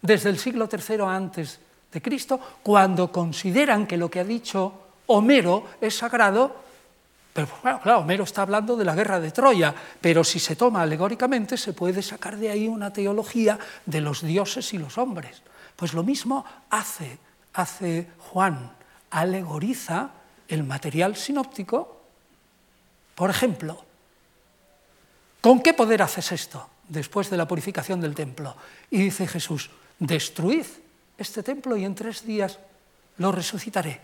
desde 0.00 0.30
el 0.30 0.38
siglo 0.38 0.68
III 0.70 1.02
antes 1.06 1.60
de 1.92 2.00
Cristo, 2.00 2.40
cuando 2.62 3.12
consideran 3.12 3.86
que 3.86 3.96
lo 3.96 4.10
que 4.10 4.20
ha 4.20 4.24
dicho 4.24 4.72
Homero 5.06 5.68
es 5.80 5.96
sagrado, 5.96 6.56
pero 7.32 7.48
claro, 7.62 8.00
Homero 8.00 8.24
está 8.24 8.42
hablando 8.42 8.76
de 8.76 8.84
la 8.84 8.94
guerra 8.94 9.20
de 9.20 9.30
Troya, 9.30 9.74
pero 10.00 10.24
si 10.24 10.38
se 10.38 10.56
toma 10.56 10.82
alegóricamente 10.82 11.56
se 11.56 11.72
puede 11.72 12.02
sacar 12.02 12.36
de 12.36 12.50
ahí 12.50 12.68
una 12.68 12.92
teología 12.92 13.58
de 13.84 14.00
los 14.00 14.22
dioses 14.22 14.72
y 14.72 14.78
los 14.78 14.98
hombres. 14.98 15.42
Pues 15.76 15.92
lo 15.94 16.02
mismo 16.02 16.44
hace, 16.70 17.18
hace 17.54 18.08
Juan 18.18 18.72
alegoriza 19.10 20.10
el 20.48 20.64
material 20.64 21.16
sinóptico. 21.16 22.00
Por 23.14 23.30
ejemplo, 23.30 23.84
¿con 25.40 25.60
qué 25.60 25.74
poder 25.74 26.02
haces 26.02 26.32
esto 26.32 26.68
después 26.88 27.28
de 27.30 27.36
la 27.36 27.48
purificación 27.48 28.00
del 28.00 28.14
templo? 28.14 28.56
Y 28.90 28.98
dice 28.98 29.26
Jesús, 29.26 29.70
destruid 29.98 30.66
este 31.18 31.42
templo 31.42 31.76
y 31.76 31.84
en 31.84 31.94
tres 31.94 32.24
días 32.26 32.58
lo 33.18 33.32
resucitaré. 33.32 34.00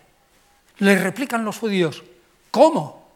Le 0.78 0.96
replican 0.96 1.44
los 1.44 1.58
judíos, 1.58 2.02
¿cómo? 2.50 3.08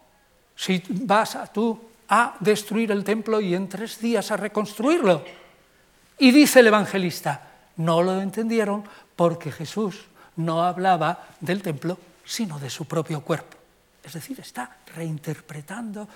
Si 0.56 0.82
vas 0.88 1.36
a, 1.36 1.46
tú 1.46 1.80
a 2.08 2.36
destruir 2.40 2.90
el 2.90 3.04
templo 3.04 3.40
y 3.40 3.54
en 3.54 3.68
tres 3.68 4.00
días 4.00 4.30
a 4.30 4.36
reconstruirlo. 4.36 5.24
Y 6.18 6.30
dice 6.30 6.60
el 6.60 6.66
evangelista, 6.66 7.50
no 7.76 8.02
lo 8.02 8.20
entendieron 8.20 8.84
porque 9.16 9.50
Jesús 9.50 10.04
no 10.36 10.62
hablaba 10.62 11.28
del 11.40 11.62
templo, 11.62 11.98
sino 12.24 12.58
de 12.58 12.70
su 12.70 12.84
propio 12.84 13.22
cuerpo. 13.22 13.56
Es 14.02 14.14
decir, 14.14 14.40
está 14.40 14.78
reinterpretando, 14.94 16.08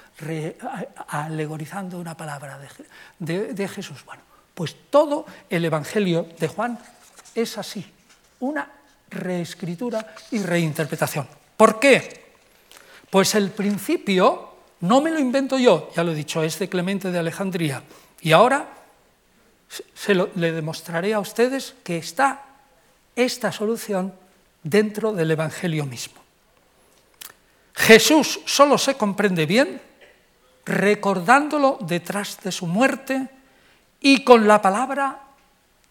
alegorizando 1.09 1.99
una 1.99 2.17
palabra 2.17 2.59
de, 3.19 3.55
de 3.55 3.69
Jesús. 3.69 4.05
Bueno, 4.05 4.23
pues 4.55 4.75
todo 4.91 5.27
el 5.49 5.65
Evangelio 5.65 6.27
de 6.39 6.49
Juan 6.49 6.79
es 7.37 7.59
así, 7.59 7.85
una 8.41 8.69
reescritura 9.11 10.15
y 10.31 10.39
reinterpretación. 10.39 11.29
¿Por 11.57 11.79
qué? 11.79 12.33
Pues 13.11 13.35
el 13.35 13.51
principio 13.51 14.55
no 14.81 15.01
me 15.01 15.11
lo 15.11 15.19
invento 15.19 15.59
yo, 15.59 15.91
ya 15.95 16.03
lo 16.03 16.13
he 16.13 16.15
dicho, 16.15 16.43
es 16.43 16.59
de 16.59 16.69
Clemente 16.69 17.11
de 17.11 17.19
Alejandría. 17.19 17.83
Y 18.21 18.33
ahora 18.33 18.69
se 19.95 20.15
lo, 20.15 20.31
le 20.35 20.53
demostraré 20.53 21.15
a 21.15 21.21
ustedes 21.21 21.75
que 21.85 21.99
está 21.99 22.45
esta 23.15 23.53
solución 23.53 24.13
dentro 24.63 25.13
del 25.13 25.31
Evangelio 25.31 25.87
mismo. 25.87 26.21
Jesús 27.75 28.41
solo 28.47 28.79
se 28.79 28.97
comprende 28.97 29.47
bien 29.47 29.81
recordándolo 30.65 31.79
detrás 31.81 32.39
de 32.43 32.51
su 32.51 32.67
muerte 32.67 33.29
y 34.01 34.25
con 34.25 34.49
la 34.49 34.61
palabra 34.61 35.21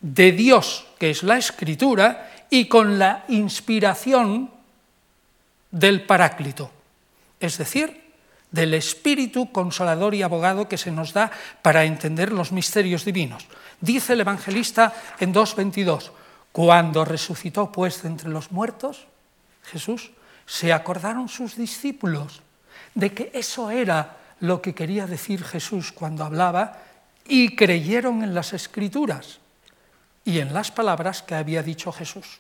de 0.02 0.32
Dios, 0.34 0.86
es 1.10 1.24
la 1.24 1.38
escritura, 1.38 2.32
y 2.50 2.66
con 2.66 3.00
la 3.00 3.26
inspiración 3.28 4.52
del 5.72 6.06
Paráclito, 6.06 6.72
es 7.40 7.58
decir, 7.58 8.06
del 8.52 8.74
Espíritu 8.74 9.52
consolador 9.52 10.16
y 10.16 10.24
abogado 10.24 10.70
que 10.70 10.78
se 10.78 10.92
nos 10.92 11.12
da 11.12 11.32
para 11.62 11.84
entender 11.84 12.32
los 12.32 12.52
misterios 12.52 13.04
divinos. 13.04 13.46
Dice 13.82 14.14
el 14.14 14.22
evangelista 14.22 14.94
en 15.20 15.34
2.22, 15.34 16.12
cuando 16.52 17.04
resucitó 17.04 17.72
pues 17.72 18.04
de 18.04 18.10
entre 18.10 18.30
los 18.30 18.52
muertos, 18.52 19.08
Jesús, 19.64 20.12
se 20.46 20.72
acordaron 20.72 21.28
sus 21.28 21.58
discípulos 21.58 22.42
de 22.94 23.14
que 23.14 23.32
eso 23.34 23.72
era 23.72 24.18
lo 24.40 24.62
que 24.62 24.74
quería 24.74 25.08
decir 25.08 25.44
Jesús 25.44 25.92
cuando 25.92 26.24
hablaba 26.24 26.78
y 27.28 27.56
creyeron 27.56 28.24
en 28.24 28.34
las 28.34 28.54
escrituras 28.54 29.40
y 30.26 30.40
en 30.40 30.54
las 30.54 30.72
palabras 30.72 31.22
que 31.22 31.36
había 31.36 31.64
dicho 31.64 31.92
Jesús. 31.92 32.40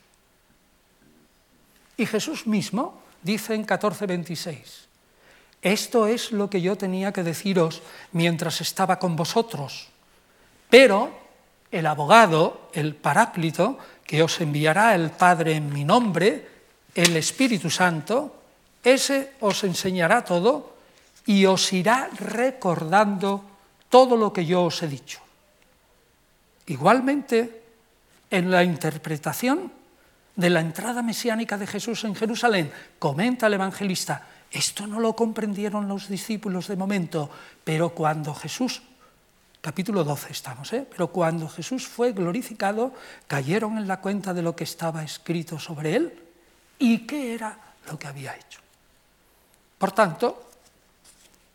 Y 1.95 2.05
Jesús 2.05 2.47
mismo 2.47 2.99
dice 3.21 3.53
en 3.53 3.65
14:26, 3.65 4.87
esto 5.61 6.07
es 6.07 6.31
lo 6.31 6.49
que 6.49 6.61
yo 6.61 6.75
tenía 6.75 7.13
que 7.13 7.23
deciros 7.23 7.81
mientras 8.11 8.59
estaba 8.59 8.99
con 8.99 9.15
vosotros, 9.15 9.87
pero 10.69 11.09
el 11.71 11.85
abogado, 11.85 12.69
el 12.73 12.95
paráclito, 12.95 13.77
que 14.05 14.21
os 14.21 14.41
enviará 14.41 14.93
el 14.93 15.09
Padre 15.11 15.55
en 15.55 15.71
mi 15.73 15.83
nombre, 15.83 16.47
el 16.93 17.17
Espíritu 17.17 17.69
Santo, 17.69 18.35
ese 18.83 19.33
os 19.41 19.63
enseñará 19.63 20.23
todo 20.23 20.77
y 21.25 21.45
os 21.45 21.73
irá 21.73 22.09
recordando 22.13 23.43
todo 23.89 24.15
lo 24.15 24.31
que 24.31 24.45
yo 24.45 24.63
os 24.63 24.83
he 24.83 24.87
dicho. 24.87 25.19
Igualmente, 26.67 27.64
en 28.29 28.51
la 28.51 28.63
interpretación 28.63 29.71
de 30.35 30.49
la 30.49 30.59
entrada 30.59 31.01
mesiánica 31.01 31.57
de 31.57 31.67
Jesús 31.67 32.03
en 32.03 32.15
Jerusalén, 32.15 32.71
comenta 32.99 33.47
el 33.47 33.53
evangelista, 33.53 34.27
esto 34.51 34.87
no 34.87 34.99
lo 34.99 35.15
comprendieron 35.15 35.87
los 35.87 36.07
discípulos 36.07 36.67
de 36.67 36.75
momento, 36.75 37.29
pero 37.63 37.89
cuando 37.89 38.33
Jesús, 38.33 38.81
capítulo 39.61 40.03
12 40.03 40.31
estamos, 40.31 40.71
¿eh? 40.73 40.85
pero 40.89 41.07
cuando 41.07 41.47
Jesús 41.47 41.87
fue 41.87 42.11
glorificado, 42.11 42.93
cayeron 43.27 43.77
en 43.77 43.87
la 43.87 44.01
cuenta 44.01 44.33
de 44.33 44.41
lo 44.41 44.55
que 44.55 44.63
estaba 44.65 45.03
escrito 45.03 45.59
sobre 45.59 45.95
él 45.95 46.19
y 46.79 46.99
qué 46.99 47.33
era 47.33 47.57
lo 47.89 47.97
que 47.97 48.07
había 48.07 48.35
hecho. 48.35 48.59
Por 49.77 49.91
tanto, 49.91 50.49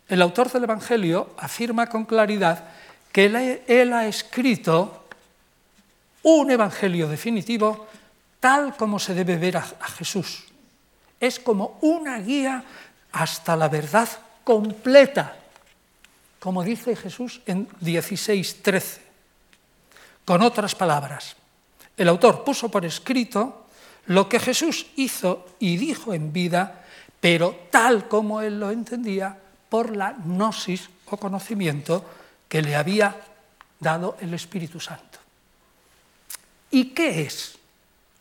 el 0.09 0.21
autor 0.23 0.51
del 0.51 0.65
Evangelio 0.65 1.35
afirma 1.39 1.87
con 1.87 2.05
claridad 2.05 2.65
que 3.13 3.27
él 3.67 3.93
ha 3.93 4.07
escrito 4.07 5.00
un 6.23 6.51
Evangelio 6.51 7.09
definitivo 7.09 7.87
tal 8.41 8.75
como 8.77 8.99
se 8.99 9.15
debe 9.15 9.37
ver 9.37 9.59
a, 9.59 9.63
Jesús. 9.63 10.45
Es 11.21 11.39
como 11.39 11.79
una 11.83 12.19
guía 12.19 12.65
hasta 13.13 13.55
la 13.55 13.69
verdad 13.69 14.09
completa, 14.43 15.37
como 16.39 16.65
dice 16.65 16.97
Jesús 16.97 17.43
en 17.47 17.69
16.13. 17.81 18.99
Con 20.25 20.43
otras 20.43 20.75
palabras, 20.75 21.37
el 21.97 22.09
autor 22.09 22.45
puso 22.45 22.71
por 22.71 22.85
escrito 22.87 23.67
lo 24.07 24.29
que 24.29 24.41
Jesús 24.41 24.87
hizo 24.97 25.47
y 25.59 25.77
dijo 25.77 26.15
en 26.15 26.33
vida, 26.33 26.85
pero 27.21 27.69
tal 27.71 28.09
como 28.09 28.41
él 28.41 28.59
lo 28.59 28.71
entendía 28.71 29.37
por 29.69 29.95
la 29.95 30.13
gnosis 30.13 30.89
o 31.07 31.17
conocimiento 31.19 32.05
que 32.49 32.63
le 32.63 32.75
había 32.75 33.15
dado 33.79 34.17
el 34.21 34.33
Espíritu 34.33 34.81
Santo. 34.81 35.20
¿Y 36.71 36.87
qué 36.87 37.23
es 37.23 37.59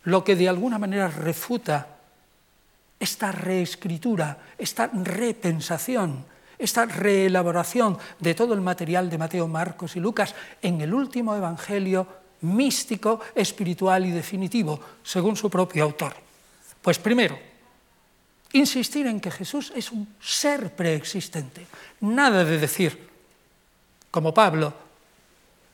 lo 0.04 0.24
que 0.24 0.36
de 0.36 0.48
alguna 0.48 0.78
manera 0.78 1.08
refuta 1.08 1.86
esta 2.98 3.32
reescritura, 3.32 4.38
esta 4.58 4.88
repensación, 4.88 6.24
esta 6.58 6.84
reelaboración 6.84 7.96
de 8.18 8.34
todo 8.34 8.52
el 8.52 8.60
material 8.60 9.08
de 9.08 9.18
Mateo, 9.18 9.48
Marcos 9.48 9.96
y 9.96 10.00
Lucas 10.00 10.34
en 10.60 10.80
el 10.80 10.92
último 10.92 11.34
Evangelio 11.34 12.06
místico, 12.42 13.20
espiritual 13.34 14.04
y 14.06 14.10
definitivo, 14.10 14.80
según 15.02 15.36
su 15.36 15.48
propio 15.48 15.84
autor? 15.84 16.14
Pues 16.82 16.98
primero, 16.98 17.38
insistir 18.52 19.06
en 19.06 19.20
que 19.20 19.30
Jesús 19.30 19.72
es 19.74 19.90
un 19.92 20.16
ser 20.20 20.74
preexistente. 20.74 21.66
Nada 22.00 22.44
de 22.44 22.58
decir, 22.58 23.08
como 24.10 24.34
Pablo, 24.34 24.89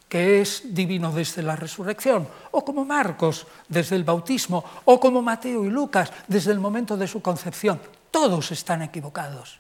que 0.09 0.41
es 0.41 0.75
divino 0.75 1.13
desde 1.13 1.43
la 1.43 1.57
resurrección, 1.57 2.29
o 2.53 2.65
como 2.65 2.85
Marcos 2.85 3.47
desde 3.69 3.97
el 3.97 4.05
bautismo, 4.05 4.65
o 4.85 5.01
como 5.01 5.23
Mateo 5.23 5.65
y 5.65 5.71
Lucas 5.71 6.13
desde 6.29 6.53
el 6.53 6.61
momento 6.61 6.97
de 6.97 7.09
su 7.09 7.21
concepción. 7.21 7.81
Todos 8.11 8.53
están 8.53 8.83
equivocados. 8.83 9.59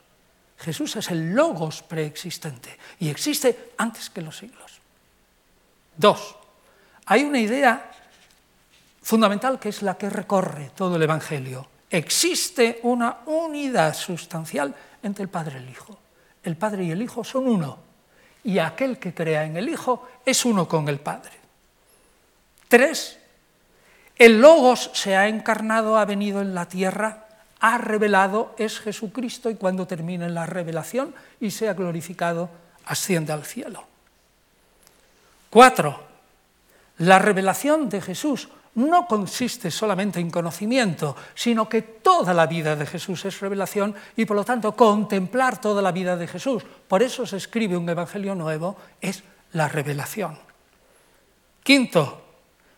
Jesús 0.59 0.97
es 0.97 1.11
el 1.11 1.35
logos 1.35 1.83
preexistente 1.83 2.79
y 2.99 3.09
existe 3.09 3.75
antes 3.77 4.09
que 4.09 4.23
los 4.23 4.39
siglos. 4.39 4.81
Dos, 5.97 6.37
hay 7.07 7.25
una 7.25 7.41
idea 7.41 7.91
fundamental 9.03 9.59
que 9.59 9.69
es 9.69 9.83
la 9.83 9.99
que 9.99 10.09
recorre 10.09 10.71
todo 10.75 10.97
el 10.97 11.03
Evangelio. 11.03 11.67
Existe 11.91 12.81
una 12.85 13.19
unidad 13.27 13.95
sustancial 13.95 14.75
entre 15.03 15.25
el 15.25 15.29
Padre 15.29 15.59
y 15.59 15.63
el 15.63 15.71
Hijo. 15.71 15.99
El 16.43 16.57
Padre 16.57 16.85
y 16.85 16.91
el 16.91 17.03
Hijo 17.03 17.23
son 17.25 17.49
uno 17.49 17.86
y 18.47 18.61
aquel 18.61 18.99
que 18.99 19.13
crea 19.13 19.45
en 19.45 19.57
el 19.57 19.69
Hijo 19.69 20.07
es 20.25 20.45
uno 20.45 20.69
con 20.69 20.89
el 20.89 21.01
Padre. 21.01 21.33
Tres, 22.69 23.19
el 24.15 24.41
Logos 24.41 24.93
se 24.95 25.17
ha 25.17 25.27
encarnado, 25.27 25.99
ha 25.99 26.05
venido 26.05 26.41
en 26.41 26.55
la 26.55 26.69
tierra, 26.69 27.27
ha 27.59 27.77
revelado, 27.79 28.55
es 28.57 28.79
Jesucristo 28.79 29.51
y 29.51 29.57
cuando 29.57 29.89
termine 29.89 30.31
la 30.31 30.47
revelación 30.47 31.13
y 31.41 31.51
sea 31.51 31.75
glorificado, 31.75 32.49
asciende 32.85 33.33
al 33.33 33.45
cielo. 33.45 33.85
Cuatro, 35.51 36.05
la 36.99 37.19
revelación 37.19 37.89
de 37.89 38.01
Jesús 38.01 38.49
no 38.77 39.07
consiste 39.07 39.71
solamente 39.71 40.21
en 40.21 40.31
conocimiento, 40.31 41.17
sino 41.35 41.69
que 41.69 41.83
toda 41.83 42.35
la 42.35 42.47
vida 42.47 42.77
de 42.77 42.87
Jesús 42.87 43.25
es 43.25 43.41
revelación 43.41 43.95
y 44.17 44.25
por 44.27 44.37
lo 44.37 44.45
tanto 44.45 44.77
contemplar 44.77 45.61
toda 45.61 45.81
la 45.81 45.93
vida 45.93 46.17
de 46.17 46.27
Jesús. 46.27 46.63
Por 46.87 47.03
eso 47.03 47.27
se 47.27 47.39
escribe 47.39 47.77
un 47.77 47.89
Evangelio 47.89 48.35
nuevo, 48.35 48.77
es 49.01 49.23
la 49.53 49.69
revelación. 49.69 50.39
Quinto, 51.63 52.23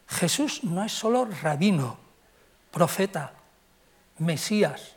Jesús 0.07 0.62
no 0.62 0.84
es 0.84 0.92
solo 0.92 1.28
rabino, 1.42 1.99
profeta, 2.70 3.32
Mesías, 4.18 4.94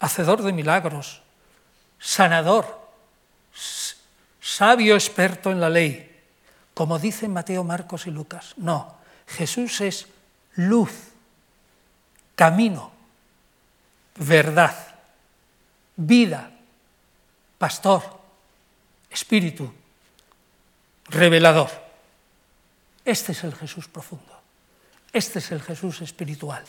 hacedor 0.00 0.42
de 0.42 0.52
milagros, 0.52 1.22
sanador, 1.98 2.88
sabio 4.40 4.94
experto 4.94 5.52
en 5.52 5.60
la 5.60 5.70
ley, 5.70 6.10
como 6.74 6.98
dicen 6.98 7.32
Mateo, 7.32 7.62
Marcos 7.62 8.08
y 8.08 8.10
Lucas. 8.10 8.54
No, 8.56 8.96
Jesús 9.26 9.80
es 9.80 10.08
luz, 10.56 10.90
camino, 12.34 12.92
verdad, 14.16 14.76
vida, 15.96 16.50
pastor, 17.58 18.02
espíritu, 19.10 19.72
revelador. 21.06 21.70
Este 23.04 23.32
es 23.32 23.44
el 23.44 23.54
Jesús 23.54 23.88
profundo, 23.88 24.40
este 25.12 25.38
es 25.38 25.52
el 25.52 25.62
Jesús 25.62 26.00
espiritual. 26.00 26.64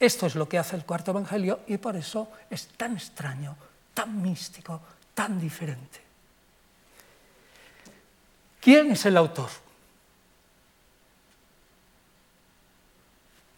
Esto 0.00 0.26
es 0.26 0.34
lo 0.34 0.48
que 0.48 0.58
hace 0.58 0.76
el 0.76 0.84
cuarto 0.84 1.12
Evangelio 1.12 1.60
y 1.66 1.78
por 1.78 1.96
eso 1.96 2.30
es 2.50 2.68
tan 2.76 2.96
extraño, 2.96 3.56
tan 3.94 4.20
místico, 4.20 4.82
tan 5.14 5.40
diferente. 5.40 6.02
¿Quién 8.60 8.92
es 8.92 9.06
el 9.06 9.16
autor? 9.16 9.50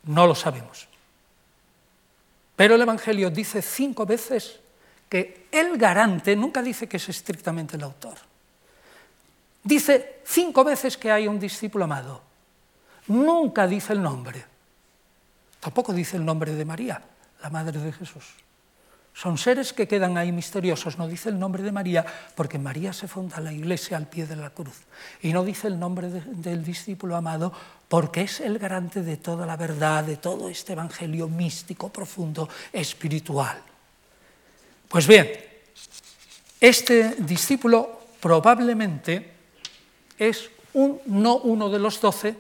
No 0.07 0.27
lo 0.27 0.35
sabemos. 0.35 0.89
Pero 2.57 2.75
el 2.75 2.83
Evangelio 2.83 3.31
dice 3.31 3.61
cinco 3.61 4.07
veces 4.07 4.61
que 5.09 5.47
el 5.53 5.77
garante 5.77 6.35
nunca 6.35 6.63
dice 6.63 6.89
que 6.89 6.97
es 6.97 7.09
estrictamente 7.09 7.77
el 7.77 7.83
autor. 7.83 8.15
Dice 9.63 10.21
cinco 10.25 10.65
veces 10.65 10.97
que 10.97 11.11
hay 11.11 11.29
un 11.29 11.39
discípulo 11.39 11.85
amado. 11.85 12.23
Nunca 13.09 13.67
dice 13.67 13.93
el 13.93 14.03
nombre. 14.03 14.45
Tampoco 15.61 15.93
dice 15.93 16.17
el 16.17 16.25
nombre 16.25 16.53
de 16.53 16.65
María, 16.65 17.03
la 17.43 17.51
madre 17.51 17.79
de 17.79 17.93
Jesús. 17.93 18.46
Son 19.17 19.39
seres 19.39 19.73
que 19.73 19.89
quedan 19.89 20.19
ahí 20.19 20.31
misteriosos. 20.31 20.99
No 20.99 21.09
dice 21.09 21.31
el 21.31 21.39
nombre 21.39 21.63
de 21.63 21.73
María 21.73 22.05
porque 22.35 22.59
María 22.59 22.93
se 22.93 23.09
funda 23.09 23.41
la 23.41 23.51
iglesia 23.51 23.97
al 23.97 24.09
pie 24.09 24.27
de 24.27 24.37
la 24.37 24.51
cruz. 24.51 24.77
Y 25.23 25.33
no 25.33 25.43
dice 25.43 25.69
el 25.69 25.81
nombre 25.81 26.11
del 26.11 26.63
discípulo 26.63 27.17
amado 27.17 27.51
porque 27.89 28.23
es 28.23 28.41
el 28.41 28.59
garante 28.59 29.01
de 29.01 29.17
toda 29.17 29.47
la 29.47 29.57
verdad, 29.57 30.05
de 30.05 30.19
todo 30.19 30.51
este 30.51 30.75
evangelio 30.75 31.29
místico, 31.29 31.89
profundo, 31.89 32.47
espiritual. 32.71 33.57
Pues 34.87 35.07
bien, 35.07 35.31
este 36.61 37.15
discípulo 37.17 38.01
probablemente 38.21 39.33
es 40.19 40.51
un, 40.75 41.01
no 41.07 41.39
uno 41.39 41.71
de 41.71 41.79
los 41.79 42.03
doce, 42.03 42.37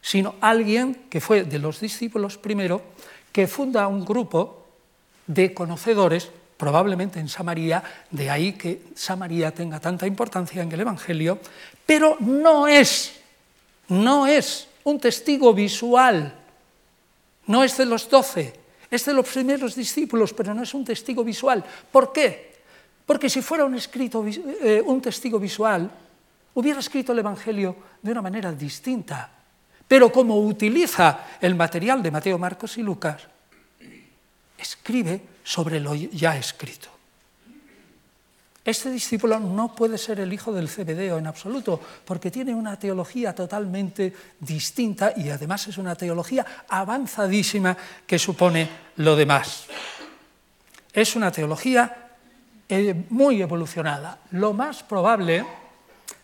sino 0.00 0.36
alguien 0.40 1.06
que 1.10 1.20
fue 1.20 1.42
de 1.42 1.58
los 1.58 1.80
discípulos 1.80 2.38
primero, 2.38 2.80
que 3.32 3.48
funda 3.48 3.88
un 3.88 4.04
grupo 4.04 4.61
de 5.26 5.54
conocedores, 5.54 6.30
probablemente 6.56 7.18
en 7.18 7.28
Samaria, 7.28 7.82
de 8.10 8.30
ahí 8.30 8.52
que 8.52 8.82
Samaria 8.94 9.50
tenga 9.52 9.80
tanta 9.80 10.06
importancia 10.06 10.62
en 10.62 10.70
el 10.70 10.80
Evangelio, 10.80 11.38
pero 11.84 12.16
no 12.20 12.68
es, 12.68 13.20
no 13.88 14.26
es 14.26 14.68
un 14.84 15.00
testigo 15.00 15.52
visual, 15.52 16.34
no 17.46 17.64
es 17.64 17.76
de 17.76 17.86
los 17.86 18.08
doce, 18.08 18.54
es 18.90 19.04
de 19.04 19.14
los 19.14 19.28
primeros 19.28 19.74
discípulos, 19.74 20.32
pero 20.32 20.54
no 20.54 20.62
es 20.62 20.74
un 20.74 20.84
testigo 20.84 21.24
visual. 21.24 21.64
¿Por 21.90 22.12
qué? 22.12 22.52
Porque 23.06 23.28
si 23.28 23.42
fuera 23.42 23.64
un, 23.64 23.74
escrito, 23.74 24.24
eh, 24.26 24.82
un 24.84 25.00
testigo 25.00 25.38
visual, 25.38 25.90
hubiera 26.54 26.80
escrito 26.80 27.12
el 27.12 27.18
Evangelio 27.18 27.74
de 28.00 28.12
una 28.12 28.22
manera 28.22 28.52
distinta. 28.52 29.30
Pero 29.88 30.12
como 30.12 30.38
utiliza 30.38 31.26
el 31.40 31.54
material 31.54 32.02
de 32.02 32.10
Mateo, 32.10 32.38
Marcos 32.38 32.78
y 32.78 32.82
Lucas, 32.82 33.31
escribe 34.62 35.20
sobre 35.44 35.80
lo 35.80 35.94
ya 35.94 36.36
escrito. 36.36 36.88
Este 38.64 38.90
discípulo 38.92 39.40
no 39.40 39.74
puede 39.74 39.98
ser 39.98 40.20
el 40.20 40.32
hijo 40.32 40.52
del 40.52 40.68
CBDO 40.68 41.18
en 41.18 41.26
absoluto, 41.26 41.80
porque 42.04 42.30
tiene 42.30 42.54
una 42.54 42.78
teología 42.78 43.34
totalmente 43.34 44.12
distinta 44.38 45.12
y 45.16 45.30
además 45.30 45.66
es 45.66 45.78
una 45.78 45.96
teología 45.96 46.46
avanzadísima 46.68 47.76
que 48.06 48.20
supone 48.20 48.68
lo 48.96 49.16
demás. 49.16 49.66
Es 50.92 51.16
una 51.16 51.32
teología 51.32 52.12
eh, 52.68 53.04
muy 53.10 53.42
evolucionada. 53.42 54.18
Lo 54.30 54.52
más 54.52 54.84
probable, 54.84 55.44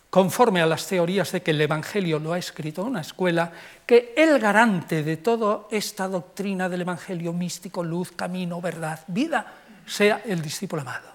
conforme 0.09 0.61
a 0.61 0.65
las 0.65 0.87
teorías 0.87 1.31
de 1.31 1.41
que 1.41 1.51
el 1.51 1.61
Evangelio 1.61 2.19
lo 2.19 2.33
ha 2.33 2.39
escrito 2.39 2.83
una 2.83 3.01
escuela, 3.01 3.51
que 3.85 4.13
el 4.17 4.39
garante 4.39 5.03
de 5.03 5.17
toda 5.17 5.67
esta 5.69 6.07
doctrina 6.07 6.67
del 6.67 6.81
Evangelio 6.81 7.31
místico, 7.31 7.83
luz, 7.83 8.11
camino, 8.11 8.59
verdad, 8.59 8.99
vida, 9.07 9.45
sea 9.85 10.21
el 10.25 10.41
discípulo 10.41 10.81
amado. 10.81 11.09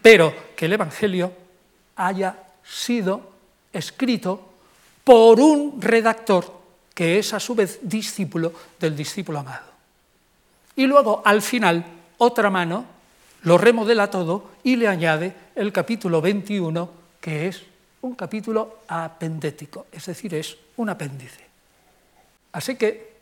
Pero 0.00 0.32
que 0.56 0.66
el 0.66 0.72
Evangelio 0.72 1.32
haya 1.96 2.36
sido 2.62 3.32
escrito 3.72 4.48
por 5.02 5.40
un 5.40 5.80
redactor 5.80 6.58
que 6.94 7.18
es 7.18 7.32
a 7.32 7.40
su 7.40 7.54
vez 7.54 7.78
discípulo 7.82 8.52
del 8.78 8.96
discípulo 8.96 9.38
amado. 9.38 9.66
Y 10.76 10.86
luego, 10.86 11.22
al 11.24 11.42
final, 11.42 11.84
otra 12.18 12.50
mano 12.50 12.84
lo 13.42 13.58
remodela 13.58 14.10
todo 14.10 14.50
y 14.62 14.76
le 14.76 14.88
añade 14.88 15.34
el 15.54 15.72
capítulo 15.72 16.20
21, 16.20 16.90
que 17.20 17.48
es 17.48 17.62
un 18.02 18.14
capítulo 18.14 18.80
apendético, 18.88 19.86
es 19.90 20.06
decir, 20.06 20.34
es 20.34 20.56
un 20.76 20.88
apéndice. 20.88 21.46
Así 22.52 22.76
que 22.76 23.18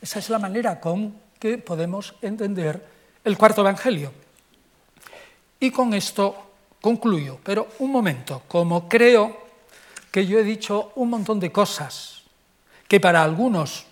esa 0.00 0.18
es 0.18 0.30
la 0.30 0.38
manera 0.38 0.80
con 0.80 1.14
que 1.38 1.58
podemos 1.58 2.14
entender 2.22 2.82
el 3.24 3.36
cuarto 3.36 3.60
Evangelio. 3.60 4.12
Y 5.60 5.70
con 5.70 5.94
esto 5.94 6.50
concluyo, 6.80 7.38
pero 7.42 7.68
un 7.78 7.90
momento, 7.90 8.42
como 8.46 8.88
creo 8.88 9.44
que 10.10 10.26
yo 10.26 10.38
he 10.38 10.44
dicho 10.44 10.92
un 10.96 11.10
montón 11.10 11.40
de 11.40 11.50
cosas 11.50 12.22
que 12.86 13.00
para 13.00 13.22
algunos 13.22 13.86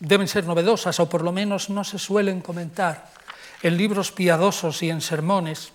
deben 0.00 0.28
ser 0.28 0.44
novedosas 0.44 0.98
o 0.98 1.08
por 1.08 1.22
lo 1.22 1.32
menos 1.32 1.70
no 1.70 1.84
se 1.84 1.98
suelen 1.98 2.40
comentar 2.40 3.12
en 3.62 3.76
libros 3.76 4.12
piadosos 4.12 4.82
y 4.82 4.90
en 4.90 5.00
sermones, 5.00 5.72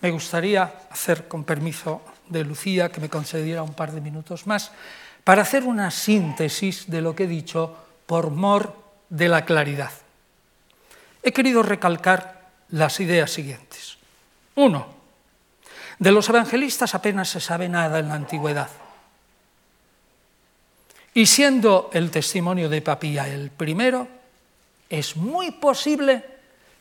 me 0.00 0.10
gustaría 0.10 0.86
hacer, 0.90 1.28
con 1.28 1.44
permiso 1.44 2.02
de 2.28 2.44
Lucía, 2.44 2.90
que 2.90 3.00
me 3.00 3.08
concediera 3.08 3.62
un 3.62 3.74
par 3.74 3.92
de 3.92 4.00
minutos 4.00 4.46
más, 4.46 4.72
para 5.24 5.42
hacer 5.42 5.64
una 5.64 5.90
síntesis 5.90 6.90
de 6.90 7.00
lo 7.00 7.14
que 7.14 7.24
he 7.24 7.28
dicho 7.28 7.76
por 8.06 8.30
mor 8.30 8.76
de 9.08 9.28
la 9.28 9.44
claridad. 9.44 9.90
He 11.22 11.32
querido 11.32 11.62
recalcar 11.62 12.48
las 12.70 13.00
ideas 13.00 13.30
siguientes. 13.30 13.98
Uno, 14.54 14.86
de 15.98 16.12
los 16.12 16.28
evangelistas 16.28 16.94
apenas 16.94 17.28
se 17.28 17.40
sabe 17.40 17.68
nada 17.68 17.98
en 17.98 18.08
la 18.08 18.14
antigüedad. 18.14 18.70
Y 21.14 21.26
siendo 21.26 21.90
el 21.92 22.10
testimonio 22.10 22.68
de 22.68 22.82
Papía 22.82 23.26
el 23.28 23.50
primero, 23.50 24.06
es 24.88 25.16
muy 25.16 25.50
posible 25.50 26.24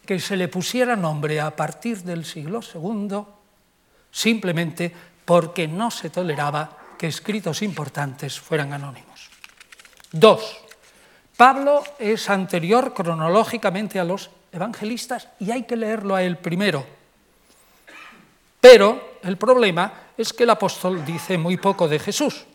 que 0.06 0.20
se 0.20 0.36
le 0.36 0.48
pusiera 0.48 0.96
nombre 0.96 1.40
a 1.42 1.56
partir 1.56 2.04
del 2.04 2.26
siglo 2.26 2.60
II 2.62 3.26
simplemente 4.12 4.94
porque 5.26 5.68
no 5.68 5.92
se 5.92 6.10
toleraba 6.10 6.78
que 6.98 7.08
escritos 7.08 7.62
importantes 7.62 8.40
fueran 8.40 8.74
anónimos. 8.74 9.30
Dos, 10.12 10.62
Pablo 11.36 11.84
es 12.00 12.30
anterior 12.30 12.94
cronológicamente 12.94 14.00
a 14.00 14.06
los 14.06 14.30
evangelistas 14.52 15.28
y 15.40 15.52
hay 15.52 15.64
que 15.64 15.76
leerlo 15.76 16.16
a 16.16 16.24
él 16.24 16.38
primero. 16.38 16.86
Pero 18.62 19.20
el 19.24 19.38
problema 19.38 19.92
es 20.18 20.32
que 20.32 20.44
el 20.44 20.50
apóstol 20.50 21.04
dice 21.04 21.38
muy 21.38 21.58
poco 21.58 21.88
de 21.88 22.00
Jesús. 22.00 22.46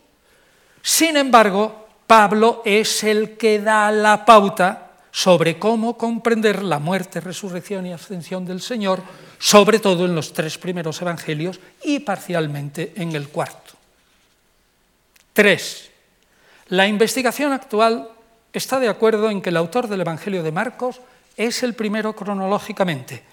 Sin 0.81 1.15
embargo, 1.15 1.87
Pablo 2.07 2.61
es 2.65 3.03
el 3.03 3.37
que 3.37 3.59
da 3.59 3.91
la 3.91 4.25
pauta 4.25 4.91
sobre 5.11 5.59
cómo 5.59 5.97
comprender 5.97 6.63
la 6.63 6.79
muerte, 6.79 7.21
resurrección 7.21 7.85
y 7.85 7.93
ascensión 7.93 8.45
del 8.45 8.61
Señor, 8.61 9.01
sobre 9.41 9.79
todo 9.79 10.05
en 10.05 10.13
los 10.13 10.33
tres 10.33 10.59
primeros 10.59 11.01
evangelios 11.01 11.59
y 11.83 11.99
parcialmente 11.99 12.93
en 12.95 13.15
el 13.15 13.27
cuarto. 13.29 13.73
Tres, 15.33 15.89
la 16.67 16.87
investigación 16.87 17.51
actual 17.51 18.07
está 18.53 18.79
de 18.79 18.87
acuerdo 18.87 19.31
en 19.31 19.41
que 19.41 19.49
el 19.49 19.57
autor 19.57 19.87
del 19.87 20.01
Evangelio 20.01 20.43
de 20.43 20.51
Marcos 20.51 21.01
es 21.35 21.63
el 21.63 21.73
primero 21.73 22.13
cronológicamente, 22.13 23.23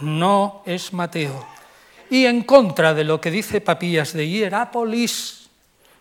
no 0.00 0.62
es 0.66 0.92
Mateo. 0.92 1.46
Y 2.10 2.26
en 2.26 2.42
contra 2.42 2.92
de 2.92 3.04
lo 3.04 3.20
que 3.20 3.30
dice 3.30 3.60
Papías 3.60 4.14
de 4.14 4.28
Hierápolis, 4.28 5.48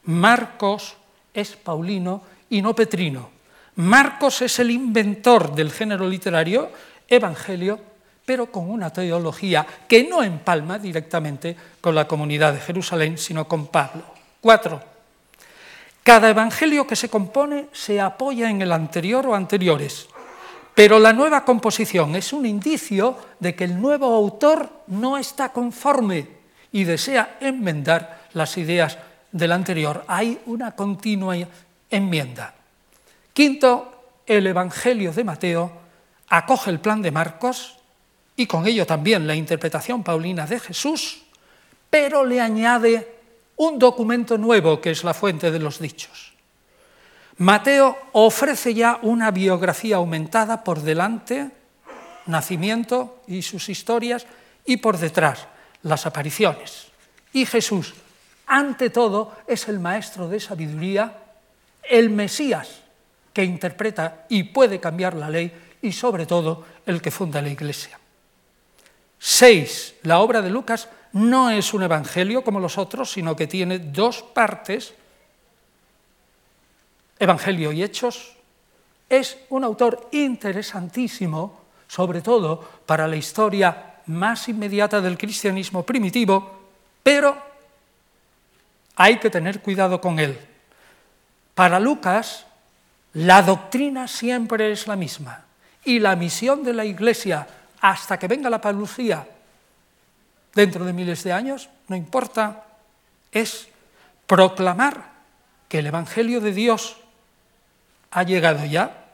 Marcos 0.05 0.95
es 1.31 1.55
paulino 1.55 2.23
y 2.49 2.63
no 2.63 2.73
petrino. 2.73 3.29
Marcos 3.75 4.41
es 4.41 4.57
el 4.57 4.71
inventor 4.71 5.53
del 5.53 5.71
género 5.71 6.07
literario, 6.07 6.71
evangelio, 7.07 7.79
pero 8.27 8.51
con 8.51 8.69
una 8.69 8.91
teología 8.91 9.65
que 9.87 10.03
no 10.03 10.21
empalma 10.21 10.77
directamente 10.77 11.55
con 11.79 11.95
la 11.95 12.09
comunidad 12.09 12.51
de 12.51 12.59
Jerusalén, 12.59 13.17
sino 13.17 13.47
con 13.47 13.67
Pablo. 13.67 14.03
Cuatro. 14.41 14.83
Cada 16.03 16.29
evangelio 16.29 16.85
que 16.85 16.97
se 16.97 17.07
compone 17.07 17.69
se 17.71 18.01
apoya 18.01 18.49
en 18.49 18.61
el 18.61 18.73
anterior 18.73 19.25
o 19.27 19.33
anteriores, 19.33 20.09
pero 20.75 20.99
la 20.99 21.13
nueva 21.13 21.45
composición 21.45 22.17
es 22.17 22.33
un 22.33 22.45
indicio 22.45 23.17
de 23.39 23.55
que 23.55 23.63
el 23.63 23.79
nuevo 23.79 24.13
autor 24.13 24.83
no 24.87 25.17
está 25.17 25.53
conforme 25.53 26.27
y 26.73 26.83
desea 26.83 27.37
enmendar 27.39 28.27
las 28.33 28.57
ideas 28.57 28.97
del 29.31 29.53
anterior, 29.53 30.03
hay 30.05 30.37
una 30.47 30.75
continua 30.75 31.37
enmienda. 31.89 32.53
Quinto, 33.31 34.19
el 34.25 34.47
Evangelio 34.47 35.13
de 35.13 35.23
Mateo 35.23 35.71
acoge 36.27 36.69
el 36.71 36.81
plan 36.81 37.01
de 37.01 37.11
Marcos 37.11 37.76
y 38.37 38.45
con 38.45 38.65
ello 38.67 38.85
también 38.85 39.27
la 39.27 39.35
interpretación 39.35 40.03
paulina 40.03 40.45
de 40.45 40.59
Jesús, 40.59 41.23
pero 41.89 42.23
le 42.23 42.39
añade 42.39 43.17
un 43.57 43.79
documento 43.79 44.37
nuevo 44.37 44.79
que 44.79 44.91
es 44.91 45.03
la 45.03 45.13
fuente 45.13 45.51
de 45.51 45.59
los 45.59 45.79
dichos. 45.79 46.33
Mateo 47.37 47.97
ofrece 48.13 48.73
ya 48.73 48.99
una 49.01 49.31
biografía 49.31 49.97
aumentada 49.97 50.63
por 50.63 50.81
delante, 50.81 51.49
nacimiento 52.27 53.21
y 53.27 53.41
sus 53.41 53.69
historias, 53.69 54.25
y 54.65 54.77
por 54.77 54.97
detrás 54.97 55.47
las 55.81 56.05
apariciones. 56.05 56.87
Y 57.33 57.45
Jesús 57.45 57.93
ante 58.47 58.89
todo 58.89 59.35
es 59.45 59.67
el 59.67 59.79
maestro 59.79 60.29
de 60.29 60.39
sabiduría, 60.39 61.17
el 61.83 62.09
Mesías 62.09 62.81
que 63.33 63.43
interpreta 63.43 64.25
y 64.29 64.43
puede 64.43 64.79
cambiar 64.79 65.15
la 65.15 65.29
ley 65.29 65.51
y 65.81 65.91
sobre 65.91 66.25
todo 66.25 66.65
el 66.85 67.01
que 67.01 67.11
funda 67.11 67.41
la 67.41 67.49
Iglesia. 67.49 67.99
Seis, 69.19 69.95
la 70.03 70.19
obra 70.19 70.41
de 70.41 70.49
Lucas 70.49 70.87
no 71.13 71.49
es 71.49 71.73
un 71.73 71.83
evangelio 71.83 72.43
como 72.43 72.59
los 72.59 72.77
otros, 72.77 73.11
sino 73.11 73.35
que 73.35 73.47
tiene 73.47 73.79
dos 73.79 74.21
partes, 74.21 74.93
Evangelio 77.19 77.71
y 77.71 77.83
Hechos. 77.83 78.35
Es 79.09 79.37
un 79.49 79.63
autor 79.63 80.09
interesantísimo, 80.11 81.61
sobre 81.87 82.21
todo 82.21 82.63
para 82.85 83.07
la 83.07 83.15
historia 83.15 83.95
más 84.07 84.47
inmediata 84.49 85.01
del 85.01 85.17
cristianismo 85.17 85.83
primitivo, 85.83 86.59
pero 87.01 87.37
hay 88.95 89.17
que 89.17 89.29
tener 89.29 89.61
cuidado 89.61 89.99
con 89.99 90.19
él. 90.19 90.37
Para 91.55 91.79
Lucas, 91.79 92.45
la 93.13 93.41
doctrina 93.41 94.07
siempre 94.07 94.71
es 94.71 94.87
la 94.87 94.95
misma 94.95 95.45
y 95.83 95.99
la 95.99 96.15
misión 96.15 96.63
de 96.63 96.73
la 96.73 96.85
Iglesia 96.85 97.47
hasta 97.81 98.17
que 98.17 98.27
venga 98.27 98.49
la 98.49 98.61
palucía 98.61 99.27
dentro 100.53 100.85
de 100.85 100.93
miles 100.93 101.23
de 101.23 101.33
años, 101.33 101.69
no 101.87 101.95
importa, 101.95 102.65
es 103.31 103.67
proclamar 104.25 105.11
que 105.67 105.79
el 105.79 105.87
Evangelio 105.87 106.41
de 106.41 106.53
Dios 106.53 106.97
ha 108.11 108.23
llegado 108.23 108.65
ya 108.65 109.05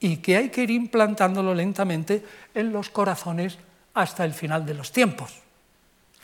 y 0.00 0.16
que 0.18 0.36
hay 0.36 0.48
que 0.50 0.62
ir 0.62 0.70
implantándolo 0.70 1.54
lentamente 1.54 2.24
en 2.54 2.72
los 2.72 2.90
corazones 2.90 3.58
hasta 3.94 4.24
el 4.24 4.34
final 4.34 4.64
de 4.66 4.74
los 4.74 4.92
tiempos, 4.92 5.32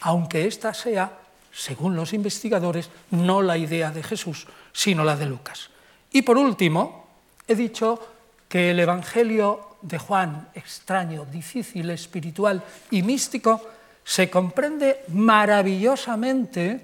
aunque 0.00 0.46
esta 0.46 0.72
sea 0.74 1.12
según 1.56 1.96
los 1.96 2.12
investigadores, 2.12 2.90
no 3.10 3.40
la 3.40 3.56
idea 3.56 3.90
de 3.90 4.02
Jesús, 4.02 4.46
sino 4.72 5.04
la 5.04 5.16
de 5.16 5.24
Lucas. 5.24 5.70
Y 6.12 6.20
por 6.20 6.36
último, 6.36 7.08
he 7.48 7.54
dicho 7.54 7.98
que 8.46 8.70
el 8.70 8.80
Evangelio 8.80 9.76
de 9.86 9.98
Juan, 9.98 10.48
extraño, 10.54 11.24
difícil, 11.24 11.90
espiritual 11.90 12.62
y 12.90 13.02
místico, 13.02 13.62
se 14.04 14.28
comprende 14.28 15.04
maravillosamente 15.08 16.80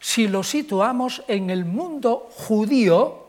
si 0.00 0.28
lo 0.28 0.42
situamos 0.42 1.22
en 1.28 1.50
el 1.50 1.64
mundo 1.64 2.30
judío 2.30 3.28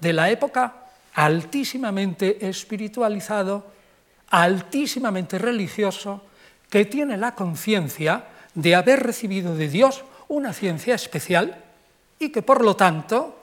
de 0.00 0.12
la 0.12 0.30
época 0.30 0.74
altísimamente 1.14 2.48
espiritualizado, 2.48 3.66
altísimamente 4.30 5.38
religioso, 5.38 6.22
que 6.68 6.84
tiene 6.84 7.16
la 7.16 7.34
conciencia 7.34 8.24
de 8.54 8.74
haber 8.74 9.02
recibido 9.02 9.54
de 9.56 9.68
Dios 9.68 10.04
una 10.28 10.52
ciencia 10.52 10.94
especial 10.94 11.64
y 12.18 12.30
que 12.30 12.42
por 12.42 12.62
lo 12.62 12.76
tanto, 12.76 13.36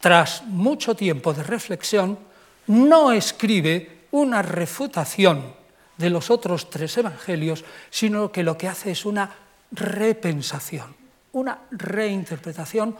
tras 0.00 0.44
mucho 0.44 0.94
tiempo 0.94 1.32
de 1.32 1.42
reflexión, 1.42 2.18
no 2.68 3.12
escribe 3.12 3.97
una 4.10 4.42
refutación 4.42 5.54
de 5.96 6.10
los 6.10 6.30
otros 6.30 6.70
tres 6.70 6.96
evangelios, 6.96 7.64
sino 7.90 8.30
que 8.30 8.42
lo 8.42 8.56
que 8.56 8.68
hace 8.68 8.92
es 8.92 9.04
una 9.04 9.30
repensación, 9.72 10.94
una 11.32 11.58
reinterpretación, 11.70 12.96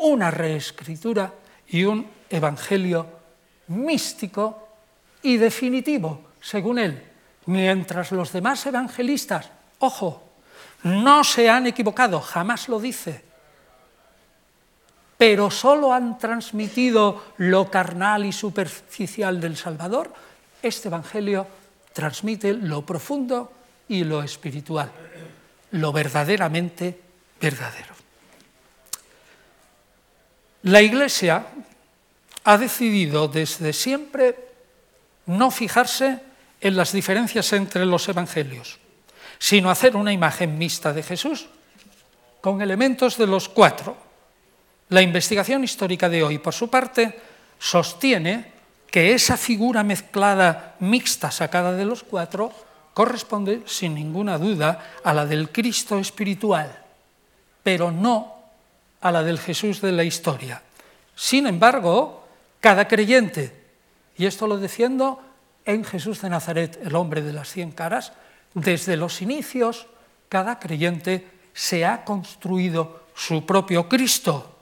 una 0.00 0.30
reescritura 0.30 1.32
y 1.68 1.84
un 1.84 2.08
evangelio 2.30 3.06
místico 3.68 4.68
y 5.22 5.36
definitivo, 5.36 6.22
según 6.40 6.78
él, 6.78 7.02
mientras 7.46 8.12
los 8.12 8.32
demás 8.32 8.64
evangelistas, 8.66 9.50
ojo, 9.78 10.22
no 10.84 11.24
se 11.24 11.50
han 11.50 11.66
equivocado, 11.66 12.20
jamás 12.20 12.68
lo 12.68 12.80
dice, 12.80 13.24
pero 15.18 15.50
solo 15.50 15.92
han 15.92 16.16
transmitido 16.16 17.24
lo 17.38 17.70
carnal 17.70 18.24
y 18.24 18.32
superficial 18.32 19.40
del 19.40 19.56
Salvador, 19.56 20.12
este 20.62 20.88
Evangelio 20.88 21.46
transmite 21.92 22.52
lo 22.52 22.84
profundo 22.84 23.52
y 23.88 24.04
lo 24.04 24.22
espiritual, 24.22 24.90
lo 25.72 25.92
verdaderamente 25.92 27.00
verdadero. 27.40 27.94
La 30.62 30.82
Iglesia 30.82 31.46
ha 32.44 32.58
decidido 32.58 33.28
desde 33.28 33.72
siempre 33.72 34.36
no 35.26 35.50
fijarse 35.50 36.20
en 36.60 36.76
las 36.76 36.92
diferencias 36.92 37.52
entre 37.52 37.86
los 37.86 38.08
evangelios, 38.08 38.78
sino 39.38 39.70
hacer 39.70 39.96
una 39.96 40.12
imagen 40.12 40.58
mixta 40.58 40.92
de 40.92 41.02
Jesús 41.02 41.46
con 42.40 42.62
elementos 42.62 43.16
de 43.16 43.26
los 43.26 43.48
cuatro. 43.48 43.96
La 44.88 45.02
investigación 45.02 45.62
histórica 45.64 46.08
de 46.08 46.22
hoy, 46.22 46.38
por 46.38 46.54
su 46.54 46.68
parte, 46.70 47.18
sostiene 47.58 48.57
que 48.90 49.14
esa 49.14 49.36
figura 49.36 49.84
mezclada, 49.84 50.76
mixta, 50.80 51.30
sacada 51.30 51.72
de 51.72 51.84
los 51.84 52.02
cuatro, 52.02 52.52
corresponde 52.94 53.62
sin 53.66 53.94
ninguna 53.94 54.38
duda 54.38 54.98
a 55.04 55.14
la 55.14 55.26
del 55.26 55.50
Cristo 55.52 55.98
espiritual, 55.98 56.82
pero 57.62 57.92
no 57.92 58.34
a 59.00 59.12
la 59.12 59.22
del 59.22 59.38
Jesús 59.38 59.80
de 59.80 59.92
la 59.92 60.04
historia. 60.04 60.62
Sin 61.14 61.46
embargo, 61.46 62.24
cada 62.60 62.88
creyente, 62.88 63.54
y 64.16 64.26
esto 64.26 64.46
lo 64.46 64.56
defiendo 64.56 65.20
en 65.64 65.84
Jesús 65.84 66.22
de 66.22 66.30
Nazaret, 66.30 66.80
el 66.82 66.96
hombre 66.96 67.22
de 67.22 67.32
las 67.32 67.50
cien 67.50 67.70
caras, 67.70 68.12
desde 68.54 68.96
los 68.96 69.20
inicios, 69.22 69.86
cada 70.28 70.58
creyente 70.58 71.28
se 71.52 71.84
ha 71.84 72.04
construido 72.04 73.04
su 73.14 73.44
propio 73.44 73.88
Cristo. 73.88 74.56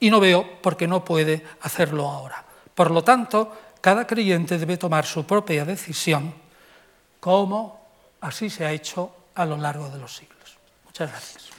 Y 0.00 0.10
no 0.10 0.20
veo 0.20 0.60
por 0.62 0.76
qué 0.76 0.86
no 0.86 1.04
puede 1.04 1.44
hacerlo 1.60 2.08
ahora. 2.08 2.45
Por 2.76 2.90
lo 2.92 3.02
tanto, 3.02 3.50
cada 3.80 4.06
creyente 4.06 4.58
debe 4.58 4.76
tomar 4.76 5.06
su 5.06 5.24
propia 5.24 5.64
decisión, 5.64 6.34
como 7.18 7.80
así 8.20 8.50
se 8.50 8.66
ha 8.66 8.72
hecho 8.72 9.32
a 9.34 9.46
lo 9.46 9.56
largo 9.56 9.88
de 9.88 9.98
los 9.98 10.14
siglos. 10.14 10.58
Muchas 10.84 11.10
gracias. 11.10 11.55